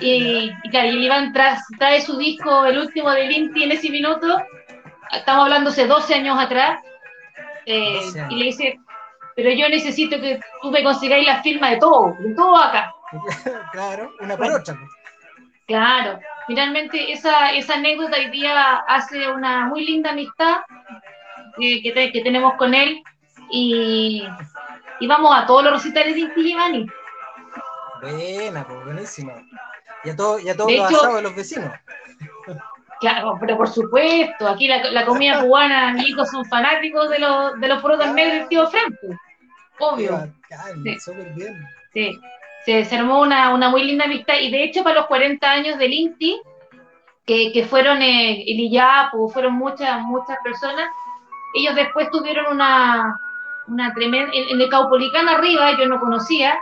Y, 0.01 0.51
y 0.65 0.71
claro, 0.71 0.87
y 0.89 0.91
el 0.91 1.03
Iván 1.05 1.33
tras, 1.33 1.63
trae 1.79 2.01
su 2.01 2.17
disco, 2.19 2.65
el 2.67 2.79
último 2.79 3.11
de 3.11 3.27
Linty 3.29 3.65
en 3.65 3.73
ese 3.73 3.91
minuto, 3.91 4.43
estamos 5.13 5.45
hablando 5.45 5.71
hace 5.71 5.87
12 5.87 6.15
años 6.15 6.39
atrás, 6.39 6.81
eh, 7.67 7.95
12 8.05 8.21
años. 8.21 8.33
y 8.33 8.37
le 8.37 8.45
dice, 8.47 8.79
pero 9.35 9.51
yo 9.51 9.69
necesito 9.69 10.21
que 10.21 10.41
tú 10.63 10.71
me 10.71 10.83
consigáis 10.83 11.27
la 11.27 11.43
firma 11.43 11.71
de 11.71 11.77
todo, 11.79 12.15
de 12.19 12.35
todo 12.35 12.57
acá. 12.57 12.93
claro, 13.73 14.11
una 14.21 14.37
por 14.37 14.51
otra. 14.53 14.75
pues. 14.75 14.91
Claro, 15.67 16.19
finalmente 16.47 17.13
esa, 17.13 17.51
esa 17.53 17.75
anécdota 17.75 18.17
hoy 18.17 18.31
día 18.31 18.77
hace 18.89 19.29
una 19.31 19.67
muy 19.67 19.85
linda 19.85 20.11
amistad 20.11 20.59
eh, 21.61 21.83
que, 21.83 21.93
te- 21.93 22.13
que 22.13 22.21
tenemos 22.23 22.55
con 22.55 22.73
él 22.73 23.03
y, 23.51 24.25
y 25.01 25.07
vamos 25.09 25.37
a 25.37 25.45
todos 25.45 25.65
los 25.65 25.73
recitales 25.73 26.15
de 26.15 26.21
Inti 26.21 26.43
Gimani. 26.45 26.87
Buena, 28.13 28.65
pues, 28.67 28.85
buenísima. 28.85 29.33
Y 30.05 30.11
a, 30.11 30.17
todo, 30.17 30.39
y 30.39 30.49
a 30.49 30.57
todos 30.57 30.71
De 30.71 30.77
los 30.79 30.89
hecho- 30.91 30.97
asados 30.99 31.17
de 31.17 31.23
los 31.23 31.35
vecinos. 31.37 31.73
Claro, 33.01 33.37
pero 33.39 33.57
por 33.59 33.69
supuesto, 33.69 34.49
aquí 34.49 34.69
la, 34.69 34.83
la 34.91 35.05
comida 35.05 35.41
cubana, 35.45 35.93
mis 35.93 36.09
hijos 36.09 36.31
son 36.31 36.45
fanáticos 36.47 37.11
de 37.11 37.19
los, 37.19 37.61
de 37.61 37.69
los 37.69 37.83
porotos 37.83 38.09
negros 38.15 38.39
del 38.41 38.49
tío 38.49 38.67
Franco. 38.69 39.07
Obvio. 39.79 40.13
Bacán, 40.13 40.83
Sí. 40.83 40.99
súper 41.01 41.33
bien. 41.35 41.67
Sí, 41.93 42.19
se, 42.65 42.85
se 42.85 42.97
armó 42.97 43.21
una, 43.21 43.53
una 43.55 43.69
muy 43.69 43.85
linda 43.85 44.05
amistad 44.07 44.35
y 44.41 44.51
de 44.51 44.65
hecho 44.65 44.83
para 44.83 44.97
los 44.97 45.07
40 45.07 45.51
años 45.51 45.79
del 45.79 45.93
INTI, 45.93 46.41
que, 47.27 47.53
que 47.53 47.65
fueron 47.67 48.01
eh, 48.01 48.43
el 48.47 48.61
IYAPU, 48.61 49.29
fueron 49.31 49.55
muchas, 49.55 50.01
muchas 50.03 50.39
personas, 50.45 50.89
ellos 51.55 51.75
después 51.75 52.09
tuvieron 52.11 52.47
una, 52.55 53.19
una 53.67 53.93
tremenda, 53.95 54.31
en, 54.33 54.49
en 54.51 54.61
el 54.61 54.69
Caupolicán 54.71 55.29
arriba, 55.29 55.73
yo 55.79 55.87
no 55.87 55.99
conocía, 56.01 56.59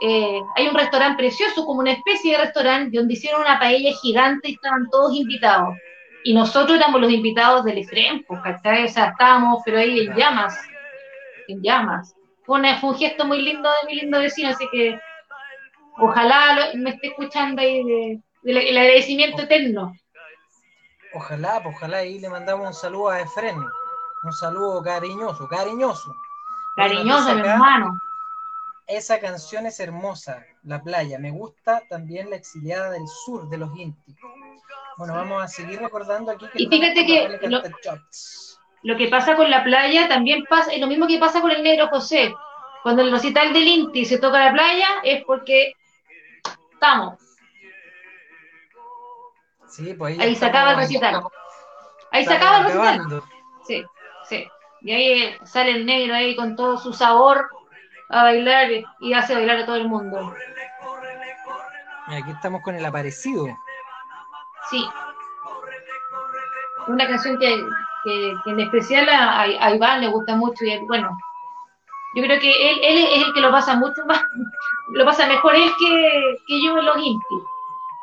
eh, 0.00 0.40
hay 0.56 0.68
un 0.68 0.74
restaurante 0.74 1.16
precioso, 1.18 1.64
como 1.64 1.80
una 1.80 1.92
especie 1.92 2.32
de 2.32 2.44
restaurante, 2.44 2.96
donde 2.98 3.14
hicieron 3.14 3.40
una 3.42 3.58
paella 3.58 3.92
gigante 4.02 4.48
y 4.50 4.54
estaban 4.54 4.88
todos 4.90 5.14
invitados. 5.14 5.76
Y 6.24 6.34
nosotros 6.34 6.78
éramos 6.78 7.00
los 7.00 7.10
invitados 7.12 7.64
del 7.64 7.78
Efrem, 7.78 8.24
pues, 8.26 8.40
¿cachai? 8.42 8.84
O 8.84 8.88
sea, 8.88 9.06
estábamos, 9.10 9.62
pero 9.64 9.78
ahí 9.78 10.00
en 10.00 10.14
llamas, 10.16 10.58
en 11.48 11.62
llamas. 11.62 12.14
Fue, 12.44 12.58
una- 12.58 12.78
fue 12.78 12.90
un 12.90 12.96
gesto 12.96 13.24
muy 13.26 13.40
lindo 13.42 13.68
de 13.68 13.86
mi 13.88 14.00
lindo 14.00 14.18
vecino, 14.18 14.50
así 14.50 14.66
que 14.72 14.98
ojalá 15.98 16.54
lo- 16.72 16.78
me 16.80 16.90
esté 16.90 17.08
escuchando 17.08 17.60
ahí 17.62 17.84
de, 17.84 18.20
el 18.44 18.76
agradecimiento 18.76 19.42
eterno. 19.42 19.94
Ojalá, 21.14 21.60
pues, 21.62 21.76
ojalá 21.76 21.98
ahí 21.98 22.18
le 22.18 22.28
mandamos 22.28 22.66
un 22.66 22.74
saludo 22.74 23.10
a 23.10 23.20
Efren. 23.20 23.56
Un 24.24 24.32
saludo 24.32 24.82
cariñoso, 24.82 25.46
cariñoso. 25.48 26.14
Cariñoso, 26.76 27.34
mi 27.34 27.40
hermano. 27.42 27.98
Esa 28.86 29.18
canción 29.18 29.66
es 29.66 29.80
hermosa, 29.80 30.44
La 30.62 30.82
Playa. 30.82 31.18
Me 31.18 31.30
gusta 31.30 31.82
también 31.88 32.28
la 32.30 32.36
exiliada 32.36 32.90
del 32.90 33.06
sur 33.08 33.48
de 33.48 33.56
los 33.58 33.74
Inti. 33.76 34.14
Bueno, 34.98 35.14
vamos 35.14 35.42
a 35.42 35.48
seguir 35.48 35.80
recordando 35.80 36.30
aquí 36.32 36.46
que 36.52 36.62
Y 36.62 36.68
fíjate 36.68 37.06
que 37.06 37.28
lo- 38.82 38.96
que 38.96 39.08
pasa 39.08 39.34
con 39.36 39.50
la 39.50 39.64
playa 39.64 40.06
también 40.08 40.44
pasa, 40.48 40.70
es 40.72 40.80
lo 40.80 40.86
mismo 40.86 41.06
que 41.06 41.18
pasa 41.18 41.40
con 41.40 41.50
el 41.50 41.62
negro 41.62 41.88
José. 41.88 42.34
Cuando 42.82 43.00
el 43.02 43.10
recital 43.10 43.52
del 43.54 43.66
Inti 43.66 44.04
se 44.04 44.18
toca 44.18 44.44
la 44.44 44.52
playa 44.52 44.86
es 45.02 45.24
porque 45.24 45.72
estamos. 46.74 47.18
Sí, 49.68 49.94
pues 49.94 50.18
Ahí 50.18 50.36
se 50.36 50.44
acaba 50.46 50.74
el 50.74 50.80
estamos- 50.80 51.22
recital. 51.22 51.32
Ahí 52.10 52.24
se 52.26 52.34
acaba 52.34 52.58
el 52.58 52.64
recital. 52.66 53.22
Sí, 53.66 53.84
sí. 54.28 54.46
Y 54.82 54.92
ahí 54.92 55.34
sale 55.44 55.70
el 55.72 55.86
negro 55.86 56.14
ahí 56.14 56.36
con 56.36 56.54
todo 56.54 56.76
su 56.76 56.92
sabor 56.92 57.48
a 58.10 58.22
bailar 58.24 58.68
y 59.00 59.12
hace 59.14 59.34
bailar 59.34 59.58
a 59.58 59.66
todo 59.66 59.76
el 59.76 59.88
mundo. 59.88 60.34
Aquí 62.06 62.30
estamos 62.30 62.62
con 62.62 62.74
el 62.74 62.84
aparecido. 62.84 63.46
Sí. 64.70 64.86
Una 66.86 67.06
canción 67.08 67.38
que, 67.38 67.48
que- 68.04 68.34
que 68.44 68.50
en 68.50 68.60
especial 68.60 69.08
a, 69.08 69.40
a 69.42 69.74
Iván 69.74 70.00
le 70.02 70.08
gusta 70.08 70.36
mucho 70.36 70.64
y 70.64 70.78
bueno, 70.86 71.10
yo 72.14 72.22
creo 72.22 72.38
que 72.40 72.70
él, 72.70 72.78
él 72.82 72.98
es 73.10 73.26
el 73.26 73.32
que 73.34 73.40
lo 73.40 73.50
pasa 73.50 73.74
mucho 73.76 74.04
más, 74.06 74.20
lo 74.92 75.04
pasa 75.04 75.26
mejor 75.26 75.54
él 75.54 75.70
que, 75.78 76.36
que 76.46 76.62
yo 76.64 76.78
en 76.78 76.84
los 76.84 76.96
Inti. 76.98 77.34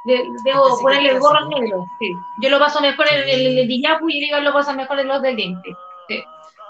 De- 0.06 0.28
debo 0.46 0.78
sí 0.78 0.82
ponerle 0.82 1.10
el 1.12 1.20
gorro 1.20 1.46
negro. 1.50 1.86
Sí. 2.00 2.12
Yo 2.42 2.50
lo 2.50 2.58
paso 2.58 2.82
mejor 2.82 3.06
en 3.12 3.24
Sí. 3.24 3.30
el, 3.32 3.42
el, 3.48 3.58
el 3.60 3.68
Dillapu 3.68 4.10
y 4.10 4.26
Iván 4.28 4.44
lo 4.44 4.52
pasa 4.54 4.74
mejor 4.74 5.00
en 5.00 5.08
los 5.10 5.22
del 5.22 5.40
Inti. 5.40 5.76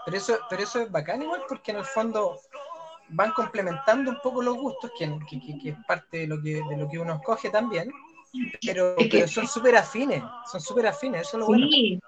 Pero 0.06 0.18
eso, 0.18 0.38
pero 0.50 0.64
eso 0.64 0.82
es 0.82 0.92
bacán 0.92 1.22
igual 1.22 1.44
porque 1.48 1.72
en 1.72 1.78
el 1.78 1.86
fondo 1.86 2.36
van 3.12 3.32
complementando 3.32 4.12
un 4.12 4.20
poco 4.22 4.42
los 4.42 4.56
gustos, 4.56 4.92
que, 4.98 5.06
que- 5.30 5.40
que- 5.40 5.58
que 5.60 5.70
es 5.70 5.78
parte 5.88 6.18
de 6.20 6.28
lo 6.28 6.42
que, 6.42 6.62
de 6.70 6.78
lo 6.78 6.88
que 6.90 7.00
uno 7.00 7.16
escoge 7.16 7.50
también. 7.50 7.92
Pero, 8.66 8.96
pero 8.98 9.28
son 9.28 9.48
súper 9.48 9.76
afines, 9.76 10.24
son 10.50 10.62
súper 10.62 10.88
afines, 10.88 11.28
eso 11.28 11.38
es 11.38 11.42
lo 11.42 11.48
bueno. 11.48 11.68
Sí. 11.70 12.00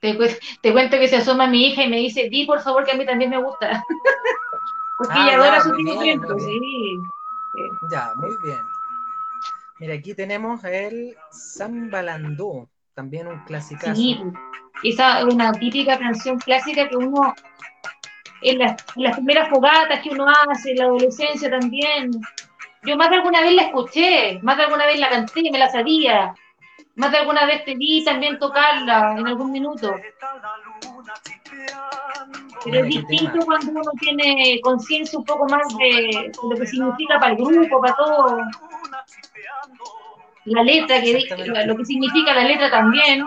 Te, 0.00 0.18
te 0.60 0.72
cuento 0.72 0.98
que 0.98 1.08
se 1.08 1.16
asoma 1.16 1.46
mi 1.46 1.66
hija 1.68 1.84
y 1.84 1.88
me 1.88 1.98
dice, 1.98 2.28
di 2.28 2.44
por 2.44 2.60
favor 2.60 2.84
que 2.84 2.92
a 2.92 2.96
mí 2.96 3.06
también 3.06 3.30
me 3.30 3.42
gusta. 3.42 3.84
Porque 4.98 5.14
Ah, 5.14 5.26
ella 5.28 5.36
adora 5.36 5.60
su 5.60 5.70
muy 5.70 5.84
tipo 5.84 6.00
bien, 6.00 6.20
tiempo, 6.20 6.34
muy 6.34 6.40
sí. 6.40 7.00
Ya, 7.90 8.12
muy 8.16 8.36
bien. 8.42 8.60
Mira, 9.78 9.94
aquí 9.94 10.14
tenemos 10.14 10.64
el 10.64 11.16
Sambalandó, 11.30 12.68
también 12.94 13.28
un 13.28 13.38
clasicazo. 13.44 13.94
Sí, 13.94 14.20
esa 14.82 15.20
es 15.20 15.24
una 15.32 15.52
típica 15.52 15.96
canción 15.98 16.36
clásica 16.38 16.88
que 16.88 16.96
uno, 16.96 17.32
en 18.42 18.58
las, 18.58 18.84
en 18.96 19.02
las 19.02 19.16
primeras 19.16 19.48
fogatas 19.48 20.00
que 20.00 20.10
uno 20.10 20.26
hace, 20.28 20.70
en 20.70 20.78
la 20.78 20.84
adolescencia 20.84 21.50
también. 21.50 22.10
Yo 22.82 22.96
más 22.96 23.10
de 23.10 23.16
alguna 23.16 23.40
vez 23.40 23.52
la 23.52 23.62
escuché, 23.62 24.38
más 24.42 24.56
de 24.56 24.64
alguna 24.64 24.86
vez 24.86 24.98
la 24.98 25.08
canté, 25.08 25.50
me 25.50 25.58
la 25.58 25.68
sabía, 25.68 26.34
más 26.98 27.12
de 27.12 27.18
alguna 27.18 27.46
vez 27.46 27.64
te 27.64 27.76
vi 27.76 28.04
también 28.04 28.38
tocarla 28.38 29.16
en 29.18 29.26
algún 29.26 29.52
minuto. 29.52 29.94
Pero 32.64 32.80
es 32.80 32.86
distinto 32.86 33.38
cuando 33.46 33.70
uno 33.70 33.90
tiene 34.00 34.58
conciencia 34.62 35.18
un 35.18 35.24
poco 35.24 35.46
más 35.48 35.62
de, 35.78 36.32
lo 36.50 36.56
que 36.56 36.66
significa 36.66 37.20
para 37.20 37.32
el 37.32 37.38
grupo, 37.38 37.80
para 37.80 37.94
todo. 37.94 38.38
La 40.44 40.62
letra, 40.62 41.00
que, 41.00 41.24
lo 41.66 41.76
que 41.76 41.84
significa 41.84 42.34
la 42.34 42.44
letra 42.44 42.70
también 42.70 43.24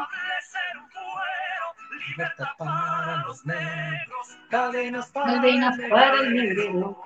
libertad 2.11 2.45
para 2.57 3.25
para, 5.13 6.19
el, 6.19 6.33
negro. 6.33 7.01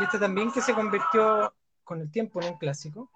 Y 0.00 0.02
este 0.02 0.18
también 0.18 0.50
que 0.50 0.60
se 0.60 0.74
convirtió 0.74 1.54
con 1.84 2.00
el 2.00 2.10
tiempo 2.10 2.40
en 2.40 2.48
un 2.48 2.58
clásico. 2.58 3.10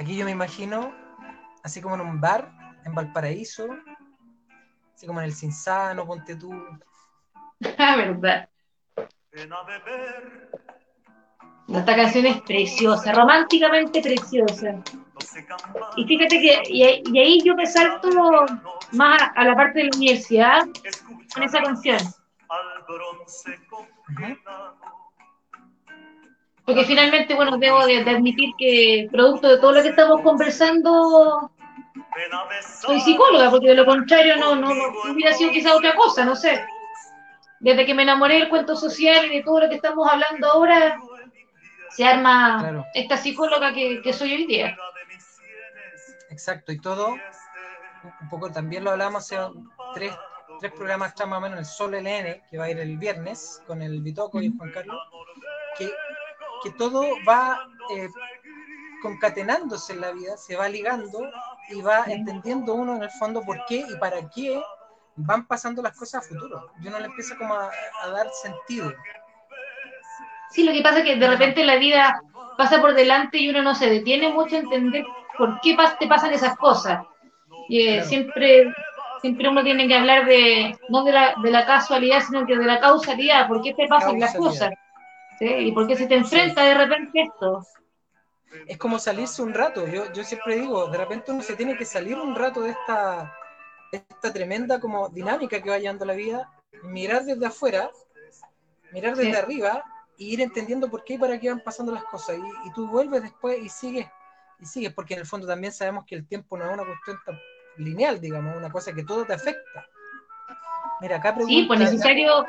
Aquí 0.00 0.16
yo 0.16 0.24
me 0.24 0.30
imagino, 0.30 0.94
así 1.62 1.82
como 1.82 1.94
en 1.96 2.00
un 2.00 2.18
bar 2.22 2.50
en 2.86 2.94
Valparaíso, 2.94 3.68
así 4.94 5.06
como 5.06 5.20
en 5.20 5.26
el 5.26 5.34
Cinsano, 5.34 6.06
ponte 6.06 6.36
tú. 6.36 6.50
Ah, 7.76 7.94
verdad. 7.96 8.48
Esta 11.68 11.94
canción 11.94 12.24
es 12.24 12.40
preciosa, 12.40 13.12
románticamente 13.12 14.00
preciosa. 14.00 14.82
Y 15.96 16.06
fíjate 16.06 16.40
que, 16.40 16.62
y, 16.70 16.82
ahí- 16.82 17.02
y 17.04 17.18
ahí 17.18 17.38
yo 17.44 17.54
me 17.54 17.66
salto 17.66 18.08
más 18.92 19.20
a, 19.36 19.44
la 19.44 19.54
parte 19.54 19.80
de 19.80 19.84
la 19.84 19.96
universidad 19.98 20.62
con 21.34 21.42
esa 21.42 21.62
canción. 21.62 21.98
Al 22.48 22.82
bronce 22.88 23.60
congelado. 23.68 24.79
Porque 26.64 26.84
finalmente, 26.84 27.34
bueno, 27.34 27.58
debo 27.58 27.84
de, 27.86 28.04
de 28.04 28.10
admitir 28.10 28.50
que 28.58 29.08
producto 29.10 29.48
de 29.48 29.58
todo 29.58 29.72
lo 29.72 29.82
que 29.82 29.88
estamos 29.88 30.20
conversando, 30.22 31.50
soy 32.80 33.00
psicóloga, 33.00 33.50
porque 33.50 33.68
de 33.68 33.74
lo 33.74 33.84
contrario 33.86 34.36
no, 34.36 34.54
no, 34.54 34.74
no 34.74 35.12
hubiera 35.12 35.32
sido 35.32 35.50
quizá 35.50 35.74
otra 35.74 35.94
cosa, 35.94 36.24
no 36.24 36.36
sé. 36.36 36.64
Desde 37.60 37.84
que 37.84 37.94
me 37.94 38.02
enamoré 38.02 38.34
del 38.38 38.48
cuento 38.48 38.76
social 38.76 39.26
y 39.26 39.36
de 39.36 39.42
todo 39.42 39.60
lo 39.60 39.68
que 39.68 39.74
estamos 39.76 40.08
hablando 40.10 40.50
ahora, 40.50 40.98
se 41.90 42.04
arma 42.04 42.58
Claro. 42.60 42.86
esta 42.94 43.16
psicóloga 43.16 43.72
que, 43.74 44.00
que 44.02 44.12
soy 44.12 44.32
hoy 44.32 44.46
día. 44.46 44.76
Exacto, 46.30 46.72
y 46.72 46.80
todo, 46.80 47.16
un 48.20 48.28
poco 48.30 48.50
también 48.50 48.84
lo 48.84 48.92
hablamos 48.92 49.24
hace 49.24 49.36
tres, 49.94 50.12
tres 50.60 50.72
programas 50.72 51.12
más 51.26 51.38
o 51.38 51.40
menos, 51.40 51.58
el 51.58 51.64
Sol 51.66 51.94
LN, 51.94 52.42
que 52.48 52.56
va 52.58 52.64
a 52.64 52.70
ir 52.70 52.78
el 52.78 52.96
viernes 52.96 53.62
con 53.66 53.82
el 53.82 54.00
Bitoco 54.00 54.40
y 54.40 54.52
Juan 54.56 54.70
Carlos, 54.70 54.96
que, 55.76 55.90
que 56.62 56.70
todo 56.70 57.04
va 57.28 57.58
eh, 57.94 58.08
concatenándose 59.02 59.94
en 59.94 60.00
la 60.00 60.12
vida, 60.12 60.36
se 60.36 60.56
va 60.56 60.68
ligando 60.68 61.20
y 61.68 61.80
va 61.80 62.04
entendiendo 62.06 62.74
uno 62.74 62.96
en 62.96 63.02
el 63.02 63.10
fondo 63.10 63.42
por 63.42 63.64
qué 63.66 63.84
y 63.88 63.96
para 63.96 64.28
qué 64.30 64.62
van 65.16 65.46
pasando 65.46 65.82
las 65.82 65.96
cosas 65.96 66.24
a 66.24 66.28
futuro. 66.28 66.70
Y 66.82 66.88
uno 66.88 66.98
le 66.98 67.06
empieza 67.06 67.36
como 67.36 67.54
a, 67.54 67.70
a 68.02 68.08
dar 68.10 68.28
sentido. 68.42 68.92
Sí, 70.50 70.64
lo 70.64 70.72
que 70.72 70.82
pasa 70.82 70.98
es 70.98 71.04
que 71.04 71.16
de 71.16 71.28
repente 71.28 71.64
la 71.64 71.76
vida 71.76 72.20
pasa 72.58 72.80
por 72.80 72.94
delante 72.94 73.38
y 73.38 73.48
uno 73.48 73.62
no 73.62 73.74
se 73.74 73.88
detiene 73.88 74.30
mucho 74.30 74.56
a 74.56 74.60
entender 74.60 75.04
por 75.38 75.60
qué 75.60 75.76
te 75.98 76.06
pasan 76.06 76.32
esas 76.32 76.56
cosas. 76.56 77.04
Y, 77.68 77.80
eh, 77.82 77.92
Claro. 77.94 78.08
siempre, 78.08 78.74
siempre 79.20 79.48
uno 79.48 79.62
tiene 79.62 79.86
que 79.86 79.94
hablar 79.94 80.26
de, 80.26 80.76
no 80.88 81.04
de 81.04 81.12
la, 81.12 81.34
de 81.42 81.50
la 81.50 81.64
casualidad, 81.64 82.20
sino 82.20 82.44
que 82.46 82.56
de 82.56 82.66
la 82.66 82.80
causalidad, 82.80 83.46
por 83.46 83.62
qué 83.62 83.74
te 83.74 83.86
pasan 83.86 84.18
las 84.18 84.34
cosas. 84.34 84.72
¿Sí? 85.40 85.46
Y 85.46 85.72
por 85.72 85.88
qué 85.88 85.96
se 85.96 86.06
te 86.06 86.14
enfrenta 86.14 86.64
de 86.64 86.74
repente 86.74 87.22
esto. 87.22 87.66
es 88.68 88.78
como 88.78 88.98
salirse 89.00 89.42
un 89.42 89.52
rato. 89.54 89.86
Yo, 89.88 90.12
yo 90.12 90.22
siempre 90.22 90.56
digo, 90.56 90.86
de 90.88 90.98
repente 90.98 91.32
uno 91.32 91.42
se 91.42 91.56
tiene 91.56 91.76
que 91.76 91.84
salir 91.84 92.16
un 92.16 92.34
rato 92.36 92.60
de 92.60 92.70
esta, 92.70 93.34
de 93.90 93.98
esta 94.08 94.32
tremenda 94.32 94.78
como 94.78 95.08
dinámica 95.08 95.60
que 95.60 95.70
va 95.70 95.78
llevando 95.78 96.04
la 96.04 96.14
vida, 96.14 96.48
mirar 96.84 97.24
desde 97.24 97.46
afuera, 97.46 97.90
mirar 98.92 99.16
desde 99.16 99.32
Sí. 99.32 99.36
arriba 99.36 99.82
y 100.16 100.34
ir 100.34 100.40
entendiendo 100.40 100.88
por 100.90 101.02
qué 101.04 101.14
y 101.14 101.18
para 101.18 101.38
qué 101.40 101.48
van 101.48 101.60
pasando 101.64 101.92
las 101.92 102.04
cosas. 102.04 102.36
Y, 102.38 102.68
y 102.68 102.72
tú 102.72 102.86
vuelves 102.88 103.22
después 103.22 103.58
y 103.62 103.68
sigues, 103.68 104.06
y 104.58 104.66
sigues, 104.66 104.92
porque 104.92 105.14
en 105.14 105.20
el 105.20 105.26
fondo 105.26 105.46
también 105.46 105.72
sabemos 105.72 106.04
que 106.06 106.14
el 106.14 106.26
tiempo 106.26 106.58
no 106.58 106.64
es 106.66 106.74
una 106.74 106.84
cuestión 106.84 107.18
tan 107.24 107.38
lineal, 107.78 108.20
digamos, 108.20 108.54
una 108.56 108.70
cosa 108.70 108.92
que 108.92 109.02
todo 109.04 109.24
te 109.24 109.32
afecta. 109.32 109.86
Mira, 111.00 111.16
acá 111.16 111.34
pregunta, 111.34 111.54
Sí, 111.60 111.64
pues 111.66 111.80
necesario, 111.80 112.44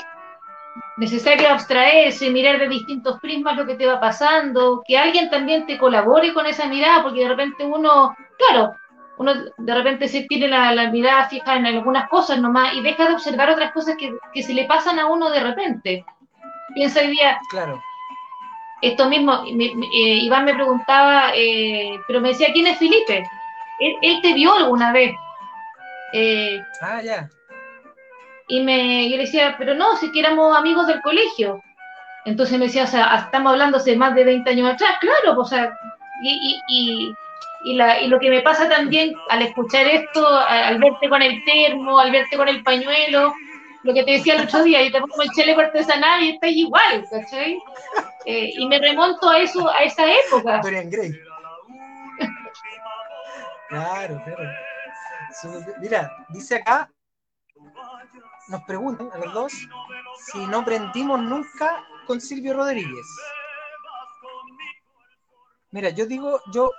necesario 0.97 1.49
abstraerse, 1.49 2.30
mirar 2.30 2.59
de 2.59 2.67
distintos 2.69 3.19
prismas 3.19 3.55
lo 3.57 3.65
que 3.65 3.76
te 3.76 3.86
va 3.88 3.99
pasando, 3.99 4.84
que 4.88 4.97
alguien 4.97 5.30
también 5.30 5.65
te 5.65 5.78
colabore 5.78 6.34
con 6.34 6.45
esa 6.45 6.67
mirada, 6.67 7.03
porque 7.03 7.22
de 7.22 7.30
repente 7.30 7.65
uno, 7.65 8.15
claro, 8.38 8.74
uno 9.17 9.34
de 9.57 9.74
repente 9.76 10.07
se 10.07 10.24
tiene 10.24 10.47
la, 10.47 10.74
la 10.74 10.89
mirada 10.89 11.26
fija 11.30 11.55
en 11.55 11.65
algunas 11.65 12.07
cosas 12.09 12.39
nomás 12.39 12.74
y 12.74 12.82
deja 12.82 13.07
de 13.07 13.13
observar 13.13 13.49
otras 13.49 13.72
cosas 13.72 13.95
que, 13.97 14.11
que 14.34 14.43
se 14.43 14.53
le 14.53 14.65
pasan 14.65 14.99
a 14.99 15.05
uno 15.07 15.30
de 15.30 15.39
repente. 15.41 16.05
Piensa 16.74 17.01
hoy 17.01 17.07
día, 17.07 17.38
Claro, 17.49 17.82
esto 18.82 19.07
mismo, 19.09 19.43
me- 19.53 19.76
me- 19.76 19.86
eh, 19.88 20.17
Iván 20.24 20.45
me 20.45 20.53
preguntaba, 20.55 21.32
eh, 21.36 21.99
pero 22.07 22.19
me 22.22 22.30
decía, 22.30 22.47
¿quién 22.53 22.67
es 22.67 22.78
Felipe? 22.80 23.24
Él, 23.80 23.95
él 24.01 24.22
te 24.22 24.34
vio 24.34 24.53
alguna 24.55 24.91
vez. 24.91 25.11
Eh, 26.13 26.61
ah, 26.82 27.01
ya, 27.01 27.30
y 28.51 28.59
me, 28.59 29.09
yo 29.09 29.17
decía, 29.17 29.55
pero 29.57 29.73
no, 29.75 29.95
si 29.95 30.11
que 30.11 30.19
éramos 30.19 30.57
amigos 30.57 30.85
del 30.85 31.01
colegio. 31.01 31.63
Entonces 32.25 32.59
me 32.59 32.65
decía, 32.65 32.83
o 32.83 32.87
sea, 32.87 33.15
estamos 33.15 33.53
hablando 33.53 33.77
hace 33.77 33.95
más 33.95 34.13
de 34.13 34.25
20 34.25 34.49
años 34.49 34.73
atrás, 34.73 34.97
claro, 34.99 35.35
pues, 35.35 35.47
o 35.47 35.49
sea, 35.49 35.73
y, 36.21 36.33
y, 36.33 36.61
y, 36.67 37.15
y 37.63 37.75
la, 37.75 38.01
y 38.01 38.09
lo 38.09 38.19
que 38.19 38.29
me 38.29 38.41
pasa 38.41 38.67
también 38.67 39.15
al 39.29 39.41
escuchar 39.41 39.87
esto, 39.87 40.27
al 40.27 40.79
verte 40.79 41.07
con 41.07 41.21
el 41.21 41.41
termo, 41.45 41.97
al 41.97 42.11
verte 42.11 42.35
con 42.35 42.49
el 42.49 42.61
pañuelo, 42.61 43.33
lo 43.83 43.93
que 43.93 44.03
te 44.03 44.11
decía 44.11 44.35
el 44.35 44.41
otro 44.41 44.63
día, 44.63 44.83
yo 44.83 44.91
te 44.91 44.99
pongo 44.99 45.21
el 45.21 45.31
chaleco 45.31 45.61
artesanal 45.61 46.21
y 46.21 46.31
estás 46.31 46.51
igual, 46.51 47.05
¿cachai? 47.09 47.57
Eh, 48.25 48.51
y 48.53 48.67
me 48.67 48.79
remonto 48.79 49.29
a 49.29 49.39
eso, 49.39 49.69
a 49.69 49.83
esa 49.83 50.03
época. 50.27 50.59
Claro, 53.69 54.21
claro. 54.25 54.49
Mira, 55.79 56.11
dice 56.27 56.55
acá, 56.55 56.89
nos 58.51 58.63
preguntan 58.63 59.09
a 59.13 59.17
los 59.17 59.33
dos 59.33 59.53
si 60.17 60.45
no 60.47 60.63
prendimos 60.65 61.21
nunca 61.21 61.87
con 62.05 62.19
Silvio 62.19 62.53
Rodríguez. 62.53 63.05
Mira, 65.71 65.89
yo 65.89 66.05
digo, 66.05 66.41
yo 66.51 66.69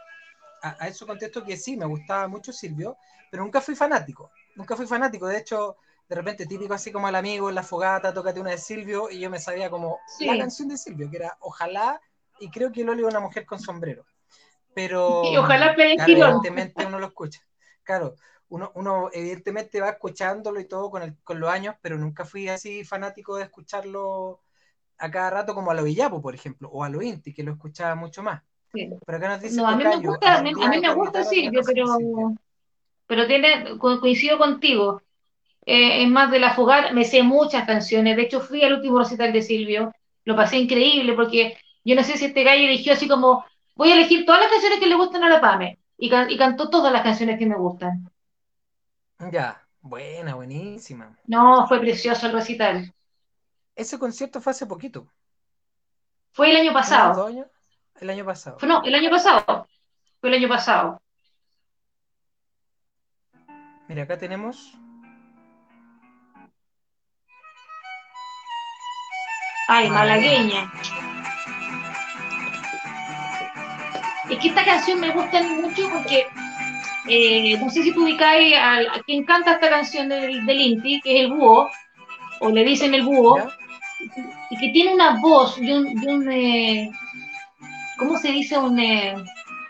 a, 0.62 0.76
a 0.84 0.88
eso 0.88 1.06
contesto 1.06 1.42
que 1.42 1.56
sí, 1.56 1.76
me 1.78 1.86
gustaba 1.86 2.28
mucho 2.28 2.52
Silvio, 2.52 2.98
pero 3.30 3.42
nunca 3.42 3.62
fui 3.62 3.74
fanático. 3.74 4.30
Nunca 4.54 4.76
fui 4.76 4.86
fanático. 4.86 5.26
De 5.26 5.38
hecho, 5.38 5.76
de 6.08 6.14
repente, 6.14 6.44
típico 6.46 6.74
así 6.74 6.92
como 6.92 7.06
al 7.06 7.14
amigo 7.14 7.48
en 7.48 7.54
la 7.54 7.62
fogata, 7.62 8.12
tócate 8.12 8.38
una 8.38 8.50
de 8.50 8.58
Silvio, 8.58 9.08
y 9.10 9.18
yo 9.18 9.30
me 9.30 9.38
sabía 9.38 9.70
como 9.70 9.98
Sí. 10.18 10.26
la 10.26 10.36
canción 10.36 10.68
de 10.68 10.76
Silvio, 10.76 11.10
que 11.10 11.16
era 11.16 11.38
Ojalá, 11.40 12.00
y 12.38 12.50
creo 12.50 12.70
que 12.70 12.84
Loli 12.84 13.00
era 13.00 13.08
una 13.08 13.20
mujer 13.20 13.46
con 13.46 13.58
sombrero. 13.58 14.04
Pero 14.74 15.22
Y 15.24 15.36
ojalá 15.38 15.74
claro, 15.74 16.10
evidentemente 16.12 16.84
uno 16.84 16.98
lo 16.98 17.06
escucha. 17.06 17.40
Claro, 17.82 18.14
uno, 18.53 18.72
uno 18.76 19.11
evidentemente 19.12 19.80
va 19.80 19.90
escuchándolo 19.90 20.61
y 20.61 20.66
todo 20.68 20.90
con, 20.90 21.03
el, 21.03 21.16
con 21.24 21.40
los 21.40 21.50
años, 21.50 21.76
pero 21.82 21.98
nunca 21.98 22.24
fui 22.24 22.48
así 22.48 22.84
fanático 22.84 23.36
de 23.36 23.44
escucharlo 23.44 24.40
a 24.98 25.11
cada 25.11 25.30
rato 25.30 25.55
como 25.55 25.70
a 25.70 25.74
lo 25.74 25.84
Villapo, 25.84 26.22
por 26.22 26.34
ejemplo, 26.34 26.68
o 26.70 26.84
a 26.84 26.88
lo 26.90 27.03
Inti, 27.03 27.34
que 27.34 27.42
lo 27.44 27.53
escuchaba 27.53 27.94
mucho 27.96 28.22
más. 28.22 28.42
Sí. 28.72 28.88
Pero 29.07 29.18
acá 29.18 29.28
nos 29.38 29.53
No, 29.53 29.66
a 29.66 29.76
mí 29.76 29.84
me 29.84 29.90
Tocayo, 29.90 30.11
gusta, 30.11 30.38
a 30.38 30.42
mí, 30.42 30.50
día 30.55 30.66
a 30.66 30.70
mí 30.70 30.80
me 30.80 30.94
gusta 30.94 31.24
Silvio, 31.24 31.62
pero, 31.66 31.86
Silvio. 31.86 32.34
pero 33.07 33.26
tiene, 33.26 33.78
co- 33.78 34.00
coincido 34.00 34.38
contigo. 34.38 35.03
Eh, 35.66 36.05
es 36.05 36.09
más 36.11 36.30
de 36.30 36.40
la 36.40 36.55
fogata, 36.55 36.92
me 36.92 37.05
sé 37.05 37.22
muchas 37.24 37.66
canciones. 37.66 38.16
De 38.16 38.22
hecho, 38.24 38.40
fui 38.40 38.64
al 38.64 38.74
último 38.74 39.00
recital 39.00 39.32
de 39.32 39.42
Silvio, 39.42 39.92
lo 40.24 40.36
pasé 40.36 40.59
increíble 40.59 41.14
porque 41.14 41.59
yo 41.84 41.96
no 41.96 42.05
sé 42.05 42.18
si 42.18 42.26
este 42.26 42.44
gallo 42.44 42.64
eligió 42.66 42.94
así 42.94 43.09
como, 43.09 43.44
voy 43.76 43.90
a 43.92 43.94
elegir 43.96 44.26
todas 44.26 44.42
las 44.42 44.50
canciones 44.50 44.80
que 44.80 44.86
le 44.88 44.96
gustan 44.96 45.24
a 45.24 45.30
la 45.30 45.40
Pame. 45.42 45.78
Y, 45.98 46.11
can- 46.11 46.30
y 46.30 46.38
cantó 46.38 46.70
todas 46.70 46.92
las 46.92 47.03
canciones 47.05 47.38
que 47.38 47.46
me 47.46 47.57
gustan. 47.57 48.11
Ya, 49.30 49.62
buena, 49.80 50.34
buenísima. 50.34 51.16
No, 51.26 51.66
fue 51.68 51.78
precioso 51.80 52.26
el 52.26 52.32
recital. 52.32 52.92
Ese 53.74 53.98
concierto 53.98 54.40
fue 54.40 54.50
hace 54.50 54.66
poquito. 54.66 55.06
Fue 56.32 56.50
el 56.50 56.56
año 56.56 56.70
¿Unos 56.70 56.82
pasado. 56.82 57.14
dos 57.14 57.28
años? 57.28 57.46
El 58.00 58.10
año 58.10 58.24
pasado. 58.24 58.58
Fue, 58.58 58.68
no, 58.68 58.82
el 58.82 58.94
año 58.94 59.10
pasado. 59.10 59.68
Fue 60.20 60.30
el 60.30 60.36
año 60.36 60.48
pasado. 60.48 61.00
Mira, 63.88 64.04
acá 64.04 64.18
tenemos. 64.18 64.72
Ay, 69.68 69.90
malagueña. 69.90 70.72
Es 74.30 74.38
que 74.38 74.48
esta 74.48 74.64
canción 74.64 75.00
me 75.00 75.10
gusta 75.12 75.42
mucho 75.42 75.88
porque 75.90 76.26
eh, 77.09 77.57
no 77.59 77.68
sé 77.70 77.82
si 77.82 77.92
tú 77.92 78.05
ubicáis 78.05 78.55
al- 78.57 78.88
a, 78.88 79.00
quien 79.05 79.24
canta 79.24 79.53
esta 79.53 79.68
canción 79.70 80.09
del, 80.09 80.44
del 80.46 80.61
Inti, 80.61 81.00
que 81.00 81.14
es 81.16 81.20
el 81.26 81.32
búho, 81.32 81.68
o 82.40 82.50
le 82.50 82.64
dicen 82.64 82.94
el 82.94 83.03
búho, 83.03 83.38
y 84.50 84.57
que 84.59 84.68
tiene 84.70 84.94
una 84.94 85.20
voz 85.20 85.57
de 85.57 85.72
un, 85.74 85.94
de 86.00 86.07
un 86.12 86.30
eh, 86.32 86.90
¿cómo 87.98 88.18
se 88.18 88.32
dice? 88.32 88.59
Un, 88.59 88.78
eh, 88.78 89.14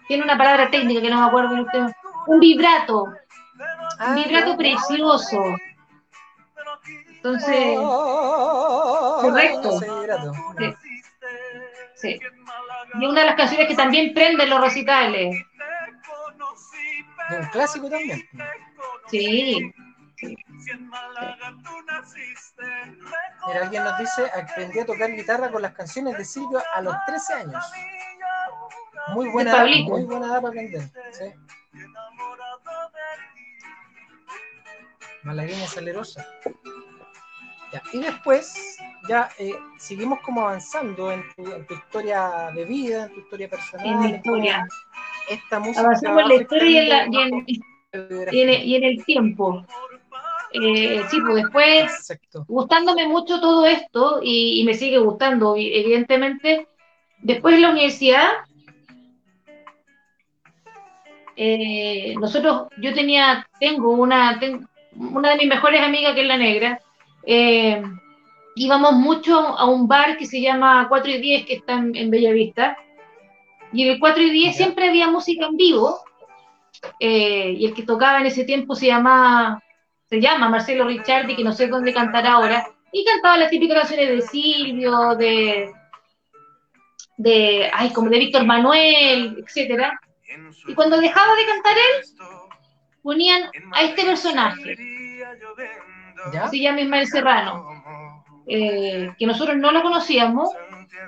tiene 0.08 0.22
una 0.24 0.36
palabra 0.38 0.70
técnica 0.70 1.00
que 1.00 1.10
no 1.10 1.20
me 1.20 1.26
acuerdo, 1.26 1.66
un 2.26 2.40
vibrato, 2.40 3.04
un 3.04 3.14
Ah, 3.98 4.14
vibrato 4.14 4.56
precioso. 4.56 5.54
Entonces, 7.16 7.76
Oh, 7.78 9.18
Correcto. 9.22 9.78
Sí. 10.58 10.74
sí. 11.94 12.20
Y 13.00 13.06
una 13.06 13.20
de 13.20 13.26
las 13.26 13.36
canciones 13.36 13.68
que 13.68 13.76
también 13.76 14.12
prende 14.12 14.46
los 14.46 14.60
recitales. 14.60 15.36
Un 17.38 17.46
clásico 17.46 17.88
también. 17.90 18.28
Sí. 19.08 19.72
Mira, 23.46 23.62
alguien 23.62 23.84
nos 23.84 23.98
dice, 23.98 24.30
aprendí 24.34 24.78
a 24.78 24.86
tocar 24.86 25.10
guitarra 25.10 25.50
con 25.50 25.62
las 25.62 25.72
canciones 25.72 26.16
de 26.16 26.24
Silvio 26.24 26.62
a 26.74 26.80
los 26.80 26.94
13 27.06 27.34
años. 27.34 27.64
Muy 29.08 29.28
buena, 29.30 29.64
muy 29.64 30.04
buena 30.04 30.26
edad 30.26 30.42
para 30.42 30.48
aprender. 30.48 30.82
¿sí? 31.10 31.24
Malagueña 35.24 35.66
salerosa. 35.66 36.26
Ya, 37.72 37.82
Y 37.92 38.00
después, 38.00 38.76
ya 39.08 39.30
eh, 39.38 39.54
seguimos 39.78 40.20
como 40.20 40.42
avanzando 40.42 41.10
en 41.10 41.24
tu, 41.34 41.50
en 41.50 41.66
tu 41.66 41.74
historia 41.74 42.50
de 42.54 42.64
vida, 42.64 43.04
en 43.04 43.14
tu 43.14 43.20
historia 43.20 43.48
personal. 43.48 43.86
En 43.86 44.00
mi 44.00 44.12
en. 44.12 44.68
Esta 45.30 45.58
música. 45.60 45.80
Avanzamos 45.80 46.18
en 46.22 46.24
va 46.24 46.28
la 46.28 46.34
historia 46.34 46.70
y 46.70 46.76
en, 46.78 46.88
la- 46.88 47.06
y 47.10 47.22
en- 47.22 47.46
y 48.32 48.40
el, 48.40 48.64
y 48.64 48.74
en 48.76 48.84
el 48.84 49.04
tiempo. 49.04 49.64
Eh, 50.54 51.02
sí, 51.08 51.18
pues 51.20 51.42
después 51.44 51.82
Exacto. 51.82 52.44
gustándome 52.48 53.06
mucho 53.08 53.40
todo 53.40 53.64
esto 53.66 54.20
y, 54.22 54.60
y 54.60 54.64
me 54.64 54.74
sigue 54.74 54.98
gustando, 54.98 55.54
evidentemente. 55.56 56.66
Después 57.22 57.54
en 57.54 57.62
la 57.62 57.70
universidad, 57.70 58.28
eh, 61.36 62.14
nosotros, 62.20 62.68
yo 62.78 62.92
tenía, 62.94 63.46
tengo 63.58 63.92
una, 63.92 64.38
ten- 64.38 64.68
una 64.94 65.30
de 65.30 65.36
mis 65.36 65.48
mejores 65.48 65.80
amigas 65.80 66.14
que 66.14 66.22
es 66.22 66.26
la 66.26 66.36
negra, 66.36 66.80
eh, 67.26 67.82
íbamos 68.56 68.92
mucho 68.94 69.38
a 69.38 69.64
un 69.64 69.88
bar 69.88 70.18
que 70.18 70.26
se 70.26 70.40
llama 70.40 70.86
4 70.88 71.10
y 71.12 71.18
10, 71.18 71.46
que 71.46 71.54
está 71.54 71.74
en, 71.74 71.96
en 71.96 72.10
Bellavista, 72.10 72.76
y 73.72 73.82
en 73.84 73.92
el 73.92 73.98
4 74.00 74.22
y 74.22 74.30
10 74.30 74.52
Ya. 74.52 74.64
siempre 74.64 74.88
había 74.88 75.08
música 75.08 75.46
en 75.46 75.56
vivo, 75.56 76.00
eh, 77.00 77.54
y 77.58 77.66
el 77.66 77.74
que 77.74 77.82
tocaba 77.82 78.20
en 78.20 78.26
ese 78.26 78.44
tiempo 78.44 78.74
se 78.74 78.86
llama, 78.86 79.62
se 80.08 80.20
llama 80.20 80.48
Marcelo 80.48 80.86
Ricciardi, 80.86 81.36
que 81.36 81.44
no 81.44 81.52
sé 81.52 81.68
dónde 81.68 81.92
cantará 81.92 82.32
ahora, 82.32 82.66
y 82.92 83.04
cantaba 83.04 83.38
las 83.38 83.50
típicas 83.50 83.78
canciones 83.78 84.08
de 84.08 84.22
Silvio, 84.22 85.14
de, 85.16 85.72
de, 87.16 87.70
ay, 87.72 87.92
como 87.92 88.10
de 88.10 88.18
Víctor 88.18 88.44
Manuel, 88.44 89.42
etcétera. 89.46 89.98
Y 90.66 90.74
cuando 90.74 90.98
dejaba 91.00 91.34
de 91.34 91.46
cantar 91.46 91.76
él, 91.76 92.04
ponían 93.02 93.50
a 93.72 93.82
este 93.82 94.04
personaje, 94.04 94.76
¿Ya? 96.32 96.48
se 96.48 96.58
llama 96.60 96.80
Ismael 96.80 97.06
Serrano, 97.06 97.64
eh, 98.46 99.10
que 99.18 99.26
nosotros 99.26 99.56
no 99.56 99.72
lo 99.72 99.82
conocíamos, 99.82 100.50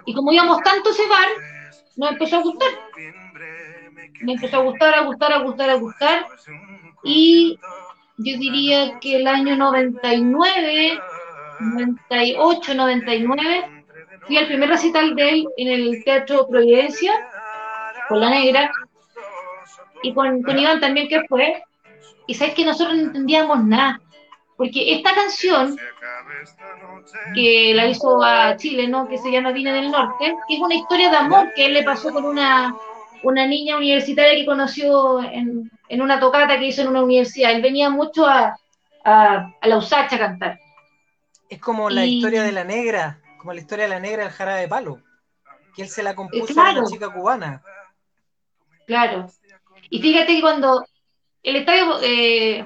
y 0.07 0.15
como 0.15 0.33
íbamos 0.33 0.61
tanto 0.63 0.89
a 0.89 0.93
ese 0.93 1.07
bar, 1.09 1.29
nos 1.97 2.11
empezó 2.13 2.37
a 2.37 2.43
gustar. 2.43 2.69
Me 4.21 4.33
empezó 4.33 4.57
a 4.57 4.63
gustar, 4.63 4.95
a 4.95 5.03
gustar, 5.03 5.33
a 5.33 5.39
gustar, 5.39 5.71
a 5.71 5.75
gustar, 5.75 6.27
y 7.03 7.59
yo 8.17 8.39
diría 8.39 8.99
que 9.01 9.17
el 9.17 9.27
año 9.27 9.57
99, 9.57 10.99
98, 11.61 12.75
99, 12.75 13.85
fui 14.27 14.37
al 14.37 14.47
primer 14.47 14.69
recital 14.69 15.15
de 15.15 15.29
él 15.31 15.49
en 15.57 15.69
el 15.69 16.05
Teatro 16.05 16.47
Providencia, 16.49 17.13
con 18.09 18.21
la 18.21 18.31
negra, 18.31 18.71
y 20.03 20.15
con, 20.15 20.43
con 20.43 20.59
Iván 20.59 20.81
también 20.81 21.09
que 21.09 21.23
fue, 21.29 21.63
y 22.27 22.35
sabes 22.35 22.55
que 22.55 22.65
nosotros 22.65 22.97
no 22.97 23.03
entendíamos 23.05 23.65
nada, 23.65 24.01
porque 24.57 24.95
esta 24.95 25.15
canción 25.15 25.77
que 27.35 27.73
la 27.75 27.87
hizo 27.87 28.23
a 28.23 28.57
Chile, 28.57 28.89
¿no? 28.89 29.09
que 29.09 29.19
se 29.19 29.31
llama 29.31 29.53
Vine 29.53 29.73
del 29.73 29.91
Norte, 29.91 30.37
que 30.49 30.55
es 30.55 30.61
una 30.61 30.75
historia 30.75 31.11
de 31.11 31.17
amor 31.17 31.53
que 31.55 31.67
él 31.67 31.75
le 31.75 31.83
pasó 31.83 32.13
con 32.13 32.25
una, 32.25 32.75
una 33.23 33.47
niña 33.47 33.77
universitaria 33.77 34.35
que 34.35 34.47
conoció 34.47 35.23
en, 35.23 35.71
en 35.89 36.03
una 36.03 36.21
tocata 36.21 36.59
que 36.59 36.67
hizo 36.67 36.83
en 36.83 36.89
una 36.89 37.03
universidad. 37.03 37.53
Él 37.53 37.63
venía 37.63 37.91
mucho 37.91 38.27
a, 38.27 38.57
a, 39.05 39.53
a 39.61 39.67
la 39.69 39.77
Usacha 39.79 40.17
a 40.17 40.19
cantar. 40.19 40.61
Es 41.49 41.59
como 41.61 41.91
la 41.91 42.05
Y- 42.07 42.17
historia 42.19 42.43
de 42.43 42.53
la 42.53 42.65
negra, 42.65 43.21
como 43.39 43.53
la 43.53 43.61
historia 43.61 43.85
de 43.85 43.91
la 43.91 44.01
negra 44.01 44.25
del 44.25 44.33
jarabe 44.33 44.61
de 44.63 44.69
palo, 44.69 45.01
que 45.75 45.83
él 45.83 45.89
se 45.89 46.03
la 46.03 46.15
compuso 46.15 46.61
a 46.61 46.71
una 46.73 46.85
chica 46.85 47.09
cubana. 47.11 47.63
Claro. 48.87 49.29
Y 49.91 50.01
fíjate 50.01 50.35
que 50.37 50.41
cuando 50.41 50.85
el 51.43 51.57
estadio, 51.57 51.99
eh, 52.03 52.65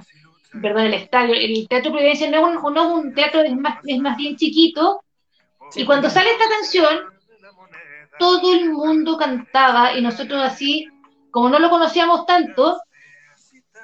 perdón, 0.61 0.86
el 0.86 0.94
estadio, 0.94 1.34
el 1.34 1.68
Teatro 1.68 1.92
Providencia 1.92 2.30
no 2.30 2.51
es 2.51 2.59
un, 2.62 3.14
teatro, 3.14 3.42
es 3.42 3.55
más, 3.55 3.78
es 3.84 4.01
más 4.01 4.16
bien 4.16 4.36
chiquito, 4.36 5.03
y 5.74 5.84
cuando 5.84 6.09
sale 6.09 6.30
esta 6.30 6.49
canción, 6.49 6.99
todo 8.18 8.55
el 8.55 8.70
mundo 8.70 9.16
cantaba 9.16 9.96
y 9.96 10.03
nosotros 10.03 10.42
así, 10.42 10.86
como 11.30 11.49
no 11.49 11.59
lo 11.59 11.70
conocíamos 11.70 12.26
tanto, 12.26 12.80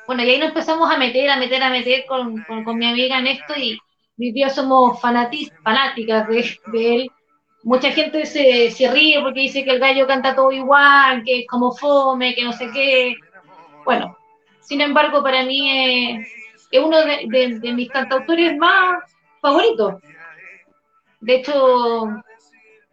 bueno, 0.06 0.22
y 0.22 0.30
ahí 0.30 0.38
nos 0.38 0.48
empezamos 0.48 0.90
a 0.90 0.98
meter, 0.98 1.30
a 1.30 1.36
meter, 1.36 1.62
a 1.62 1.70
meter 1.70 2.04
con, 2.06 2.42
con, 2.42 2.76
mi 2.76 2.86
amiga 2.86 3.18
en 3.18 3.26
esto 3.26 3.54
y 3.56 3.78
mi 4.16 4.32
tía 4.32 4.50
somos 4.50 5.00
fanati- 5.00 5.50
fanáticas 5.62 6.28
de, 6.28 6.58
de 6.66 6.94
él. 6.94 7.10
Mucha 7.62 7.90
gente 7.90 8.26
se, 8.26 8.70
se 8.70 8.90
ríe 8.90 9.22
porque 9.22 9.40
dice 9.40 9.64
que 9.64 9.70
el 9.70 9.78
gallo 9.78 10.06
canta 10.06 10.34
todo 10.34 10.52
igual, 10.52 11.22
que 11.24 11.40
es 11.40 11.46
como 11.46 11.72
fome, 11.72 12.34
que 12.34 12.44
no 12.44 12.52
sé 12.52 12.70
qué. 12.74 13.14
Bueno, 13.86 14.14
sin 14.60 14.82
embargo, 14.82 15.22
para 15.22 15.44
mí 15.44 15.70
es, 15.70 16.28
es 16.76 16.84
uno 16.84 16.98
de, 17.04 17.26
de- 17.28 17.58
de 17.60 17.72
mis 17.72 17.90
cantautores 17.90 18.56
más 18.56 19.02
favoritos. 19.40 19.94
De 21.20 21.36
hecho, 21.36 22.06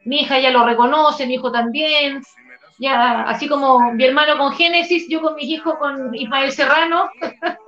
mi 0.05 0.21
hija 0.21 0.39
ya 0.39 0.51
lo 0.51 0.65
reconoce, 0.65 1.25
mi 1.25 1.35
hijo 1.35 1.51
también. 1.51 2.21
Ya, 2.79 3.23
así 3.23 3.47
como 3.47 3.91
mi 3.93 4.03
hermano 4.05 4.37
con 4.37 4.53
Génesis, 4.53 5.05
yo 5.09 5.21
con 5.21 5.35
mis 5.35 5.45
hijos 5.45 5.75
con 5.77 6.13
Ismael 6.15 6.51
Serrano. 6.51 7.09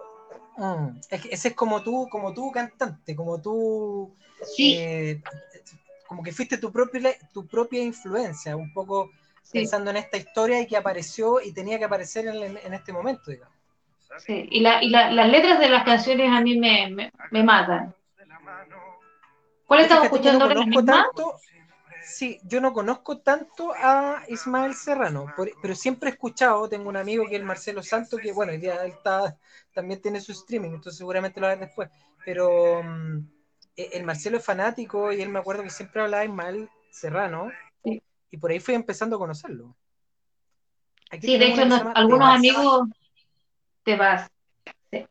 Mm, 0.55 0.99
es 1.09 1.19
que 1.21 1.29
ese 1.33 1.47
es 1.47 1.55
como 1.55 1.81
tú, 1.81 2.07
como 2.11 2.31
tú 2.31 2.51
cantante, 2.51 3.15
como 3.15 3.41
tú, 3.41 4.11
Sí, 4.43 4.75
eh, 4.77 5.19
como 6.07 6.21
que 6.21 6.31
fuiste 6.31 6.59
tu 6.59 6.71
propia, 6.71 7.11
tu 7.33 7.47
propia 7.47 7.81
influencia, 7.81 8.55
un 8.55 8.71
poco 8.71 9.09
sí, 9.41 9.57
pensando 9.57 9.89
en 9.89 9.97
esta 9.97 10.17
historia 10.17 10.61
y 10.61 10.67
que 10.67 10.77
apareció 10.77 11.41
y 11.41 11.53
tenía 11.53 11.79
que 11.79 11.85
aparecer 11.85 12.27
en, 12.27 12.55
en 12.55 12.73
este 12.75 12.93
momento, 12.93 13.31
digamos. 13.31 13.52
Sí. 14.19 14.47
Y, 14.51 14.59
la, 14.61 14.83
y 14.83 14.89
la- 14.89 15.11
las 15.11 15.29
letras 15.29 15.59
de 15.59 15.69
las 15.69 15.83
canciones 15.83 16.29
a 16.31 16.41
mí 16.41 16.57
me, 16.57 16.89
me, 16.89 17.11
me 17.31 17.43
matan. 17.43 17.93
¿Cuál 19.65 19.79
estamos 19.81 20.05
escuchando 20.05 20.49
sí, 22.05 22.39
yo 22.43 22.59
no 22.61 22.73
conozco 22.73 23.19
tanto 23.19 23.73
a 23.75 24.23
Ismael 24.27 24.73
Serrano, 24.75 25.25
por- 25.35 25.49
pero 25.61 25.73
siempre 25.73 26.09
he 26.09 26.13
escuchado, 26.13 26.67
tengo 26.67 26.89
un 26.89 26.97
amigo 26.97 27.25
que 27.25 27.35
es 27.35 27.39
el 27.39 27.45
Marcelo 27.45 27.81
Santo, 27.81 28.17
que 28.17 28.33
bueno, 28.33 28.51
él 28.51 28.63
está, 28.85 29.37
también 29.73 30.01
tiene 30.01 30.19
su 30.19 30.33
streaming, 30.33 30.71
entonces 30.71 30.97
seguramente 30.97 31.39
lo 31.39 31.47
va 31.47 31.53
a 31.53 31.55
ver 31.55 31.65
después, 31.67 31.89
pero 32.25 32.83
mm, 32.83 33.17
eh, 33.77 33.89
el 33.93 34.03
Marcelo 34.03 34.37
es 34.37 34.45
fanático 34.45 35.11
y 35.13 35.21
él 35.21 35.29
me 35.29 35.39
acuerdo 35.39 35.63
que 35.63 35.69
siempre 35.69 36.01
hablaba 36.01 36.21
de 36.21 36.27
Ismael 36.29 36.69
Serrano, 36.91 37.49
Sí. 37.83 38.01
y 38.31 38.37
por 38.37 38.51
ahí 38.51 38.59
fui 38.59 38.73
empezando 38.75 39.15
a 39.15 39.19
conocerlo. 39.19 39.73
Aquí 41.09 41.25
Sí, 41.27 41.37
de 41.37 41.47
hecho, 41.47 41.63
algunos 41.95 42.29
amigos 42.29 42.89
te 43.83 43.95
vas. 43.95 44.29
Sí. 44.91 45.05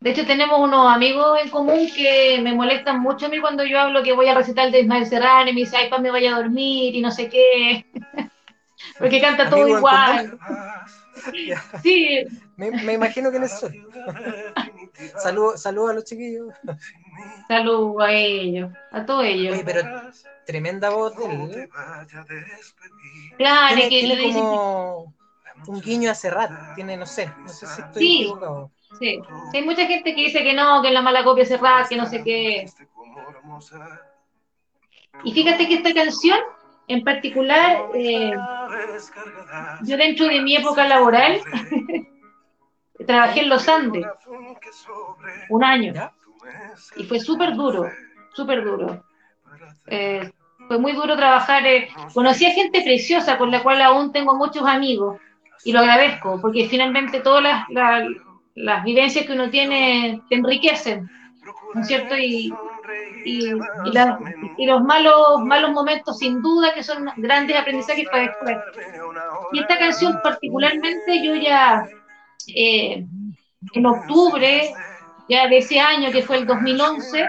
De 0.00 0.10
hecho, 0.10 0.26
tenemos 0.26 0.60
unos 0.60 0.92
amigos 0.94 1.38
en 1.42 1.50
común 1.50 1.88
que 1.94 2.40
me 2.42 2.54
molestan 2.54 3.00
mucho 3.00 3.26
a 3.26 3.28
mí 3.28 3.40
cuando 3.40 3.64
yo 3.64 3.80
hablo 3.80 4.02
que 4.02 4.12
voy 4.12 4.28
a 4.28 4.34
recitar 4.34 4.70
de 4.70 4.80
Ismael 4.80 5.06
Serrano 5.06 5.50
y 5.50 5.54
me 5.54 5.60
dice, 5.60 5.76
ay, 5.76 5.90
pa, 5.90 5.98
me 5.98 6.10
vaya 6.10 6.34
a 6.34 6.38
dormir 6.40 6.94
y 6.94 7.00
no 7.00 7.10
sé 7.10 7.28
qué. 7.28 7.84
Porque 8.98 9.20
canta 9.20 9.50
todo 9.50 9.66
igual. 9.66 10.38
Ya, 11.46 11.62
Sí, 11.82 12.24
Me, 12.56 12.70
me 12.70 12.92
imagino 12.94 13.30
quiénes 13.30 13.58
son. 13.58 13.72
Saludos 15.22 15.62
saludo 15.62 15.88
a 15.88 15.94
los 15.94 16.04
chiquillos. 16.04 16.52
saludo 17.46 18.00
a 18.00 18.12
ellos, 18.12 18.70
a 18.90 19.04
todos 19.04 19.24
ellos. 19.24 19.54
Oye, 19.54 19.64
pero 19.64 19.82
tremenda 20.46 20.90
voz 20.90 21.16
de 21.16 21.24
él. 21.24 21.54
¿eh? 21.54 21.68
Claro, 23.36 23.74
Tiene, 23.76 23.82
que 23.82 24.00
tiene 24.00 24.16
le 24.16 24.20
dicen 24.22 24.40
como 24.40 25.14
un 25.66 25.80
guiño 25.80 26.10
a 26.10 26.14
Serrat. 26.14 26.52
Tiene, 26.74 26.96
no 26.96 27.06
sé, 27.06 27.36
no 27.44 27.52
sé 27.52 27.66
si 27.66 27.80
estoy 27.82 28.02
Sí. 28.02 28.16
equivocado. 28.22 28.70
sí. 28.98 29.20
Hay 29.54 29.62
mucha 29.64 29.86
gente 29.86 30.14
que 30.14 30.22
dice 30.22 30.42
que 30.42 30.54
no, 30.54 30.80
que 30.82 30.88
es 30.88 30.94
la 30.94 31.02
mala 31.02 31.24
copia 31.24 31.44
cerrada, 31.44 31.86
que 31.88 31.96
no 31.96 32.06
sé 32.06 32.22
qué. 32.24 32.66
Y 35.24 35.32
fíjate 35.32 35.66
que 35.68 35.74
esta 35.74 35.92
canción, 35.94 36.38
en 36.88 37.02
particular, 37.04 37.76
eh, 37.94 38.32
yo 39.80 39.96
dentro 39.96 40.26
de 40.26 40.40
mi 40.40 40.56
época 40.56 40.86
laboral, 40.86 41.40
trabajé 43.06 43.40
en 43.40 43.48
los 43.48 43.68
Andes 43.68 44.06
un 45.48 45.64
año 45.64 45.94
y 46.96 47.04
fue 47.04 47.18
súper 47.20 47.54
duro, 47.54 47.90
súper 48.34 48.64
duro. 48.64 49.04
Eh, 49.86 50.30
fue 50.66 50.78
muy 50.78 50.92
duro 50.92 51.16
trabajar. 51.16 51.66
eh, 51.66 51.88
conocí 52.14 52.44
a 52.46 52.52
gente 52.52 52.82
preciosa 52.82 53.38
con 53.38 53.50
la 53.50 53.62
cual 53.62 53.80
aún 53.82 54.12
tengo 54.12 54.34
muchos 54.36 54.66
amigos 54.66 55.20
y 55.64 55.72
lo 55.72 55.80
agradezco 55.80 56.40
porque 56.40 56.68
finalmente 56.68 57.20
todas 57.20 57.42
las, 57.42 58.06
las, 58.54 58.84
vivencias 58.84 59.26
que 59.26 59.32
uno 59.32 59.50
tiene 59.50 60.20
te 60.28 60.36
enriquecen, 60.36 61.08
¿no 61.74 61.80
es 61.80 61.86
cierto? 61.86 62.16
Y, 62.16 62.52
y, 63.24 63.50
los 64.66 64.82
malos, 64.82 65.40
malos 65.44 65.72
momentos 65.72 66.18
sin 66.18 66.40
duda 66.40 66.74
que 66.74 66.82
son 66.82 67.10
grandes 67.16 67.56
aprendizajes 67.56 68.06
para 68.08 68.22
después. 68.22 68.56
Y 69.52 69.60
esta 69.60 69.78
canción 69.78 70.18
particularmente 70.22 71.24
yo 71.24 71.34
ya 71.34 71.86
eh, 72.54 73.04
en 73.72 73.86
octubre 73.86 74.72
ya 75.28 75.46
de 75.48 75.58
ese 75.58 75.78
año 75.78 76.10
que 76.10 76.22
fue 76.22 76.38
el 76.38 76.46
2011 76.46 77.28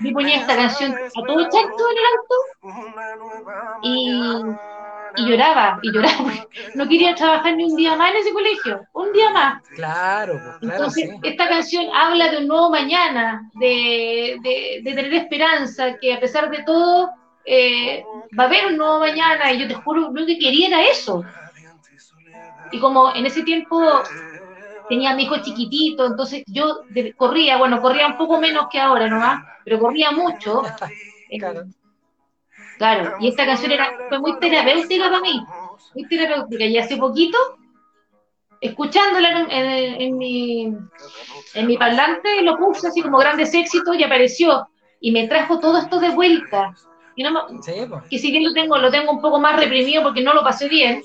me 0.00 0.12
ponía 0.12 0.40
esta 0.40 0.56
canción 0.56 0.92
a 0.92 1.26
todo 1.26 1.48
chancho 1.48 1.84
en 1.90 1.98
el 1.98 2.04
auto 2.16 2.34
y 5.14 5.26
lloraba, 5.28 5.78
y 5.82 5.92
lloraba. 5.92 6.32
No 6.74 6.88
quería 6.88 7.14
trabajar 7.14 7.56
ni 7.56 7.64
un 7.64 7.76
día 7.76 7.96
más 7.96 8.10
en 8.12 8.16
ese 8.18 8.32
colegio, 8.32 8.86
un 8.92 9.12
día 9.12 9.30
más. 9.30 9.62
Claro, 9.74 10.40
pues, 10.42 10.56
claro, 10.58 10.72
Entonces, 10.72 11.04
sí. 11.04 11.18
esta 11.22 11.48
canción 11.48 11.86
habla 11.94 12.30
de 12.30 12.38
un 12.38 12.48
nuevo 12.48 12.70
mañana, 12.70 13.50
de, 13.54 14.38
de- 14.42 14.80
de 14.82 14.94
tener 14.94 15.14
esperanza, 15.14 15.96
que 16.00 16.14
a 16.14 16.20
pesar 16.20 16.50
de 16.50 16.62
todo 16.64 17.10
eh, 17.44 18.04
va 18.38 18.44
a 18.44 18.46
haber 18.46 18.66
un 18.66 18.76
nuevo 18.78 18.98
mañana, 19.00 19.52
y 19.52 19.60
yo 19.60 19.68
te 19.68 19.74
juro, 19.74 20.10
lo 20.12 20.26
que 20.26 20.38
quería 20.38 20.68
era 20.68 20.82
eso. 20.82 21.30
Y 22.70 22.80
como 22.80 23.14
en 23.14 23.26
ese 23.26 23.42
tiempo 23.42 24.10
tenía 24.88 25.10
a 25.12 25.16
mi 25.16 25.24
hijo 25.24 25.36
chiquitito, 25.42 26.06
entonces 26.06 26.44
yo 26.46 26.86
corría, 27.16 27.56
bueno, 27.58 27.80
corría 27.80 28.06
un 28.08 28.16
poco 28.18 28.40
menos 28.40 28.66
que 28.70 28.80
ahora 28.80 29.08
nomás, 29.08 29.40
pero 29.64 29.78
corría 29.78 30.12
mucho. 30.12 30.62
Eh, 31.28 31.38
Claro. 31.40 31.64
Claro, 32.78 33.16
y 33.20 33.28
esta 33.28 33.46
canción 33.46 33.70
era, 33.72 33.92
fue 34.08 34.18
muy 34.18 34.38
terapéutica 34.40 35.04
para 35.08 35.20
mí, 35.20 35.40
muy 35.94 36.08
terapéutica. 36.08 36.64
Y 36.64 36.78
hace 36.78 36.96
poquito, 36.96 37.38
escuchándola 38.60 39.40
en, 39.40 39.50
en- 39.50 40.00
en 40.02 40.16
mi, 40.18 40.64
en 41.54 41.66
mi 41.66 41.76
parlante, 41.76 42.42
lo 42.42 42.56
puse 42.56 42.88
así 42.88 43.02
como 43.02 43.18
grandes 43.18 43.54
éxitos 43.54 43.96
y 43.96 44.02
apareció. 44.04 44.66
Y 45.00 45.12
me 45.12 45.28
trajo 45.28 45.58
todo 45.60 45.78
esto 45.78 46.00
de 46.00 46.10
vuelta. 46.10 46.72
Y 47.16 47.22
no 47.22 47.30
me- 47.32 47.62
Sí, 47.62 47.72
pues. 47.88 48.02
que 48.10 48.18
si 48.18 48.30
bien 48.32 48.44
lo 48.44 48.52
tengo, 48.52 48.76
lo 48.78 48.90
tengo 48.90 49.12
un 49.12 49.20
poco 49.20 49.38
más 49.38 49.56
reprimido 49.60 50.02
porque 50.02 50.22
no 50.22 50.34
lo 50.34 50.42
pasé 50.42 50.68
bien, 50.68 51.02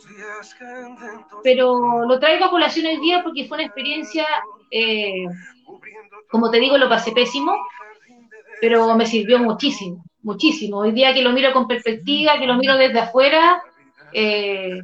pero 1.44 2.06
lo 2.08 2.20
traigo 2.20 2.46
a 2.46 2.50
colación 2.50 2.88
hoy 2.88 2.98
día 3.00 3.22
porque 3.24 3.46
fue 3.48 3.58
una 3.58 3.66
experiencia, 3.66 4.26
eh, 4.72 5.26
como 6.32 6.50
te 6.50 6.60
digo, 6.60 6.78
lo 6.78 6.90
pasé 6.90 7.12
pésimo, 7.12 7.56
pero 8.62 8.96
me 8.96 9.06
sirvió 9.06 9.38
muchísimo, 9.40 10.04
muchísimo. 10.22 10.80
Hoy 10.80 10.92
día 10.92 11.14
que 11.14 11.22
lo 11.22 11.32
miro 11.32 11.54
con 11.54 11.68
perspectiva, 11.68 12.38
que 12.40 12.48
lo 12.48 12.56
miro 12.56 12.78
desde 12.78 13.00
afuera, 13.00 13.64
eh, 14.12 14.82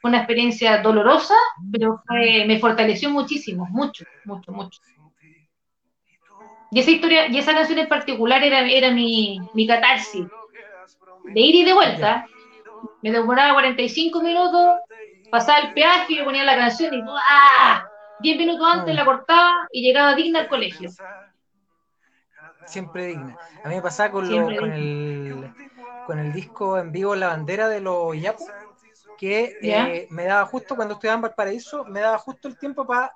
fue 0.00 0.10
una 0.10 0.18
experiencia 0.18 0.82
dolorosa, 0.82 1.34
pero 1.72 2.02
fue- 2.06 2.44
me 2.46 2.58
fortaleció 2.60 3.10
muchísimo, 3.10 3.68
mucho, 3.70 4.04
mucho, 4.24 4.52
mucho. 4.52 4.80
Y 6.70 6.80
esa 6.80 6.90
historia, 6.90 7.28
y 7.28 7.38
esa 7.38 7.54
canción 7.54 7.78
en 7.78 7.88
particular 7.88 8.42
era, 8.44 8.60
era 8.68 8.90
mi, 8.90 9.48
mi 9.52 9.66
catarsis, 9.66 10.28
de 11.22 11.40
ir 11.40 11.54
y 11.56 11.64
de 11.64 11.74
vuelta. 11.74 12.26
Me 13.02 13.12
demoraba 13.12 13.54
45 13.54 14.22
minutos, 14.22 14.76
pasaba 15.30 15.60
el 15.60 15.74
peaje, 15.74 16.16
yo 16.16 16.24
ponía 16.24 16.44
la 16.44 16.56
canción 16.56 16.94
y 16.94 17.04
¡ah! 17.08 17.88
10 18.18 18.38
minutos 18.38 18.66
antes 18.72 18.94
la 18.94 19.04
cortaba 19.04 19.68
y 19.72 19.82
llegaba 19.82 20.14
digna 20.14 20.40
al 20.40 20.48
colegio. 20.48 20.96
Siempre 22.68 23.06
digna. 23.06 23.36
A 23.64 23.68
mí 23.68 23.74
me 23.76 23.82
pasaba 23.82 24.10
con, 24.10 24.28
lo- 24.28 24.54
con, 24.56 24.72
el, 24.72 25.50
con 26.06 26.18
el 26.18 26.32
disco 26.32 26.78
en 26.78 26.92
vivo 26.92 27.14
La 27.14 27.28
Bandera 27.28 27.68
de 27.68 27.80
los 27.80 28.16
Yapu, 28.20 28.44
que 29.18 29.56
eh, 29.62 30.06
me 30.10 30.24
daba 30.24 30.44
justo 30.46 30.76
cuando 30.76 30.94
estudiaba 30.94 31.16
en 31.16 31.22
Valparaíso, 31.22 31.84
me 31.86 32.00
daba 32.00 32.18
justo 32.18 32.48
el 32.48 32.56
tiempo 32.58 32.86
para 32.86 33.12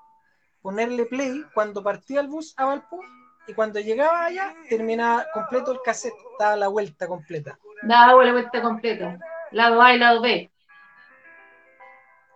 ponerle 0.62 1.06
play 1.06 1.44
cuando 1.54 1.82
partía 1.82 2.20
el 2.20 2.28
bus 2.28 2.54
a 2.56 2.64
Valpo 2.66 3.00
y 3.46 3.54
cuando 3.54 3.80
llegaba 3.80 4.26
allá 4.26 4.54
terminaba 4.68 5.26
completo 5.32 5.72
el 5.72 5.80
cassette, 5.84 6.14
estaba 6.32 6.56
la 6.56 6.68
vuelta 6.68 7.06
completa. 7.06 7.58
Daba 7.82 8.24
la 8.24 8.32
vuelta 8.32 8.62
completa. 8.62 9.18
Lado 9.50 9.82
A 9.82 9.92
y 9.94 9.98
lado 9.98 10.22
B. 10.22 10.50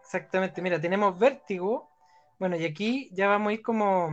Exactamente, 0.03 0.63
mira, 0.63 0.81
tenemos 0.81 1.19
vértigo. 1.19 1.89
Bueno, 2.39 2.57
y 2.57 2.65
aquí 2.65 3.09
ya 3.13 3.29
vamos 3.29 3.51
a 3.51 3.53
ir 3.55 3.63
como 3.63 4.11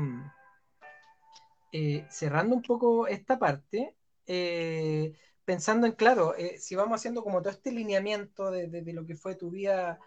eh, 1.76 2.06
cerrando 2.08 2.56
un 2.56 2.62
poco 2.62 3.08
esta 3.08 3.40
parte, 3.40 3.96
eh, 4.28 5.12
pensando 5.44 5.88
en, 5.88 5.94
claro, 5.94 6.36
eh, 6.36 6.60
si 6.60 6.76
vamos 6.76 7.00
haciendo 7.00 7.24
como 7.24 7.42
todo 7.42 7.50
este 7.50 7.72
lineamiento 7.72 8.52
de, 8.52 8.94
lo 8.94 9.08
que 9.08 9.16
fue 9.16 9.34
tu 9.34 9.50
vida, 9.50 10.00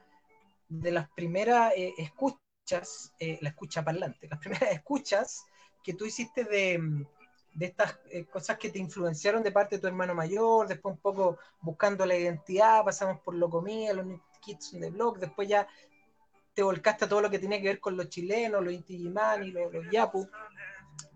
de 0.69 0.93
las 0.93 1.11
primeras 1.11 1.73
escuchas, 1.99 3.13
la 3.19 3.49
escucha 3.49 3.85
parlante, 3.85 4.29
las 4.29 4.39
primeras 4.45 4.71
escuchas 4.71 5.45
que 5.83 5.95
tú 5.95 6.07
hiciste 6.07 6.45
de, 6.45 7.05
estas 7.59 7.99
cosas 8.31 8.59
que 8.59 8.71
te 8.71 8.79
influenciaron 8.79 9.43
de 9.43 9.51
parte 9.51 9.75
de 9.75 9.81
tu 9.81 9.89
hermano 9.89 10.15
mayor, 10.15 10.69
después 10.69 10.95
un 10.95 11.01
poco 11.01 11.39
buscando 11.61 12.07
la 12.07 12.17
identidad, 12.17 12.85
pasamos 12.85 13.21
por 13.23 13.35
Locomía, 13.35 13.93
los 13.93 14.07
Kids 14.41 14.75
on 14.75 14.81
the 14.83 14.91
Block, 14.91 15.19
después 15.19 15.49
ya 15.49 15.67
te 16.55 16.63
volcaste 16.63 17.07
a 17.07 17.09
todo 17.09 17.23
lo 17.23 17.31
que 17.31 17.41
tenía 17.41 17.61
que 17.61 17.69
ver 17.69 17.81
con 17.81 17.97
los 17.97 18.09
chilenos, 18.09 18.63
los 18.63 18.73
Inti 18.73 18.95
Illimani, 18.95 19.51
los, 19.51 19.73
los 19.73 19.91
Yapu, 19.91 20.29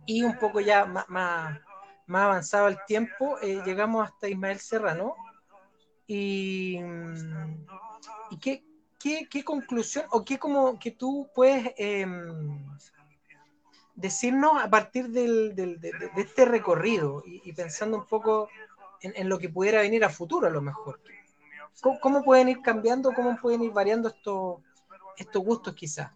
y 0.07 0.23
un 0.23 0.39
poco 0.39 0.61
ya 0.61 0.85
más, 0.87 1.09
más, 1.09 1.59
más 2.07 2.23
avanzado 2.25 2.69
el 2.69 2.79
tiempo, 2.87 3.39
eh, 3.41 3.63
llegamos 3.65 4.09
hasta 4.09 4.29
Ismael 4.29 4.59
Serrano. 4.59 5.15
Y, 6.07 6.79
mm, 6.81 7.67
¿y 8.31 8.39
qué, 8.39 8.65
qué, 8.99 9.29
qué 9.31 9.45
conclusión 9.45 10.05
o 10.11 10.25
qué 10.25 10.39
como 10.39 10.79
que 10.79 10.91
tú 10.91 11.29
puedes 11.35 11.73
em, 11.77 12.67
decirnos 13.95 14.63
a 14.63 14.69
partir 14.69 15.09
del, 15.09 15.55
del- 15.55 15.81
de, 15.81 15.93
este 16.17 16.45
recorrido 16.45 17.23
y, 17.25 17.43
y 17.45 17.53
pensando 17.53 17.97
un 17.99 18.07
poco 18.07 18.49
en, 19.03 19.13
en 19.15 19.29
lo 19.29 19.39
que 19.39 19.49
pudiera 19.49 19.81
venir 19.83 20.05
a 20.05 20.11
futuro 20.11 20.47
a 20.47 20.51
lo 20.51 20.61
mejor? 20.63 21.01
¿Cómo, 21.81 22.01
cómo 22.01 22.25
pueden 22.25 22.49
ir 22.49 22.61
cambiando, 22.63 23.13
cómo 23.15 23.39
pueden 23.41 23.63
ir 23.63 23.71
variando 23.73 24.09
estos, 24.09 24.61
estos 25.17 25.43
gustos 25.45 25.75
quizás? 25.75 26.11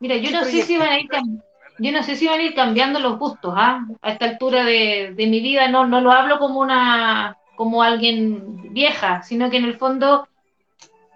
Mira, 0.00 0.16
yo 0.16 0.30
¿Qué 0.30 0.32
no 0.32 0.44
sé 0.44 0.50
si 0.50 0.76
proyecto? 0.76 0.78
van 0.80 0.88
a 0.92 0.98
ir 0.98 1.08
cam- 1.08 1.42
yo 1.78 1.92
no 1.92 2.02
sé 2.02 2.16
si 2.16 2.26
van 2.26 2.40
a 2.40 2.42
ir 2.44 2.54
cambiando 2.54 3.00
los 3.00 3.18
gustos, 3.18 3.54
¿ah? 3.56 3.84
A 4.02 4.12
esta 4.12 4.26
altura 4.26 4.64
de, 4.64 5.12
de 5.16 5.26
mi 5.26 5.40
vida 5.40 5.68
no, 5.68 5.86
no 5.86 6.00
lo 6.00 6.12
hablo 6.12 6.38
como 6.38 6.60
una 6.60 7.36
como 7.56 7.82
alguien 7.82 8.72
vieja, 8.72 9.22
sino 9.22 9.50
que 9.50 9.58
en 9.58 9.64
el 9.64 9.76
fondo 9.78 10.26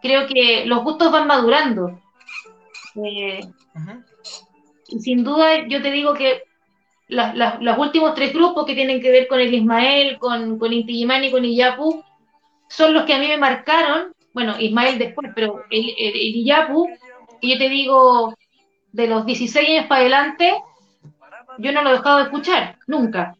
creo 0.03 0.27
que 0.27 0.67
los 0.67 0.83
gustos 0.85 1.11
van 1.13 1.27
madurando. 1.27 2.01
Eh, 3.05 3.41
y 4.89 5.01
sin 5.01 5.25
duda 5.25 5.67
yo 5.69 5.83
te 5.83 5.91
digo 5.91 6.15
que 6.15 6.43
las- 7.09 7.37
las- 7.37 7.61
los 7.63 7.79
últimos 7.79 8.15
tres 8.15 8.33
grupos 8.33 8.67
que 8.67 8.75
tienen 8.75 9.01
que 9.01 9.11
ver 9.11 9.29
con 9.29 9.41
el 9.41 9.53
Ismael, 9.55 10.19
con, 10.19 10.59
con 10.59 10.73
Inti 10.73 11.05
y 11.05 11.31
con 11.31 11.45
Iyapu, 11.45 12.03
son 12.69 12.95
los 12.95 13.05
que 13.05 13.15
a 13.15 13.19
mí 13.19 13.29
me 13.29 13.39
marcaron, 13.39 14.13
bueno, 14.35 14.57
Ismael 14.59 14.99
después, 14.99 15.31
pero 15.35 15.65
el, 15.71 15.91
el, 15.99 16.15
el 16.15 16.37
Iyapu, 16.37 16.89
que 17.41 17.49
yo 17.49 17.59
te 17.59 17.69
digo, 17.69 18.35
de 18.97 19.07
los 19.09 19.27
16 19.27 19.69
años 19.69 19.87
para 19.89 20.01
adelante, 20.01 20.55
yo 21.59 21.73
no 21.73 21.83
lo 21.83 21.91
he 21.91 21.93
dejado 21.95 22.19
de 22.19 22.25
escuchar, 22.25 22.77
nunca. 22.87 23.37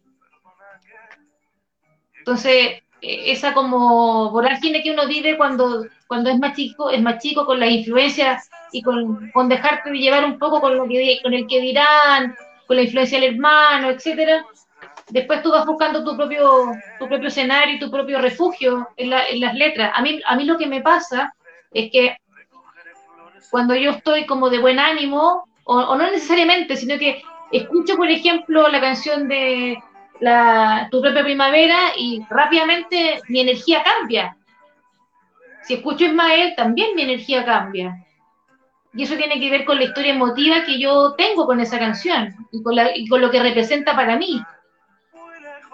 Entonces, 2.19 2.83
eh, 3.01 3.33
esa 3.33 3.53
como 3.55 4.31
vorágine 4.31 4.83
que 4.83 4.91
uno 4.91 5.07
vive 5.07 5.37
cuando, 5.37 5.85
cuando 6.07 6.31
es 6.31 6.39
más 6.39 6.55
chico, 6.55 6.91
es 6.91 7.01
más 7.03 7.23
chico 7.23 7.47
con 7.47 7.61
las 7.61 7.71
influencias 7.71 8.49
y 8.73 8.83
con, 8.83 9.31
con 9.33 9.49
dejarte 9.49 9.91
de 9.91 9.99
llevar 9.99 10.25
un 10.25 10.39
poco 10.39 10.61
con 10.61 10.77
lo 10.77 10.87
que 10.87 11.19
con 11.23 11.33
el 11.35 11.47
que 11.47 11.61
dirán, 11.61 12.35
con 12.67 12.77
la 12.77 12.83
influencia 12.83 13.21
del 13.21 13.35
hermano, 13.35 13.91
etcétera. 13.91 14.45
Después 15.09 15.43
tú 15.43 15.53
vas 15.53 15.65
buscando 15.67 16.05
tu 16.05 16.17
propio, 16.17 16.73
tu 16.99 17.09
propio 17.09 17.29
escenario 17.29 17.79
tu 17.79 17.91
propio 17.91 18.21
refugio 18.21 18.89
en, 18.97 19.11
la- 19.11 19.27
en 19.29 19.41
las 19.41 19.55
letras. 19.55 19.93
A 19.95 20.03
mí, 20.03 20.21
a 20.27 20.37
mí 20.37 20.45
lo 20.45 20.59
que 20.59 20.67
me 20.67 20.81
pasa 20.83 21.33
es 21.73 21.91
que 21.93 22.17
cuando 23.51 23.75
yo 23.75 23.93
estoy 23.93 24.27
como 24.27 24.51
de 24.51 24.59
buen 24.59 24.79
ánimo, 24.79 25.47
o, 25.65 25.97
no 25.97 26.11
necesariamente, 26.11 26.77
sino 26.77 26.99
que 26.99 27.23
escucho, 27.53 27.97
por 27.97 28.09
ejemplo, 28.11 28.69
la 28.69 28.81
canción 28.81 29.29
de 29.29 29.79
la, 30.21 30.89
Tu 30.91 31.01
propia 31.01 31.23
primavera 31.25 31.79
y 31.97 32.25
rápidamente 32.31 33.21
mi 33.29 33.41
energía 33.41 33.83
cambia. 33.83 34.37
Si 35.63 35.75
escucho 35.75 36.05
Ismael, 36.05 36.55
también 36.57 36.95
mi 36.95 37.03
energía 37.03 37.45
cambia. 37.45 37.97
Y 38.95 39.03
eso 39.03 39.17
tiene 39.17 39.39
que 39.41 39.51
ver 39.51 39.65
con 39.65 39.77
la 39.77 39.85
historia 39.85 40.15
emotiva 40.15 40.65
que 40.65 40.79
yo 40.79 41.15
tengo 41.19 41.45
con 41.45 41.61
esa 41.61 41.79
canción 41.79 42.35
y 42.53 42.63
con, 42.63 42.75
la- 42.77 42.97
y 42.97 43.07
con 43.09 43.21
lo 43.21 43.31
que 43.31 43.43
representa 43.43 43.95
para 43.95 44.17
mí. 44.17 44.41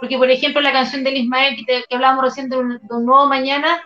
Porque, 0.00 0.18
por 0.18 0.28
ejemplo, 0.30 0.60
la 0.60 0.72
canción 0.72 1.04
del 1.04 1.18
Ismael 1.18 1.54
que, 1.56 1.64
te- 1.64 1.84
que 1.88 1.94
hablábamos 1.94 2.24
recién 2.24 2.48
de 2.48 2.56
un, 2.56 2.68
de 2.78 2.94
un 2.96 3.06
nuevo 3.06 3.26
mañana, 3.28 3.80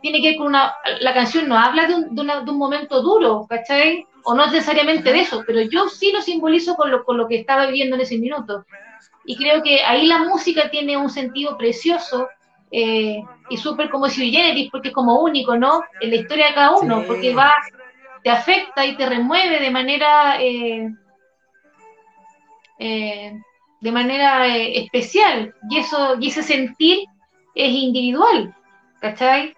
tiene 0.00 0.20
que 0.20 0.28
ver 0.30 0.36
con 0.36 0.46
una. 0.48 0.74
La 1.00 1.12
canción 1.14 1.48
no 1.48 1.56
habla 1.58 1.86
de 1.86 1.94
un, 1.94 2.14
de 2.14 2.20
una- 2.22 2.40
de 2.40 2.50
un 2.50 2.58
momento 2.58 3.02
duro, 3.02 3.46
¿cachai? 3.48 4.06
O 4.24 4.34
no 4.34 4.46
necesariamente 4.46 5.12
de 5.12 5.20
eso, 5.20 5.42
pero 5.46 5.60
yo 5.62 5.88
sí 5.88 6.12
lo 6.12 6.20
simbolizo 6.20 6.74
con 6.76 6.90
lo, 6.90 7.04
con 7.04 7.16
lo 7.16 7.26
que 7.28 7.36
estaba 7.40 7.66
viviendo 7.66 7.96
en 7.96 8.02
ese 8.02 8.18
minuto. 8.18 8.64
Y 9.24 9.36
creo 9.36 9.62
que 9.62 9.82
ahí 9.84 10.06
la 10.06 10.18
música 10.18 10.70
tiene 10.70 10.96
un 10.96 11.10
sentido 11.10 11.56
precioso 11.56 12.28
eh, 12.70 13.22
y 13.50 13.56
súper 13.56 13.88
como 13.90 14.08
si 14.08 14.30
generis, 14.30 14.70
porque 14.70 14.88
es 14.88 14.94
como 14.94 15.20
único, 15.20 15.56
¿no? 15.56 15.82
En 16.00 16.10
la 16.10 16.16
historia 16.16 16.48
de 16.48 16.54
cada 16.54 16.76
uno, 16.76 17.00
Sí. 17.00 17.04
porque 17.06 17.34
va, 17.34 17.54
te 18.22 18.30
afecta 18.30 18.84
y 18.86 18.96
te 18.96 19.06
remueve 19.06 19.60
de 19.60 19.70
manera. 19.70 20.40
eh, 20.42 20.88
eh, 22.78 23.32
de 23.80 23.92
manera 23.92 24.46
eh, 24.48 24.78
especial 24.80 25.54
y 25.70 25.78
eso 25.78 26.16
y 26.20 26.28
ese 26.28 26.42
sentir 26.42 26.98
es 27.54 27.70
individual, 27.72 28.54
¿cachai? 29.00 29.54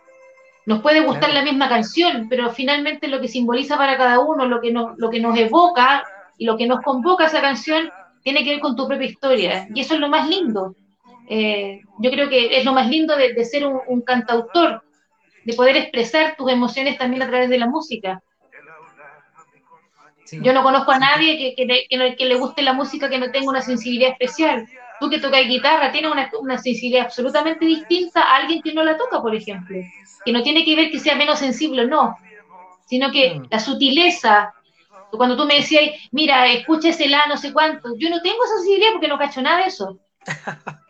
Nos 0.71 0.83
puede 0.83 1.01
gustar 1.01 1.31
Claro. 1.31 1.45
la 1.45 1.51
misma 1.51 1.68
canción, 1.68 2.29
pero 2.31 2.51
finalmente 2.51 3.09
lo 3.09 3.21
que 3.21 3.27
simboliza 3.27 3.77
para 3.77 3.97
cada 3.97 4.21
uno, 4.21 4.47
lo 4.47 4.61
que 4.61 4.71
nos, 4.71 4.97
lo 4.99 5.11
que 5.11 5.18
nos 5.18 5.37
evoca 5.37 6.05
y 6.39 6.45
lo 6.45 6.57
que 6.57 6.66
nos 6.68 6.81
convoca 6.83 7.27
esa 7.27 7.41
canción 7.41 7.91
tiene 8.23 8.45
que 8.45 8.51
ver 8.51 8.61
con 8.61 8.77
tu 8.77 8.87
propia 8.87 9.09
historia. 9.09 9.66
Y 9.75 9.81
eso 9.81 9.95
es 9.95 10.01
lo 10.01 10.09
más 10.09 10.29
lindo. 10.29 10.77
Eh, 11.29 11.81
yo 11.99 12.11
creo 12.11 12.29
que 12.29 12.57
es 12.57 12.64
lo 12.64 12.73
más 12.73 12.89
lindo 12.89 13.16
de, 13.16 13.35
de 13.35 13.45
ser 13.45 13.66
un, 13.66 13.81
un 13.89 14.01
cantautor, 14.03 14.83
de 15.45 15.55
poder 15.55 15.77
expresar 15.77 16.37
tus 16.37 16.49
emociones 16.53 16.97
también 16.99 17.23
a 17.25 17.29
través 17.29 17.49
de 17.51 17.59
la 17.59 17.66
música. 17.66 18.23
Sí. 20.25 20.39
Yo 20.43 20.53
no 20.53 20.62
conozco 20.62 20.93
a 20.93 20.99
nadie 21.01 21.37
que, 21.37 21.55
que 21.57 21.87
que 21.89 22.16
que 22.16 22.25
le 22.27 22.37
guste 22.37 22.62
la 22.62 22.73
música 22.73 23.11
que 23.11 23.18
no 23.18 23.33
tenga 23.33 23.51
una 23.51 23.62
sensibilidad 23.62 24.12
especial. 24.12 24.68
Tú 25.01 25.09
que 25.09 25.18
tocas 25.18 25.46
guitarra 25.46 25.90
tienes 25.90 26.12
una, 26.12 26.30
una 26.38 26.59
sensibilidad 26.59 27.07
absolutamente 27.07 27.64
distinta 27.64 28.22
a 28.22 28.36
alguien 28.36 28.61
que 28.62 28.74
no 28.74 28.84
la 28.84 28.96
toca, 28.96 29.20
por 29.20 29.34
ejemplo. 29.34 29.76
Que 30.24 30.32
no 30.32 30.42
tiene 30.42 30.64
que 30.64 30.76
ver 30.76 30.90
que 30.90 31.01
sea 31.01 31.16
menos 31.16 31.38
sensible 31.38 31.84
o 31.84 31.88
no, 31.88 32.16
sino 32.86 33.11
que 33.11 33.40
Mm. 33.40 33.46
la 33.51 33.59
sutileza. 33.59 34.55
Cuando 35.11 35.36
tú 35.36 35.44
me 35.46 35.57
decías, 35.57 35.90
mira, 36.12 36.46
escucha 36.46 36.90
ese 36.90 37.09
la, 37.09 37.26
no 37.26 37.36
sé 37.36 37.53
cuánto, 37.53 37.96
yo 37.96 38.11
no 38.11 38.20
tengo 38.20 38.44
esa 38.44 38.57
sensibilidad 38.57 38.92
porque 38.92 39.09
no 39.09 39.18
cacho 39.18 39.42
nada 39.42 39.59
de 39.59 39.64
eso. 39.64 39.98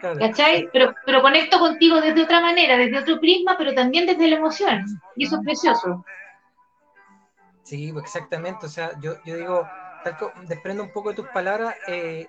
Claro. 0.00 0.18
¿Cachai? 0.18 0.68
Pero, 0.72 0.94
pero 1.04 1.20
conecto 1.22 1.58
contigo 1.58 2.00
desde 2.00 2.22
otra 2.22 2.40
manera, 2.40 2.76
desde 2.76 2.98
otro 2.98 3.20
prisma, 3.20 3.56
pero 3.58 3.74
también 3.74 4.06
desde 4.06 4.28
la 4.28 4.36
emoción. 4.36 4.84
Y 5.16 5.24
eso 5.24 5.36
es 5.36 5.42
precioso. 5.42 6.04
Sí, 7.64 7.92
exactamente. 8.00 8.64
O 8.64 8.68
sea, 8.68 8.92
yo, 9.00 9.16
yo 9.24 9.36
digo, 9.36 9.68
tal 10.04 10.16
desprendo 10.46 10.84
un 10.84 10.92
poco 10.92 11.10
de 11.10 11.16
tus 11.16 11.26
palabras, 11.28 11.74
eh, 11.86 12.26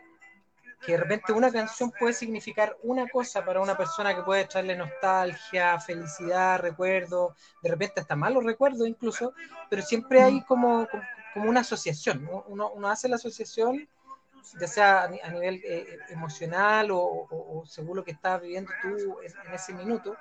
que 0.86 0.93
de 0.93 0.97
repente 0.97 1.34
una 1.34 1.51
canción 1.51 1.91
puede 1.91 2.13
significar 2.13 2.77
una 2.84 3.07
cosa 3.09 3.43
para 3.45 3.61
una 3.61 3.75
persona 3.77 4.15
que 4.15 4.23
puede 4.23 4.45
traerle 4.45 4.75
nostalgia, 4.75 5.80
felicidad, 5.80 6.59
recuerdo, 6.59 7.36
de 7.61 7.69
repente 7.69 8.01
hasta 8.01 8.15
malos 8.15 8.43
recuerdos 8.45 8.88
incluso, 8.88 9.34
pero 9.69 9.82
siempre 9.82 10.21
hay 10.21 10.41
como, 10.43 10.88
como, 11.34 11.49
una 11.49 11.61
asociación. 11.61 12.23
¿no? 12.23 12.43
Uno, 12.47 12.71
uno 12.71 12.88
hace 12.89 13.09
la 13.09 13.15
asociación, 13.17 13.88
ya 14.59 14.67
sea 14.67 15.03
a 15.03 15.30
nivel 15.32 15.61
eh, 15.65 15.99
emocional 16.09 16.91
o, 16.91 16.99
o- 16.99 17.59
o 17.61 17.65
según 17.65 17.97
lo 17.97 18.03
que 18.03 18.11
estás 18.11 18.41
viviendo 18.41 18.71
tú 18.82 19.17
en, 19.21 19.34
en 19.47 19.53
ese 19.53 19.73
minuto, 19.73 20.15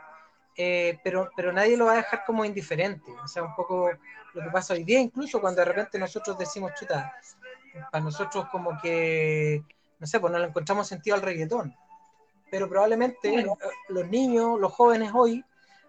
eh, 0.56 0.98
pero, 1.04 1.30
pero 1.36 1.52
nadie 1.52 1.76
lo 1.76 1.86
va 1.86 1.92
a 1.92 1.96
dejar 1.96 2.24
como 2.24 2.44
indiferente. 2.44 3.11
O 3.24 3.28
sea, 3.28 3.44
un 3.44 3.54
poco 3.54 3.90
lo 4.34 4.42
que 4.42 4.50
pasa 4.50 4.74
hoy 4.74 4.84
día, 4.84 5.00
incluso 5.00 5.40
cuando 5.40 5.61
de 5.61 5.66
repente 5.66 5.98
nosotros 5.98 6.36
decimos, 6.38 6.72
chuta, 6.78 7.12
para 7.90 8.04
nosotros 8.04 8.46
como 8.50 8.78
que, 8.80 9.62
no 9.99 10.07
sé, 10.07 10.20
pues 10.20 10.32
no 10.32 10.38
le 10.38 10.46
encontramos 10.46 10.86
sentido 10.86 11.16
al 11.16 11.22
reggaetón. 11.22 11.74
Pero 12.51 12.68
probablemente 12.68 13.40
eh, 13.40 13.46
los 13.88 14.09
niños, 14.09 14.59
los 14.59 14.72
jóvenes 14.72 15.12
hoy, 15.14 15.44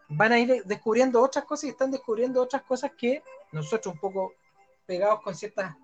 van 0.10 0.32
a 0.32 0.40
ir 0.40 0.64
descubriendo 0.66 1.22
otras 1.22 1.46
cosas 1.46 1.66
y 1.66 1.70
están 1.70 1.92
descubriendo 1.92 2.42
otras 2.42 2.64
cosas 2.64 2.92
que 2.98 3.24
nosotros 3.52 3.94
un 3.94 4.00
poco 4.00 4.34
pegados 4.86 5.22
con 5.22 5.36
ciertas 5.36 5.76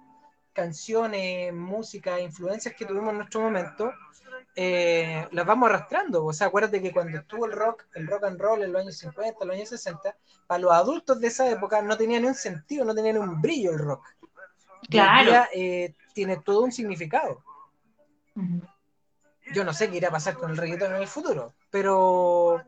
canciones, 0.51 1.53
música, 1.53 2.19
influencias 2.19 2.73
que 2.75 2.85
tuvimos 2.85 3.11
en 3.11 3.17
nuestro 3.17 3.41
momento, 3.41 3.91
eh, 4.55 5.27
las 5.31 5.45
vamos 5.45 5.69
arrastrando. 5.69 6.25
O 6.25 6.33
sea, 6.33 6.47
acuérdate 6.47 6.81
que 6.81 6.91
cuando 6.91 7.19
estuvo 7.19 7.45
el 7.45 7.51
rock, 7.51 7.85
el 7.93 8.07
rock 8.07 8.23
and 8.23 8.39
roll 8.39 8.63
en 8.63 8.71
los 8.71 8.81
años 8.81 8.97
50, 8.97 9.37
en 9.41 9.47
los 9.47 9.55
años 9.55 9.69
60, 9.69 10.15
para 10.47 10.59
los 10.59 10.71
adultos 10.71 11.19
de 11.19 11.27
esa 11.27 11.49
época 11.49 11.81
no 11.81 11.97
tenía 11.97 12.19
ni 12.19 12.27
un 12.27 12.35
sentido, 12.35 12.85
no 12.85 12.95
tenía 12.95 13.13
ni 13.13 13.19
un 13.19 13.41
brillo 13.41 13.71
el 13.71 13.79
rock. 13.79 14.07
Claro. 14.89 15.29
día, 15.29 15.49
eh, 15.53 15.93
tiene 16.13 16.37
todo 16.37 16.61
un 16.61 16.71
significado. 16.71 17.43
Yo 19.53 19.63
no 19.63 19.73
sé 19.73 19.89
qué 19.89 19.97
irá 19.97 20.09
a 20.09 20.11
pasar 20.11 20.35
con 20.35 20.51
el 20.51 20.57
reggaetón 20.57 20.95
en 20.95 21.01
el 21.01 21.07
futuro, 21.07 21.53
pero... 21.69 22.59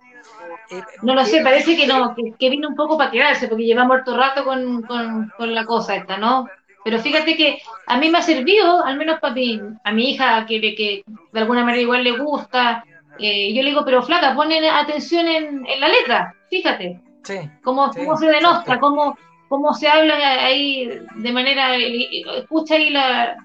eh, 0.70 0.84
No 1.02 1.16
lo 1.16 1.26
sé, 1.26 1.40
eh, 1.40 1.44
parece 1.44 1.76
que 1.76 1.88
no, 1.88 2.14
que, 2.16 2.34
que 2.38 2.50
vino 2.50 2.70
un 2.70 2.76
poco 2.76 2.98
para 2.98 3.12
quedarse, 3.12 3.48
porque 3.48 3.66
llevamos 3.66 3.98
harto 3.98 4.16
rato 4.16 4.44
con, 4.44 4.84
con, 4.84 5.32
con 5.36 5.56
la 5.56 5.66
cosa 5.66 5.96
esta, 5.96 6.18
¿no? 6.18 6.48
Pero 6.84 7.00
fíjate 7.00 7.36
que 7.36 7.60
a 7.88 7.98
mí 7.98 8.10
me 8.10 8.20
ha 8.20 8.22
servido, 8.22 8.86
al 8.86 8.98
menos 8.98 9.20
para 9.20 9.34
mi, 9.34 9.60
a 9.84 9.92
mi 9.92 10.12
hija, 10.12 10.46
que, 10.46 10.62
que 10.62 11.04
de 11.32 11.40
alguna 11.40 11.64
manera 11.66 11.82
igual 11.82 12.04
le 12.04 12.12
gusta, 12.18 12.86
eh, 13.20 13.54
yo 13.54 13.64
le 13.64 13.70
digo, 13.70 13.84
pero 13.84 14.04
flaca, 14.04 14.36
ponen 14.36 14.64
atención 14.64 15.28
en, 15.28 15.66
en 15.66 15.80
la 15.80 15.88
letra, 15.88 16.36
fíjate, 16.50 17.02
Sí, 17.24 17.40
cómo, 17.64 17.92
Sí, 17.92 18.00
cómo 18.00 18.16
se 18.16 18.28
denostra, 18.28 18.80
cómo, 18.80 19.18
cómo 19.50 19.74
se 19.74 19.90
habla 19.90 20.16
ahí 20.46 20.88
de 21.16 21.32
manera, 21.34 21.76
escucha 21.76 22.76
ahí 22.76 22.90
la, 22.90 23.36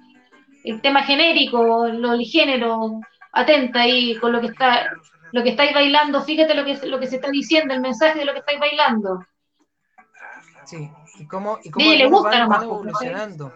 el 0.65 0.81
tema 0.81 1.03
genérico, 1.03 1.89
lo, 1.89 2.13
el 2.13 2.25
género, 2.25 3.01
atenta 3.33 3.81
ahí 3.81 4.17
con 4.17 4.33
lo 4.33 4.41
que 4.41 4.49
está, 4.49 4.93
lo 5.33 5.43
que 5.43 5.51
estáis 5.51 5.75
bailando, 5.75 6.23
fíjate 6.23 6.55
lo 6.55 6.65
que, 6.65 6.87
lo 6.87 6.99
que 7.01 7.07
se 7.07 7.17
está 7.17 7.31
diciendo, 7.31 7.75
el 7.75 7.81
mensaje 7.81 8.19
de 8.19 8.25
lo 8.25 8.33
que 8.33 8.41
estáis 8.41 8.61
bailando. 8.61 9.27
sí. 10.65 10.91
Y 11.19 11.27
cómo, 11.27 11.59
y 11.63 11.71
cómo 11.71 11.93
le 11.93 12.07
gusta 12.07 12.31
van, 12.31 12.41
nomás, 12.41 12.59
van 12.61 12.69
pues, 12.69 12.81
evolucionando. 12.81 13.53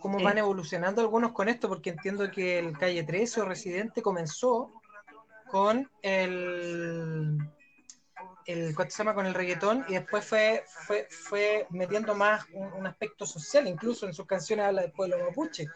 Cómo 0.00 0.18
Sí. 0.18 0.24
van 0.24 0.38
evolucionando 0.38 1.00
algunos 1.00 1.32
con 1.32 1.48
esto, 1.48 1.68
porque 1.68 1.90
entiendo 1.90 2.30
que 2.30 2.58
el 2.58 2.76
Calle 2.76 3.04
13 3.04 3.40
o 3.40 3.44
Residente 3.44 4.02
comenzó 4.02 4.72
con 5.46 5.88
el, 6.02 7.38
el 8.46 8.74
¿cuánto 8.74 8.90
se 8.90 8.98
llama? 8.98 9.14
con 9.14 9.26
el 9.26 9.34
reggaetón 9.34 9.84
y 9.88 9.94
después 9.94 10.24
fue, 10.24 10.64
fue, 10.86 11.06
fue 11.08 11.66
metiendo 11.70 12.14
más 12.14 12.44
un, 12.52 12.72
un 12.72 12.86
aspecto 12.86 13.26
social, 13.26 13.68
incluso 13.68 14.06
en 14.06 14.12
sus 14.12 14.26
canciones 14.26 14.66
habla 14.66 14.82
del 14.82 14.92
pueblo 14.92 15.18
mapuche. 15.18 15.66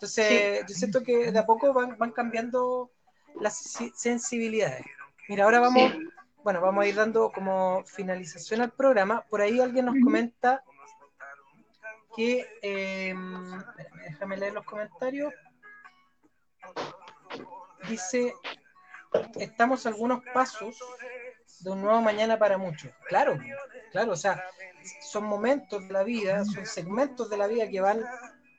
Entonces, 0.00 0.64
yo 0.66 0.74
siento 0.74 1.02
que 1.02 1.30
de 1.30 1.38
a 1.38 1.44
poco 1.44 1.74
van, 1.74 1.98
van 1.98 2.10
cambiando 2.12 2.90
las 3.38 3.54
si- 3.58 3.92
sensibilidades. 3.94 4.82
Mira, 5.28 5.44
ahora 5.44 5.60
vamos, 5.60 5.92
Sí. 5.92 6.08
bueno, 6.42 6.62
vamos 6.62 6.82
a 6.84 6.88
ir 6.88 6.94
dando 6.94 7.30
como 7.30 7.84
finalización 7.84 8.62
al 8.62 8.72
programa. 8.72 9.20
Por 9.28 9.42
ahí 9.42 9.60
alguien 9.60 9.84
nos 9.84 9.96
comenta 10.02 10.64
que, 12.16 12.48
eh, 12.62 13.10
espérame, 13.10 14.02
déjame 14.08 14.36
leer 14.38 14.54
los 14.54 14.64
comentarios. 14.64 15.34
Dice, 17.86 18.32
estamos 19.36 19.84
a 19.84 19.90
algunos 19.90 20.22
pasos 20.32 20.78
de 21.60 21.70
un 21.70 21.82
nuevo 21.82 22.00
mañana 22.00 22.38
para 22.38 22.56
muchos. 22.56 22.90
Claro, 23.06 23.38
claro, 23.92 24.12
o 24.12 24.16
sea, 24.16 24.42
son 25.02 25.24
momentos 25.24 25.86
de 25.86 25.92
la 25.92 26.04
vida, 26.04 26.42
son 26.46 26.64
segmentos 26.64 27.28
de 27.28 27.36
la 27.36 27.46
vida 27.46 27.68
que 27.68 27.82
van 27.82 28.02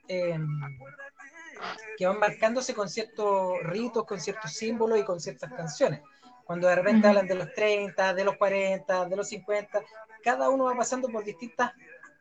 eh, 0.08 0.38
que 1.96 2.06
van 2.06 2.18
marcándose 2.18 2.74
con 2.74 2.88
ciertos 2.88 3.54
ritos, 3.62 4.04
con 4.04 4.20
ciertos 4.20 4.52
símbolos 4.52 4.98
y 4.98 5.04
con 5.04 5.20
ciertas 5.20 5.52
canciones. 5.52 6.00
Cuando 6.44 6.68
de 6.68 6.74
repente 6.74 7.06
hablan 7.06 7.26
de 7.26 7.34
los 7.34 7.52
30, 7.54 8.14
de 8.14 8.24
los 8.24 8.36
40, 8.36 9.06
de 9.06 9.16
los 9.16 9.28
50, 9.28 9.80
cada 10.22 10.50
uno 10.50 10.64
va 10.64 10.76
pasando 10.76 11.08
por 11.08 11.24
distintas 11.24 11.72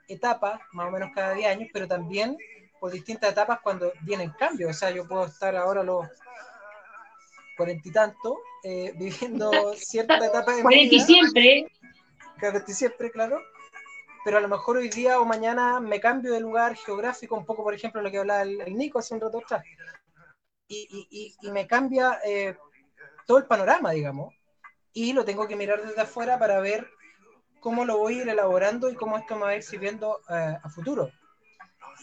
etapas, 0.08 0.60
más 0.74 0.88
o 0.88 0.92
menos 0.92 1.10
cada 1.14 1.34
10 1.34 1.48
años, 1.50 1.70
pero 1.74 1.88
también 1.88 2.38
por 2.80 2.92
distintas 2.92 3.32
etapas 3.32 3.60
cuando 3.62 3.92
vienen 4.02 4.32
cambios. 4.32 4.72
O 4.72 4.74
sea, 4.74 4.92
yo 4.92 5.08
puedo 5.08 5.26
estar 5.26 5.56
ahora 5.56 5.84
los 5.84 6.08
cuarenta 7.58 7.88
y 7.88 7.92
tantos, 7.92 8.38
eh, 8.64 8.94
viviendo 8.98 9.74
cierta 9.76 10.18
etapa 10.18 10.52
de 10.52 10.58
mi 10.58 10.64
Cuarenta 10.64 10.96
y 10.96 10.98
vida, 10.98 11.06
siempre, 11.06 11.72
casi 12.40 12.74
siempre, 12.74 13.12
claro, 13.12 13.40
pero 14.24 14.38
a 14.38 14.42
lo 14.42 14.48
mejor 14.48 14.78
hoy 14.78 14.90
día 14.90 15.20
o 15.20 15.26
mañana 15.26 15.80
me 15.80 16.00
cambio 16.00 16.34
de 16.34 16.40
lugar 16.40 16.76
geográfico, 16.76 17.36
un 17.36 17.46
poco, 17.46 17.64
por 17.64 17.74
ejemplo, 17.74 18.02
lo 18.02 18.12
que 18.12 18.20
hablaba 18.20 18.42
el, 18.44 18.62
el 18.62 18.78
Nico 18.78 19.00
hace 19.00 19.14
un 19.14 19.22
rato 19.22 19.40
atrás, 19.40 19.64
y, 20.68 20.88
y- 20.90 21.08
y- 21.10 21.48
y 21.48 21.52
me 21.52 21.68
cambia 21.68 22.20
eh, 22.26 22.56
todo 23.26 23.38
el 23.38 23.46
panorama, 23.46 23.92
digamos, 23.92 24.34
y 24.94 25.14
lo 25.14 25.26
tengo 25.26 25.48
que 25.48 25.56
mirar 25.56 25.82
desde 25.84 26.02
afuera 26.02 26.38
para 26.40 26.60
ver 26.60 26.88
cómo 27.60 27.86
lo 27.86 27.98
voy 27.98 28.20
a 28.20 28.22
ir 28.24 28.30
elaborando 28.30 28.90
y 28.90 28.96
cómo 28.96 29.18
esto 29.18 29.36
me 29.36 29.44
va 29.44 29.50
a 29.50 29.56
ir 29.56 29.64
sirviendo 29.64 30.20
eh, 30.30 30.58
a 30.62 30.70
futuro. 30.70 31.12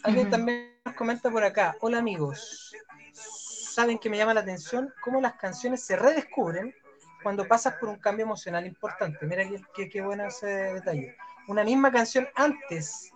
Alguien 0.03 0.27
Ujú. 0.27 0.31
también 0.31 0.81
nos 0.85 0.95
comenta 0.95 1.31
por 1.31 1.43
acá, 1.45 1.77
hola 1.81 1.99
amigos, 1.99 2.73
saben 3.13 3.99
que 3.99 4.11
me 4.11 4.17
llama 4.17 4.35
la 4.35 4.41
atención 4.41 4.93
cómo 5.01 5.21
las 5.21 5.35
canciones 5.35 5.85
se 5.85 5.97
redescubren 5.97 6.75
cuando 7.23 7.47
pasas 7.49 7.75
por 7.75 7.89
un 7.89 7.97
cambio 7.99 8.25
emocional 8.25 8.65
importante. 8.67 9.27
Mira 9.27 9.49
qué, 9.49 9.61
qué, 9.75 9.89
qué 9.89 10.01
bueno 10.01 10.27
ese 10.27 10.47
detalle. 10.47 11.17
Una 11.49 11.65
misma 11.65 11.91
canción 11.91 12.29
antes 12.37 13.11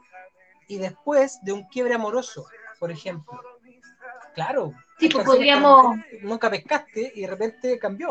y 0.67 0.79
después 0.79 1.39
de 1.43 1.53
un 1.53 1.65
quiebre 1.69 1.95
amoroso, 1.95 2.47
por 2.81 2.91
ejemplo. 2.91 3.41
Claro. 4.35 4.73
Sí, 4.99 5.09
pues 5.09 5.25
podríamos- 5.25 5.97
nunca 6.23 6.51
pescaste 6.51 7.13
y 7.15 7.21
de 7.23 7.27
repente 7.29 7.79
cambió. 7.79 8.11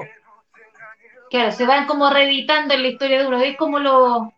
claro, 1.29 1.51
se 1.51 1.65
van 1.65 1.87
como 1.87 2.09
reeditando 2.09 2.73
en 2.73 2.81
la 2.83 2.87
historia 2.89 3.19
de 3.19 3.27
uno. 3.27 3.39
Es 3.39 3.57
como 3.57 3.79
lo 3.79 4.33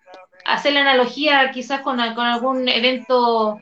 hacer 0.46 0.74
la 0.74 0.82
analogía 0.82 1.52
quizás 1.52 1.82
con, 1.82 1.98
con 2.14 2.26
algún 2.26 2.68
evento 2.70 3.60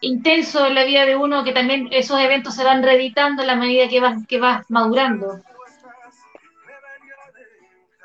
intenso 0.00 0.66
en 0.66 0.74
la 0.74 0.84
vida 0.84 1.04
de 1.04 1.16
uno, 1.16 1.44
que 1.44 1.52
también 1.52 1.88
esos 1.90 2.20
eventos 2.20 2.54
se 2.54 2.64
van 2.64 2.82
reeditando 2.82 3.42
en 3.42 3.48
la 3.48 3.56
medida 3.56 3.88
que 3.88 4.00
vas, 4.00 4.26
que 4.26 4.38
vas 4.38 4.64
madurando. 4.70 5.40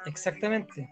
Exactamente. 0.06 0.90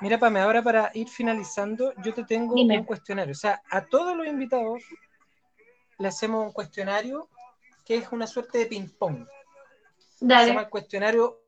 Mira, 0.00 0.18
Pame, 0.18 0.40
ahora 0.40 0.62
para 0.62 0.90
ir 0.94 1.08
finalizando, 1.08 1.94
yo 2.02 2.12
te 2.12 2.24
tengo 2.24 2.54
Dime. 2.54 2.78
un 2.78 2.84
cuestionario. 2.84 3.32
O 3.32 3.36
sea, 3.36 3.62
a 3.70 3.84
todos 3.86 4.16
los 4.16 4.26
invitados 4.26 4.82
le 5.98 6.08
hacemos 6.08 6.46
un 6.46 6.52
cuestionario 6.52 7.28
que 7.84 7.96
es 7.96 8.12
una 8.12 8.26
suerte 8.26 8.58
de 8.58 8.66
ping-pong. 8.66 9.26
Se 10.18 10.26
llama 10.26 10.62
el 10.62 10.68
cuestionario 10.68 11.40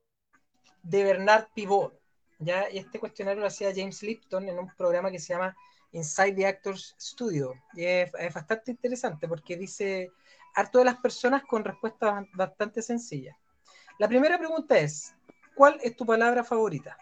de 0.82 1.04
Bernard 1.04 1.48
Pivot. 1.54 1.98
¿ya? 2.38 2.70
Y 2.70 2.78
este 2.78 2.98
cuestionario 2.98 3.40
lo 3.40 3.48
hacía 3.48 3.72
James 3.74 4.02
Lipton 4.02 4.48
en 4.48 4.58
un 4.58 4.72
programa 4.76 5.10
que 5.10 5.18
se 5.18 5.34
llama 5.34 5.54
Inside 5.92 6.32
the 6.34 6.46
Actors 6.46 6.94
Studio. 6.98 7.54
Y 7.74 7.84
es, 7.84 8.12
es 8.18 8.32
bastante 8.32 8.70
interesante 8.70 9.28
porque 9.28 9.56
dice 9.56 10.10
harto 10.54 10.78
de 10.78 10.86
las 10.86 10.96
personas 10.96 11.42
con 11.44 11.64
respuestas 11.64 12.14
ba- 12.14 12.26
bastante 12.32 12.80
sencillas. 12.80 13.36
La 13.98 14.08
primera 14.08 14.38
pregunta 14.38 14.78
es, 14.78 15.14
¿cuál 15.54 15.78
es 15.82 15.96
tu 15.96 16.06
palabra 16.06 16.44
favorita? 16.44 16.96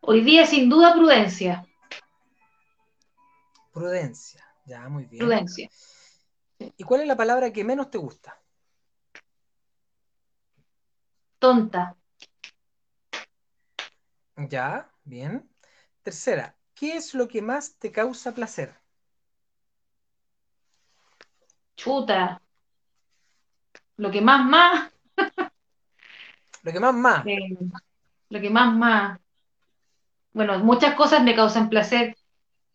Hoy 0.00 0.22
día, 0.22 0.46
sin 0.46 0.68
duda, 0.68 0.94
prudencia. 0.94 1.66
Prudencia. 3.72 4.44
Ya, 4.64 4.88
muy 4.88 5.04
bien. 5.04 5.20
Prudencia. 5.20 5.68
¿Y 6.58 6.84
cuál 6.84 7.02
es 7.02 7.06
la 7.06 7.16
palabra 7.16 7.52
que 7.52 7.64
menos 7.64 7.90
te 7.90 7.98
gusta? 7.98 8.40
Tonta. 11.38 11.96
Ya, 14.36 14.90
bien. 15.04 15.48
Tercera, 16.02 16.56
¿qué 16.74 16.96
es 16.96 17.14
lo 17.14 17.28
que 17.28 17.42
más 17.42 17.74
te 17.78 17.92
causa 17.92 18.34
placer? 18.34 18.74
Chuta. 21.76 22.40
Lo 23.96 24.10
que 24.10 24.20
más, 24.20 24.44
más. 24.44 24.92
Lo 26.62 26.72
que 26.72 26.80
más 26.80 26.94
más. 26.94 27.26
eh, 27.26 27.38
lo 28.30 28.40
que 28.40 28.50
más, 28.50 28.74
más. 28.74 29.20
Bueno, 30.32 30.58
muchas 30.60 30.94
cosas 30.94 31.22
me 31.22 31.34
causan 31.34 31.68
placer, 31.68 32.16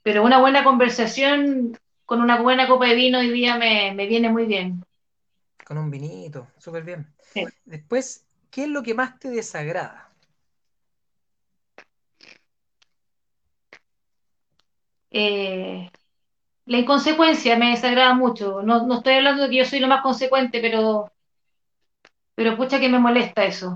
pero 0.03 0.23
una 0.23 0.39
buena 0.39 0.63
conversación 0.63 1.77
con 2.05 2.21
una 2.21 2.41
buena 2.41 2.67
copa 2.67 2.87
de 2.87 2.95
vino 2.95 3.19
hoy 3.19 3.29
día 3.29 3.57
me, 3.57 3.93
me 3.93 4.07
viene 4.07 4.29
muy 4.29 4.45
bien. 4.45 4.83
Con 5.65 5.77
un 5.77 5.89
vinito, 5.89 6.47
súper 6.57 6.83
bien. 6.83 7.13
Sí. 7.33 7.45
Después, 7.65 8.25
¿qué 8.51 8.63
es 8.63 8.69
lo 8.69 8.83
que 8.83 8.93
más 8.93 9.17
te 9.19 9.29
desagrada? 9.29 10.11
Eh, 15.11 15.89
la 16.65 16.77
inconsecuencia 16.77 17.57
me 17.57 17.71
desagrada 17.71 18.13
mucho. 18.15 18.63
No, 18.63 18.85
no 18.87 18.95
estoy 18.97 19.15
hablando 19.15 19.43
de 19.43 19.49
que 19.49 19.57
yo 19.57 19.65
soy 19.65 19.79
lo 19.79 19.87
más 19.87 20.01
consecuente, 20.03 20.59
pero, 20.61 21.11
pero 22.35 22.57
pucha 22.57 22.79
que 22.79 22.89
me 22.89 22.99
molesta 22.99 23.43
eso. 23.45 23.75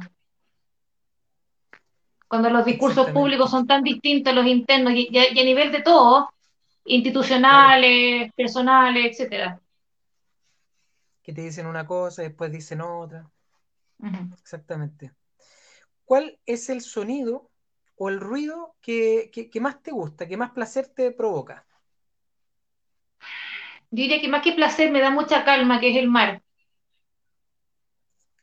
Cuando 2.28 2.50
los 2.50 2.66
discursos 2.66 3.12
públicos 3.12 3.50
son 3.52 3.68
tan 3.68 3.84
distintos 3.84 4.34
los 4.34 4.46
internos 4.48 4.94
y, 4.94 5.08
y 5.12 5.18
a, 5.18 5.34
y 5.34 5.40
a 5.40 5.44
nivel 5.44 5.72
de 5.72 5.82
todo, 5.82 6.30
institucionales, 6.86 8.32
personales, 8.36 9.06
etcétera. 9.12 9.62
Que 11.22 11.32
te 11.32 11.42
dicen 11.42 11.68
una 11.68 11.86
cosa 11.86 12.24
y 12.24 12.30
después 12.30 12.52
dicen 12.52 12.82
otra. 12.82 13.30
Exactamente. 14.42 15.14
¿Cuál 16.06 16.40
es 16.46 16.70
el 16.70 16.82
sonido 16.82 17.52
o 17.98 18.10
el 18.10 18.20
ruido 18.22 18.76
que, 18.82 19.32
que- 19.34 19.50
que 19.50 19.62
más 19.62 19.84
te 19.84 19.92
gusta, 19.92 20.28
que 20.28 20.38
más 20.38 20.52
placer 20.52 20.88
te 20.90 21.12
provoca? 21.12 21.68
Yo 23.92 24.02
diría 24.04 24.22
que 24.22 24.28
más 24.30 24.44
que 24.44 24.54
placer 24.54 24.92
me 24.92 25.02
da 25.02 25.10
mucha 25.10 25.44
calma, 25.44 25.80
que 25.80 25.90
es 25.92 25.98
el 25.98 26.08
mar. 26.08 26.42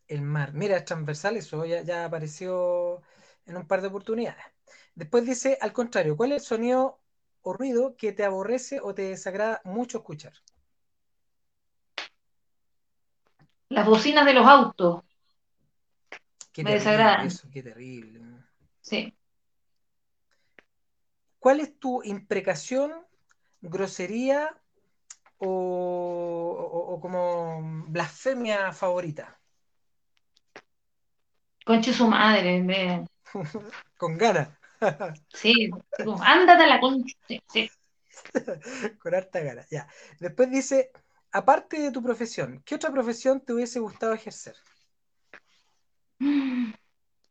El 0.08 0.22
mar. 0.22 0.52
Mira, 0.54 0.76
es 0.78 0.84
transversal, 0.84 1.36
eso 1.36 1.64
ya, 1.66 1.82
ya 1.82 2.04
apareció 2.06 3.02
en 3.46 3.56
un 3.56 3.66
par 3.66 3.80
de 3.82 3.88
oportunidades. 3.88 4.44
Después 4.94 5.24
dice, 5.26 5.58
al 5.60 5.72
contrario, 5.72 6.16
¿cuál 6.16 6.32
es 6.32 6.42
el 6.42 6.46
sonido 6.46 7.00
o 7.42 7.52
ruido 7.52 7.96
que 7.96 8.12
te 8.12 8.24
aborrece 8.24 8.80
o 8.80 8.94
te 8.94 9.02
desagrada 9.02 9.60
mucho 9.64 9.98
escuchar? 9.98 10.32
Las 13.68 13.86
bocinas 13.86 14.24
de 14.24 14.32
los 14.32 14.46
autos, 14.46 15.02
Qué 16.52 16.64
Me 16.64 16.72
desagradan. 16.74 17.26
eso, 17.26 17.48
qué 17.52 17.62
terrible. 17.62 18.20
sí. 18.80 19.12
¿Cuál 21.38 21.60
es 21.60 21.78
tu 21.78 22.02
imprecación, 22.02 22.92
grosería 23.60 24.60
o, 25.38 25.48
o- 25.48 26.94
o 26.94 27.00
como 27.00 27.60
blasfemia 27.88 28.72
favorita? 28.72 29.40
Conche 31.66 31.92
su 31.92 32.06
madre, 32.08 32.62
me- 32.62 33.04
Con 33.96 34.18
ganas, 34.18 34.48
sí, 35.32 35.70
como, 36.02 36.22
ándate 36.22 36.64
a 36.64 36.66
la 36.66 36.80
concha, 36.80 37.14
sí, 37.26 37.40
sí. 37.48 37.70
con 39.02 39.14
harta 39.14 39.40
ganas, 39.40 39.68
ya. 39.70 39.88
Después 40.20 40.50
dice, 40.50 40.90
aparte 41.32 41.80
de 41.80 41.90
tu 41.90 42.02
profesión, 42.02 42.62
¿qué 42.64 42.74
otra 42.76 42.92
profesión 42.92 43.40
te 43.40 43.52
hubiese 43.52 43.80
gustado 43.80 44.12
ejercer? 44.12 44.54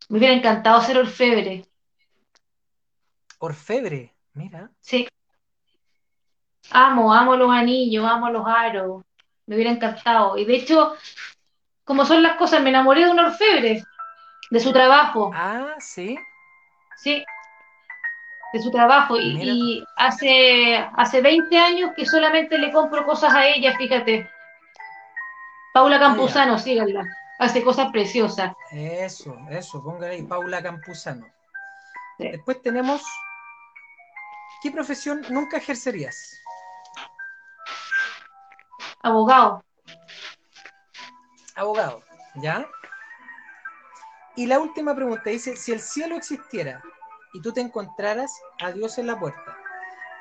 Me 0.09 0.17
hubiera 0.17 0.33
encantado 0.33 0.81
ser 0.81 0.97
orfebre, 0.97 1.65
Orfebre, 3.39 4.13
mira. 4.33 4.71
sí. 4.81 5.07
Amo, 6.71 7.13
amo 7.13 7.35
los 7.35 7.51
anillos, 7.51 8.05
amo 8.05 8.29
los 8.29 8.45
aros, 8.47 9.03
me 9.45 9.55
hubiera 9.55 9.71
encantado. 9.71 10.37
Y 10.37 10.45
de 10.45 10.55
hecho, 10.55 10.95
como 11.83 12.05
son 12.05 12.23
las 12.23 12.37
cosas, 12.37 12.61
me 12.61 12.69
enamoré 12.69 13.05
de 13.05 13.11
un 13.11 13.19
orfebre, 13.19 13.83
de 14.53 14.59
su 14.59 14.71
trabajo, 14.71 15.31
Ah, 15.33 15.73
sí. 15.79 16.15
sí, 16.97 17.25
de 18.53 18.59
su 18.61 18.69
trabajo. 18.69 19.19
Y, 19.19 19.33
Mira. 19.33 19.51
y 19.51 19.83
hace, 19.97 20.75
hace 20.95 21.21
20 21.21 21.57
años 21.57 21.91
que 21.95 22.05
solamente 22.05 22.59
le 22.59 22.71
compro 22.71 23.03
cosas 23.03 23.33
a 23.33 23.47
ella, 23.47 23.75
fíjate. 23.75 24.29
Paula 25.73 25.97
Campuzano, 25.99 26.59
síganla, 26.59 27.03
hace 27.39 27.63
cosas 27.63 27.91
preciosas. 27.91 28.53
Eso, 28.71 29.35
eso, 29.49 29.81
póngale 29.83 30.13
ahí, 30.13 30.21
Paula 30.21 30.61
Campuzano. 30.61 31.25
Sí. 32.19 32.27
Después 32.29 32.61
tenemos, 32.61 33.01
¿qué 34.61 34.69
profesión 34.69 35.23
nunca 35.31 35.57
ejercerías? 35.57 36.15
Abogado, 39.01 39.63
Abogado, 41.55 42.03
¿ya? 42.35 42.65
Y 44.35 44.47
la 44.47 44.59
última 44.59 44.95
pregunta 44.95 45.29
dice, 45.29 45.55
si 45.55 45.71
el 45.71 45.79
cielo 45.79 46.15
existiera 46.15 46.81
y 47.33 47.41
tú 47.41 47.51
te 47.53 47.61
encontraras 47.61 48.31
a 48.61 48.71
Dios 48.71 48.97
en 48.97 49.07
la 49.07 49.19
puerta, 49.19 49.57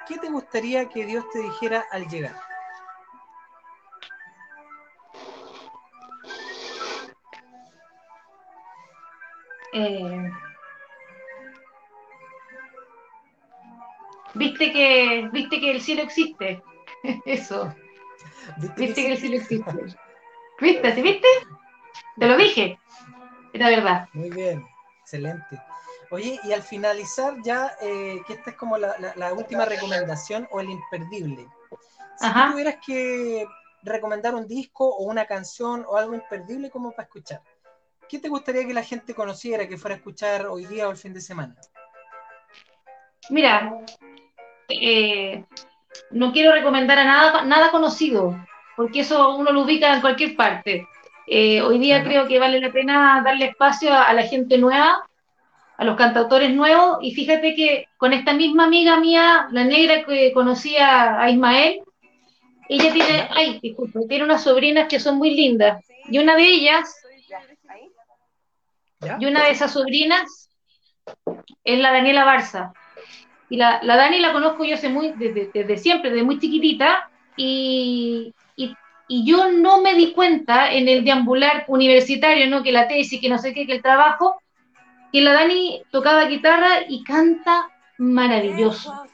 ¿qué 0.06 0.18
te 0.18 0.28
gustaría 0.28 0.88
que 0.88 1.06
Dios 1.06 1.24
te 1.32 1.40
dijera 1.40 1.84
al 1.90 2.06
llegar? 2.08 2.34
eh, 9.72 10.30
viste 14.34 14.72
que, 14.72 15.28
viste 15.32 15.60
que 15.60 15.70
el 15.72 15.80
cielo 15.80 16.02
existe. 16.02 16.62
Eso, 17.24 17.74
viste 18.76 18.94
que 18.94 19.12
el 19.12 19.18
cielo 19.18 19.36
existe. 19.36 19.72
¿Viste? 20.60 20.94
¿Sí 20.94 21.02
viste? 21.02 21.28
Te 22.18 22.28
lo 22.28 22.36
dije. 22.36 22.78
Era 23.52 23.68
verdad. 23.68 24.08
Muy 24.12 24.30
bien, 24.30 24.66
excelente. 25.00 25.60
Oye, 26.10 26.38
y 26.44 26.52
al 26.52 26.62
finalizar 26.62 27.34
ya, 27.42 27.72
eh, 27.80 28.20
que 28.26 28.34
esta 28.34 28.50
es 28.50 28.56
como 28.56 28.76
la, 28.78 28.96
la- 28.98 29.14
la 29.16 29.32
última 29.32 29.64
recomendación 29.64 30.46
o 30.50 30.60
el 30.60 30.70
imperdible. 30.70 31.46
Si 32.18 32.26
Ajá. 32.26 32.46
tú 32.46 32.52
tuvieras 32.52 32.76
que 32.86 33.46
recomendar 33.82 34.34
un 34.34 34.46
disco 34.46 34.86
o 34.88 35.04
una 35.04 35.24
canción 35.26 35.84
o 35.88 35.96
algo 35.96 36.14
imperdible 36.14 36.70
como 36.70 36.90
para 36.92 37.04
escuchar, 37.04 37.40
¿qué 38.08 38.18
te 38.18 38.28
gustaría 38.28 38.66
que 38.66 38.74
la 38.74 38.82
gente 38.82 39.14
conociera, 39.14 39.66
que 39.66 39.78
fuera 39.78 39.94
a 39.94 39.98
escuchar 39.98 40.46
hoy 40.46 40.66
día 40.66 40.86
o 40.88 40.90
el 40.90 40.96
fin 40.98 41.14
de 41.14 41.20
semana? 41.20 41.56
Mira, 43.30 43.72
eh, 44.68 45.44
no 46.10 46.32
quiero 46.32 46.52
recomendar 46.52 46.98
a 46.98 47.04
nada, 47.04 47.42
nada 47.44 47.70
conocido, 47.70 48.36
porque 48.76 49.00
eso 49.00 49.36
uno 49.36 49.50
lo 49.52 49.62
ubica 49.62 49.94
en 49.94 50.00
cualquier 50.00 50.36
parte. 50.36 50.86
Eh, 51.26 51.62
hoy 51.62 51.78
día 51.78 52.02
creo 52.02 52.26
que 52.26 52.38
vale 52.38 52.60
la 52.60 52.72
pena 52.72 53.22
darle 53.24 53.46
espacio 53.46 53.92
a, 53.92 54.04
a 54.04 54.12
la 54.12 54.22
gente 54.24 54.58
nueva, 54.58 55.08
a 55.76 55.84
los 55.84 55.96
cantautores 55.96 56.52
nuevos, 56.54 56.98
y 57.00 57.14
fíjate 57.14 57.54
que 57.54 57.88
con 57.96 58.12
esta 58.12 58.32
misma 58.34 58.64
amiga 58.64 58.98
mía, 59.00 59.48
la 59.50 59.64
negra 59.64 60.04
que 60.04 60.32
conocía 60.32 61.20
a 61.20 61.30
Ismael, 61.30 61.80
ella 62.68 62.92
tiene, 62.92 63.28
ay, 63.30 63.58
disculpa, 63.60 64.00
tiene 64.08 64.24
unas 64.24 64.42
sobrinas 64.44 64.88
que 64.88 65.00
son 65.00 65.16
muy 65.16 65.34
lindas, 65.34 65.84
y 66.08 66.18
una 66.18 66.36
de 66.36 66.44
ellas, 66.44 66.94
y 69.18 69.26
una 69.26 69.44
de 69.44 69.50
esas 69.50 69.72
sobrinas 69.72 70.50
es 71.64 71.78
la 71.78 71.92
Daniela 71.92 72.24
Barza. 72.24 72.72
Y 73.48 73.56
la, 73.56 73.80
la 73.82 73.96
Dani 73.96 74.20
la 74.20 74.32
conozco 74.32 74.64
yo 74.64 74.76
hace 74.76 74.88
muy, 74.88 75.12
desde, 75.16 75.50
desde 75.52 75.76
siempre, 75.76 76.10
desde 76.10 76.24
muy 76.24 76.38
chiquitita, 76.38 77.10
y, 77.36 78.32
y, 78.56 78.74
y 79.08 79.24
yo 79.26 79.50
no 79.50 79.80
me 79.80 79.94
di 79.94 80.12
cuenta 80.12 80.72
en 80.72 80.88
el 80.88 81.04
deambular 81.04 81.64
universitario, 81.68 82.48
¿no? 82.48 82.62
Que 82.62 82.72
la 82.72 82.88
tesis, 82.88 83.20
que 83.20 83.28
no 83.28 83.38
sé 83.38 83.52
qué, 83.52 83.66
que 83.66 83.74
el 83.74 83.82
trabajo, 83.82 84.40
que 85.12 85.20
la 85.20 85.32
Dani 85.32 85.82
tocaba 85.90 86.24
guitarra 86.24 86.80
y 86.88 87.04
canta 87.04 87.70
maravilloso. 87.98 89.04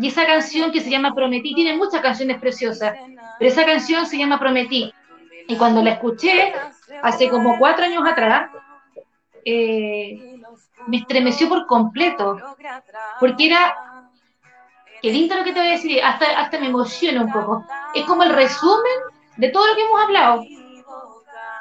Y 0.00 0.08
esa 0.08 0.26
canción 0.26 0.72
que 0.72 0.80
se 0.80 0.90
llama 0.90 1.14
Prometí, 1.14 1.54
tiene 1.54 1.76
muchas 1.76 2.00
canciones 2.00 2.38
preciosas, 2.38 2.94
pero 3.38 3.50
esa 3.50 3.64
canción 3.64 4.06
se 4.06 4.18
llama 4.18 4.38
Prometí. 4.38 4.92
Y 5.48 5.56
cuando 5.56 5.82
la 5.82 5.90
escuché, 5.90 6.52
hace 7.02 7.28
como 7.28 7.58
cuatro 7.58 7.84
años 7.84 8.06
atrás, 8.06 8.50
eh, 9.44 10.40
me 10.86 10.98
estremeció 10.98 11.48
por 11.48 11.66
completo, 11.66 12.38
porque 13.18 13.46
era, 13.46 13.74
qué 15.02 15.10
lindo 15.10 15.36
lo 15.36 15.44
que 15.44 15.52
te 15.52 15.60
voy 15.60 15.68
a 15.68 15.72
decir, 15.72 16.02
hasta, 16.02 16.26
hasta 16.40 16.58
me 16.58 16.66
emociona 16.66 17.22
un 17.22 17.32
poco. 17.32 17.64
Es 17.94 18.04
como 18.04 18.22
el 18.22 18.30
resumen 18.30 18.92
de 19.36 19.48
todo 19.50 19.66
lo 19.66 19.74
que 19.74 19.82
hemos 19.82 20.00
hablado. 20.02 20.42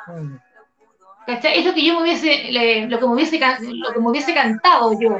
Mm. 0.08 0.36
¿Cachai? 1.26 1.60
Es 1.60 1.66
lo 1.66 1.74
que 1.74 1.86
yo 1.86 1.94
me 1.96 2.02
hubiese, 2.02 2.46
le- 2.52 2.88
lo 2.88 3.00
que 3.00 3.06
me 3.06 3.14
hubiese, 3.14 3.40
lo 3.40 3.94
que 3.94 4.00
me 4.00 4.10
hubiese 4.10 4.34
cantado 4.34 5.00
yo 5.00 5.18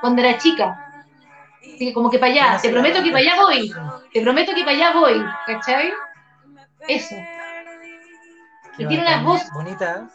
cuando 0.00 0.20
era 0.22 0.36
chica. 0.38 0.82
Así 1.60 1.78
que 1.78 1.92
como 1.92 2.10
que 2.10 2.18
para 2.18 2.32
allá, 2.32 2.58
te 2.60 2.70
prometo 2.70 3.02
que 3.02 3.10
para 3.10 3.22
allá 3.22 3.36
voy, 3.42 3.72
te 4.12 4.20
prometo 4.22 4.54
que 4.54 4.60
para 4.64 4.76
allá 4.76 4.92
voy, 4.92 5.24
¿cachai? 5.46 5.92
Eso. 6.88 7.14
Qué 8.76 8.82
Y 8.82 8.86
tiene 8.88 9.02
una 9.02 9.22
voz 9.22 9.42
bonita. 9.52 10.08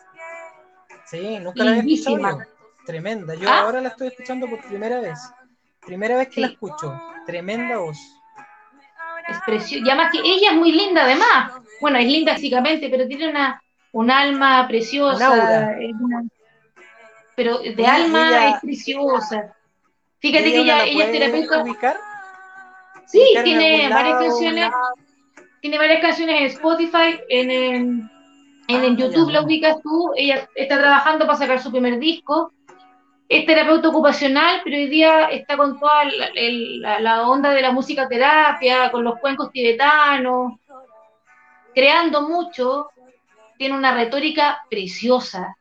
Sí, 1.06 1.40
nunca 1.40 1.64
la 1.64 1.72
había 1.72 1.84
escuchado 1.84 2.18
lindísima. 2.18 2.46
Tremenda. 2.86 3.36
Yo 3.36 3.50
¿Ah? 3.50 3.60
ahora 3.62 3.82
la 3.82 3.90
estoy 3.90 4.08
escuchando 4.08 4.48
por 4.50 4.60
primera 4.62 5.00
vez. 5.02 5.20
Primera 5.86 6.18
vez 6.18 6.28
que 6.30 6.36
Sí. 6.36 6.42
la 6.42 6.48
escucho. 6.48 7.02
Tremenda 7.26 7.78
voz. 7.78 7.98
es 9.28 9.38
preciosa. 9.46 9.86
Y 9.86 9.90
además 9.90 10.12
que 10.12 10.18
ella 10.20 10.50
es 10.52 10.58
muy 10.58 10.72
linda 10.72 11.04
además. 11.04 11.54
Bueno, 11.80 11.98
es 12.00 12.06
linda 12.06 12.34
físicamente, 12.36 12.90
pero 12.90 13.08
tiene 13.08 13.30
una, 13.30 13.62
un 13.94 14.10
alma 14.12 14.68
preciosa. 14.68 15.30
Un 15.32 15.40
aura. 15.42 15.78
es 15.80 15.94
una- 16.00 16.24
pero 17.36 17.60
de 17.60 17.70
Ella- 17.70 17.96
alma 17.96 18.28
ella- 18.28 18.50
es 18.50 18.62
preciosa. 18.62 19.56
Fíjate 20.20 20.50
¿Y 20.50 20.52
que 20.52 20.58
ella, 20.60 20.78
la 20.78 20.84
ella 20.86 21.06
es 21.06 21.12
terapeuta. 21.12 21.64
ubicar? 21.64 21.98
Sí, 23.06 23.24
tiene 23.44 23.90
varias 23.90 24.20
canciones. 24.20 24.72
Tiene 25.62 25.78
varias 25.78 26.02
canciones 26.02 26.40
en 26.42 26.46
Spotify, 26.48 27.20
en, 27.30 27.52
en, 27.52 28.12
en, 28.68 28.84
en 28.84 28.94
Ah, 28.94 28.98
YouTube 28.98 29.30
la 29.32 29.42
ubicas 29.44 29.82
tú. 29.82 30.12
Ella 30.18 30.50
está 30.56 30.78
trabajando 30.80 31.26
para 31.26 31.38
sacar 31.38 31.62
su 31.62 31.72
primer 31.72 32.00
disco. 32.00 32.52
Es 33.32 33.46
terapeuta 33.46 33.88
ocupacional, 33.90 34.60
pero 34.64 34.76
hoy 34.76 34.88
día 34.90 35.28
está 35.30 35.56
con 35.56 35.80
toda 35.80 36.04
la, 36.06 36.26
el- 36.36 36.82
la- 36.82 37.00
la 37.00 37.28
onda 37.28 37.52
de 37.52 37.62
la 37.62 37.72
música 37.72 38.08
terapia, 38.10 38.92
con 38.92 39.06
los 39.06 39.20
cuencos 39.20 39.52
tibetanos, 39.52 40.54
creando 41.74 42.22
mucho. 42.28 42.92
Tiene 43.58 43.78
una 43.78 43.94
retórica 43.94 44.60
preciosa, 44.70 45.56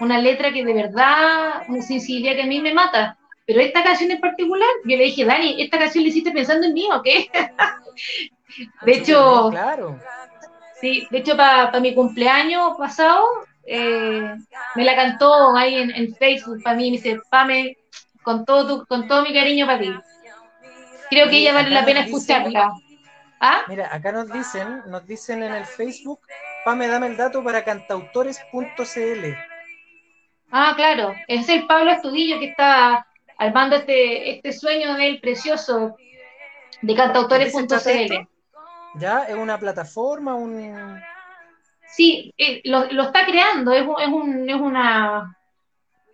una 0.00 0.18
letra 0.18 0.52
que 0.52 0.64
de 0.64 0.72
verdad, 0.72 1.62
una 1.68 1.82
sensibilidad 1.82 2.34
que 2.36 2.42
a 2.42 2.46
mí 2.46 2.60
me 2.60 2.74
mata. 2.74 3.16
Pero 3.46 3.60
esta 3.60 3.84
canción 3.84 4.10
en 4.10 4.20
particular, 4.20 4.68
yo 4.84 4.96
le 4.96 5.04
dije, 5.04 5.24
Dani, 5.24 5.62
¿esta 5.62 5.78
canción 5.78 6.04
la 6.04 6.10
hiciste 6.10 6.32
pensando 6.32 6.66
en 6.66 6.74
mí 6.74 6.88
o 6.92 7.02
qué? 7.02 7.30
De 8.86 8.92
hecho, 8.92 9.50
Claro. 9.50 9.98
Sí, 10.80 11.06
de 11.10 11.18
hecho, 11.18 11.36
para 11.36 11.78
mi 11.80 11.94
cumpleaños 11.94 12.76
pasado, 12.78 13.24
eh, 13.68 14.34
me 14.74 14.84
la 14.84 14.96
cantó 14.96 15.56
ahí 15.56 15.76
en, 15.76 15.90
en 15.90 16.14
Facebook 16.14 16.62
para 16.62 16.76
mí, 16.76 16.90
me 16.90 16.96
dice, 16.96 17.20
Pame, 17.30 17.76
con 18.22 18.44
todo, 18.44 18.66
tu- 18.80 18.86
con 18.86 19.06
todo 19.06 19.22
mi 19.22 19.32
cariño 19.32 19.66
para 19.66 19.78
ti. 19.80 19.92
Creo 21.10 21.28
que 21.28 21.38
ella 21.38 21.54
vale 21.54 21.70
la 21.70 21.84
pena 21.84 22.00
escucharla. 22.00 22.72
¿Ah? 23.40 23.62
Mira, 23.68 23.88
acá 23.94 24.10
nos 24.12 24.30
dicen, 24.32 24.82
nos 24.88 25.06
dicen 25.06 25.42
en 25.42 25.54
el 25.54 25.64
Facebook, 25.64 26.20
Pame, 26.64 26.88
dame 26.88 27.06
el 27.06 27.16
dato 27.16 27.42
para 27.42 27.62
cantautores.cl. 27.64 29.34
Ah, 30.50 30.72
claro, 30.76 31.14
es 31.28 31.48
el 31.48 31.66
Pablo 31.66 31.90
Estudillo 31.92 32.38
que 32.38 32.46
está 32.50 33.06
armando 33.38 33.76
este, 33.76 34.30
este 34.36 34.52
sueño 34.52 34.94
del 34.94 35.20
precioso 35.20 35.96
de 36.82 36.94
¿De 36.94 36.94
qué 36.94 37.50
se 37.50 37.66
trata 37.66 37.84
cantautores.cl. 37.84 38.28
¿Ya? 38.94 39.24
¿Es 39.24 39.36
una 39.36 39.58
plataforma? 39.58 40.34
Un... 40.34 41.00
Sí, 41.98 42.32
eh, 42.38 42.60
lo, 42.64 42.84
lo 42.92 43.02
está 43.02 43.26
creando, 43.26 43.72
es, 43.72 43.82
un, 43.82 43.96
es, 44.00 44.06
un, 44.08 44.48
es 44.48 44.54
una, 44.54 45.36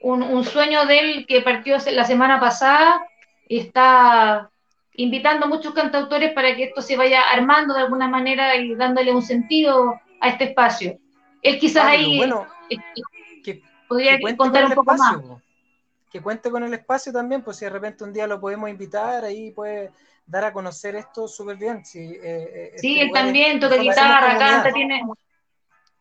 un, 0.00 0.22
un 0.22 0.42
sueño 0.42 0.86
de 0.86 0.98
él 0.98 1.26
que 1.28 1.42
partió 1.42 1.76
la 1.92 2.06
semana 2.06 2.40
pasada 2.40 3.02
y 3.46 3.58
está 3.58 4.48
invitando 4.94 5.44
a 5.44 5.48
muchos 5.50 5.74
cantautores 5.74 6.32
para 6.32 6.56
que 6.56 6.64
esto 6.64 6.80
se 6.80 6.96
vaya 6.96 7.20
armando 7.20 7.74
de 7.74 7.80
alguna 7.82 8.08
manera 8.08 8.56
y 8.56 8.74
dándole 8.76 9.12
un 9.12 9.20
sentido 9.20 10.00
a 10.22 10.30
este 10.30 10.44
espacio. 10.44 10.98
Él 11.42 11.58
quizás 11.58 11.84
Ah, 11.84 11.88
ahí 11.90 12.16
bueno, 12.16 12.46
eh, 12.70 12.78
que, 13.44 13.60
podría 13.86 14.16
que 14.16 14.34
contar 14.38 14.62
con 14.62 14.70
un 14.70 14.74
poco 14.74 14.94
más. 14.94 15.12
espacio. 15.12 15.42
Que 16.10 16.22
cuente 16.22 16.50
con 16.50 16.62
el 16.64 16.72
espacio 16.72 17.12
también, 17.12 17.42
pues 17.42 17.58
si 17.58 17.66
de 17.66 17.70
repente 17.72 18.04
un 18.04 18.12
día 18.14 18.26
lo 18.26 18.40
podemos 18.40 18.70
invitar, 18.70 19.22
ahí 19.22 19.50
puede 19.50 19.90
dar 20.26 20.44
a 20.44 20.52
conocer 20.54 20.96
esto 20.96 21.28
súper 21.28 21.58
bien. 21.58 21.84
Si, 21.84 21.98
eh, 21.98 22.20
eh, 22.22 22.70
este 22.72 22.80
Sí, 22.80 23.00
él 23.00 23.08
lugar 23.08 23.20
es- 23.20 23.26
también 23.26 23.60
toca 23.60 23.76
guitarra, 23.76 24.38
canta, 24.38 24.72
tiene, 24.72 25.02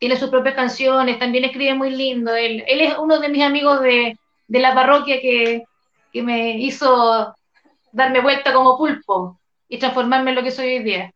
tiene 0.04 0.18
sus 0.18 0.30
propias 0.30 0.56
canciones, 0.56 1.18
también 1.18 1.46
escribe 1.46 1.76
muy 1.76 1.90
lindo. 1.90 2.36
Él, 2.36 2.62
él 2.68 2.82
es 2.82 2.98
uno 2.98 3.20
de 3.22 3.30
mis 3.30 3.42
amigos 3.42 3.80
de, 3.80 4.20
de 4.50 4.60
la 4.60 4.74
parroquia 4.76 5.22
que, 5.22 5.64
que 6.12 6.22
me 6.22 6.58
hizo 6.58 7.34
darme 7.94 8.20
vuelta 8.20 8.54
como 8.54 8.78
pulpo 8.78 9.40
y 9.70 9.80
transformarme 9.80 10.32
en 10.32 10.36
lo 10.36 10.44
que 10.44 10.52
soy 10.52 10.68
hoy 10.76 10.84
día. 10.84 11.14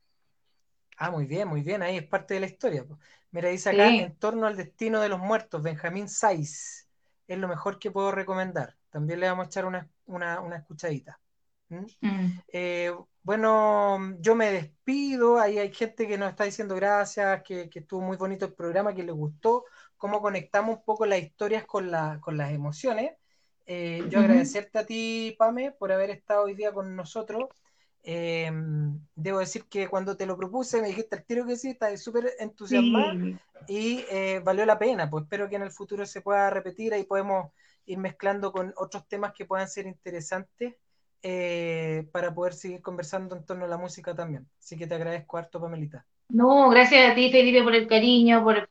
Ah, 0.97 1.11
muy 1.11 1.25
bien, 1.25 1.47
muy 1.49 1.61
bien, 1.63 1.81
ahí 1.83 1.97
es 1.97 2.07
parte 2.07 2.35
de 2.35 2.39
la 2.39 2.45
historia. 2.47 2.85
Mira, 3.31 3.49
dice 3.49 3.69
acá, 3.71 3.89
Sí. 3.89 3.99
en 3.99 4.15
torno 4.17 4.47
al 4.47 4.55
destino 4.55 5.01
de 5.01 5.09
los 5.09 5.19
muertos, 5.19 5.61
Benjamín 5.61 6.07
Saiz, 6.09 6.87
es 7.27 7.37
lo 7.37 7.47
mejor 7.49 7.77
que 7.79 7.91
puedo 7.91 8.11
recomendar. 8.11 8.75
También 8.89 9.19
le 9.19 9.27
vamos 9.27 9.45
a 9.45 9.47
echar 9.49 9.65
una, 9.65 9.89
una, 10.05 10.39
una 10.41 10.55
escuchadita. 10.57 11.19
¿Mm? 11.69 11.85
Mm. 12.01 12.39
Eh, 12.53 12.91
bueno, 13.23 14.15
yo 14.19 14.35
me 14.35 14.51
despido. 14.51 15.39
Ahí 15.39 15.57
hay 15.59 15.73
gente 15.73 16.07
que 16.07 16.17
nos 16.17 16.29
está 16.29 16.45
diciendo 16.45 16.75
gracias, 16.75 17.43
que, 17.43 17.69
que 17.69 17.79
estuvo 17.79 18.01
muy 18.01 18.17
bonito 18.17 18.45
el 18.45 18.53
programa, 18.53 18.93
que 18.95 19.03
les 19.03 19.15
gustó, 19.15 19.65
cómo 19.97 20.21
conectamos 20.21 20.77
un 20.77 20.83
poco 20.83 21.05
las 21.05 21.19
historias 21.21 21.65
con, 21.65 21.91
la, 21.91 22.19
con 22.21 22.37
las 22.37 22.51
emociones. 22.51 23.11
Eh, 23.65 24.05
yo 24.09 24.19
agradecerte 24.19 24.79
a 24.79 24.85
ti, 24.85 25.35
Pame, 25.37 25.71
por 25.71 25.91
haber 25.91 26.09
estado 26.09 26.43
hoy 26.45 26.55
día 26.55 26.71
con 26.71 26.95
nosotros. 26.95 27.49
Eh, 28.03 28.49
debo 29.15 29.39
decir 29.39 29.65
que 29.65 29.89
cuando 29.89 30.15
te 30.15 30.25
lo 30.25 30.37
propuse 30.37 30.81
me 30.81 30.87
dijiste 30.87 31.17
al 31.17 31.25
tiro 31.25 31.45
que 31.45 31.57
sí, 31.57 31.71
estás 31.71 32.01
súper 32.01 32.31
entusiasmada 32.39 33.13
Sí. 33.13 33.37
y 33.67 34.05
eh, 34.09 34.39
valió 34.41 34.65
la 34.65 34.79
pena. 34.79 35.09
Pues 35.09 35.23
espero 35.23 35.49
que 35.49 35.57
en 35.57 35.63
el 35.63 35.71
futuro 35.71 36.05
se 36.05 36.21
pueda 36.21 36.49
repetir. 36.49 36.93
Ahí 36.93 37.03
podemos 37.03 37.51
ir 37.85 37.97
mezclando 37.97 38.53
con 38.53 38.73
otros 38.77 39.05
temas 39.09 39.33
que 39.33 39.45
puedan 39.45 39.67
ser 39.67 39.85
interesantes 39.87 40.75
eh, 41.21 42.07
para 42.11 42.33
poder 42.33 42.53
seguir 42.53 42.81
conversando 42.81 43.35
en 43.35 43.45
torno 43.45 43.65
a 43.65 43.67
la 43.67 43.77
música 43.77 44.15
también. 44.15 44.47
Así 44.59 44.77
que 44.77 44.87
te 44.87 44.95
agradezco 44.95 45.37
harto, 45.37 45.59
Pamelita. 45.61 46.05
No, 46.29 46.69
gracias 46.69 47.11
a 47.11 47.15
ti, 47.15 47.31
Felipe, 47.31 47.63
por 47.63 47.73
el 47.75 47.87
cariño, 47.87 48.43
por, 48.43 48.69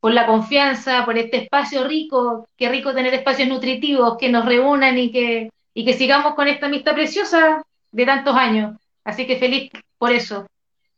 por 0.00 0.12
la 0.12 0.26
confianza, 0.26 1.04
por 1.04 1.18
este 1.18 1.38
espacio 1.44 1.86
rico. 1.86 2.48
Qué 2.56 2.68
rico 2.68 2.94
tener 2.94 3.12
espacios 3.14 3.48
nutritivos 3.48 4.16
que 4.18 4.28
nos 4.28 4.44
reúnan 4.44 4.98
y 4.98 5.10
que, 5.10 5.50
y 5.74 5.84
que 5.84 5.94
sigamos 5.94 6.34
con 6.34 6.48
esta 6.48 6.66
amistad 6.66 6.94
preciosa 6.94 7.62
de 7.90 8.06
tantos 8.06 8.36
años. 8.36 8.76
Así 9.04 9.26
que 9.26 9.38
feliz 9.38 9.70
por 9.98 10.12
eso. 10.12 10.46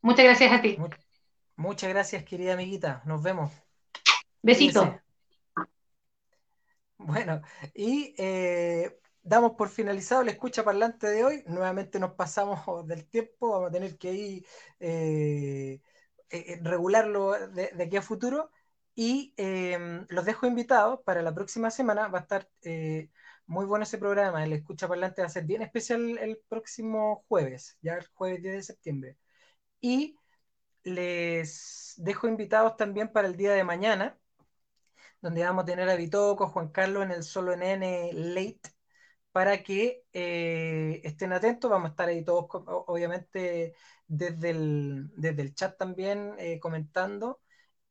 Muchas 0.03 0.25
gracias 0.25 0.53
a 0.53 0.61
ti. 0.61 0.77
Mu- 0.79 0.89
Muchas 1.57 1.89
gracias, 1.89 2.23
querida 2.25 2.53
amiguita. 2.53 3.03
Nos 3.07 3.23
vemos. 3.23 3.51
Besito. 4.43 5.01
Bueno, 6.99 7.43
y 7.75 8.15
eh, 8.19 8.99
damos 9.27 9.53
por 9.53 9.69
finalizado 9.69 10.23
la 10.23 10.31
escucha 10.32 10.65
parlante 10.65 11.09
de 11.09 11.24
hoy. 11.24 11.44
Nuevamente 11.47 11.98
nos 11.98 12.15
pasamos 12.15 12.61
del 12.89 13.07
tiempo, 13.09 13.51
vamos 13.51 13.69
a 13.69 13.73
tener 13.73 13.98
que 13.98 14.12
ir 14.12 14.47
eh, 14.81 15.81
eh, 16.31 16.61
regularlo 16.62 17.32
de, 17.48 17.70
de 17.74 17.85
aquí 17.85 17.97
a 17.97 18.03
futuro. 18.03 18.51
Y 18.94 19.35
eh, 19.36 20.05
los 20.09 20.24
dejo 20.24 20.47
invitados 20.47 21.01
para 21.05 21.23
la 21.23 21.35
próxima 21.35 21.70
semana. 21.70 22.09
Va 22.09 22.20
a 22.20 22.23
estar 22.23 22.48
eh, 22.62 23.11
muy 23.47 23.66
bueno 23.66 23.82
ese 23.85 23.98
programa. 23.98 24.43
El 24.44 24.53
escucha 24.55 24.89
parlante 24.89 25.23
va 25.23 25.27
a 25.27 25.31
ser 25.31 25.44
bien 25.44 25.62
especial 25.62 26.19
el 26.19 26.39
próximo 26.48 27.24
jueves, 27.28 27.77
ya 27.82 27.94
el 27.94 28.07
jueves 28.15 28.43
10 28.43 28.55
de 28.55 28.62
septiembre. 28.62 29.19
Y 29.81 30.16
les 30.85 31.94
dejo 31.98 32.28
invitados 32.28 32.77
también 32.77 33.12
para 33.12 33.28
el 33.28 33.36
día 33.36 33.53
de 33.55 33.65
mañana 33.65 34.19
donde 35.20 35.43
vamos 35.44 35.62
a 35.65 35.66
tener 35.66 35.89
a 35.89 35.97
Bitoco, 35.97 36.48
Juan 36.48 36.69
Carlos 36.69 37.05
en 37.05 37.12
el 37.12 37.23
Solo 37.23 37.53
NN 37.55 38.11
Late, 38.35 38.70
para 39.37 39.63
que 39.63 40.03
eh, 40.15 41.03
estén 41.05 41.35
atentos. 41.35 41.71
Vamos 41.71 41.89
a 41.89 41.91
estar 41.91 42.09
ahí 42.09 42.25
todos, 42.25 42.47
obviamente, 42.87 43.75
desde 44.07 44.49
el, 44.49 45.11
desde 45.15 45.43
el 45.43 45.55
chat 45.55 45.77
también 45.77 46.35
eh, 46.39 46.59
comentando 46.59 47.43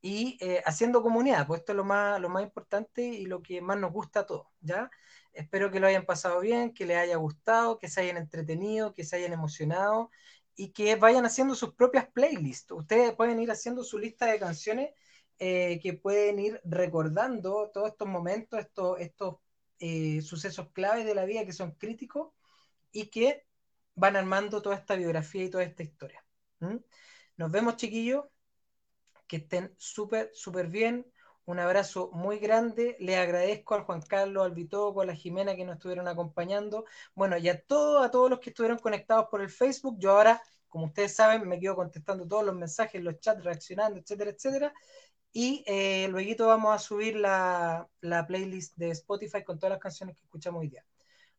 y 0.01 0.39
eh, 0.41 0.63
haciendo 0.65 1.03
comunidad, 1.03 1.45
pues 1.45 1.59
esto 1.59 1.73
es 1.73 1.75
lo 1.75 1.83
más, 1.83 2.19
lo 2.19 2.29
más 2.29 2.41
importante 2.41 3.03
y 3.03 3.27
lo 3.27 3.43
que 3.43 3.61
más 3.61 3.77
nos 3.77 3.91
gusta 3.93 4.21
a 4.21 4.25
todos, 4.25 4.47
¿ya? 4.61 4.89
Espero 5.33 5.69
que 5.69 5.79
lo 5.79 5.85
hayan 5.85 6.07
pasado 6.07 6.39
bien, 6.39 6.73
que 6.73 6.87
les 6.87 6.97
haya 6.97 7.17
gustado, 7.17 7.77
que 7.77 7.89
se 7.89 8.01
hayan 8.01 8.17
entretenido, 8.17 8.95
que 8.95 9.03
se 9.03 9.17
hayan 9.17 9.33
emocionado 9.33 10.09
y 10.55 10.71
que 10.73 10.95
vayan 10.95 11.25
haciendo 11.25 11.53
sus 11.53 11.75
propias 11.75 12.07
playlists. 12.07 12.71
Ustedes 12.71 13.13
pueden 13.13 13.39
ir 13.39 13.51
haciendo 13.51 13.83
su 13.83 13.99
lista 13.99 14.25
de 14.25 14.39
canciones 14.39 14.89
que 15.37 15.99
pueden 16.01 16.39
ir 16.39 16.59
recordando 16.63 17.69
todos 17.71 17.89
estos 17.89 18.07
momentos, 18.07 18.59
estos, 18.59 18.99
estos 18.99 19.35
eh, 19.79 20.21
sucesos 20.21 20.71
claves 20.71 21.05
de 21.05 21.15
la 21.15 21.25
vida 21.25 21.45
que 21.45 21.53
son 21.53 21.71
críticos 21.71 22.31
y 22.91 23.07
que 23.07 23.45
van 23.95 24.15
armando 24.15 24.61
toda 24.61 24.75
esta 24.75 24.95
biografía 24.95 25.43
y 25.43 25.49
toda 25.49 25.63
esta 25.63 25.83
historia. 25.83 26.25
Nos 27.37 27.51
vemos, 27.51 27.75
chiquillos. 27.75 28.25
Que 29.27 29.37
estén 29.37 29.73
súper, 29.77 30.29
súper 30.33 30.67
bien. 30.67 31.05
Un 31.45 31.59
abrazo 31.59 32.09
muy 32.13 32.39
grande. 32.39 32.95
Le 32.99 33.17
agradezco 33.17 33.75
al 33.75 33.83
Juan 33.83 34.01
Carlos, 34.01 34.45
al 34.45 34.53
Vitoco, 34.53 35.01
a 35.01 35.05
la 35.05 35.15
Jimena 35.15 35.55
que 35.55 35.65
nos 35.65 35.75
estuvieron 35.75 36.07
acompañando. 36.07 36.85
Bueno, 37.13 37.37
y 37.37 37.49
a 37.49 37.53
a 37.53 38.11
todos 38.11 38.29
los 38.29 38.39
que 38.39 38.49
estuvieron 38.51 38.79
conectados 38.79 39.27
por 39.29 39.41
el 39.41 39.49
Facebook. 39.49 39.97
Yo 39.99 40.11
ahora, 40.11 40.41
como 40.67 40.85
ustedes 40.85 41.15
saben, 41.15 41.47
me 41.47 41.59
quedo 41.59 41.75
contestando 41.75 42.27
todos 42.27 42.45
los 42.45 42.55
mensajes, 42.55 43.03
los 43.03 43.19
chats, 43.19 43.43
reaccionando, 43.43 43.99
etcétera, 43.99 44.31
etcétera. 44.31 44.73
Y 45.37 45.65
eh, 45.67 46.07
luego 46.11 46.47
vamos 46.47 46.73
a 46.73 46.79
subir 46.79 47.17
la, 47.17 47.89
la 47.99 48.25
playlist 48.25 48.77
de 48.77 48.91
Spotify 48.91 49.43
con 49.43 49.59
todas 49.59 49.71
las 49.71 49.81
canciones 49.81 50.15
que 50.15 50.21
escuchamos 50.21 50.61
hoy 50.61 50.69
día. 50.69 50.85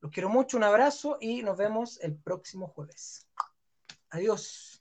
Los 0.03 0.13
quiero 0.13 0.29
mucho, 0.29 0.59
un 0.59 0.65
abrazo 0.65 1.17
y 1.19 1.43
nos 1.43 1.57
vemos 1.57 1.99
el 2.03 2.15
próximo 2.15 2.69
jueves. 2.69 3.27
Adiós. 4.11 4.76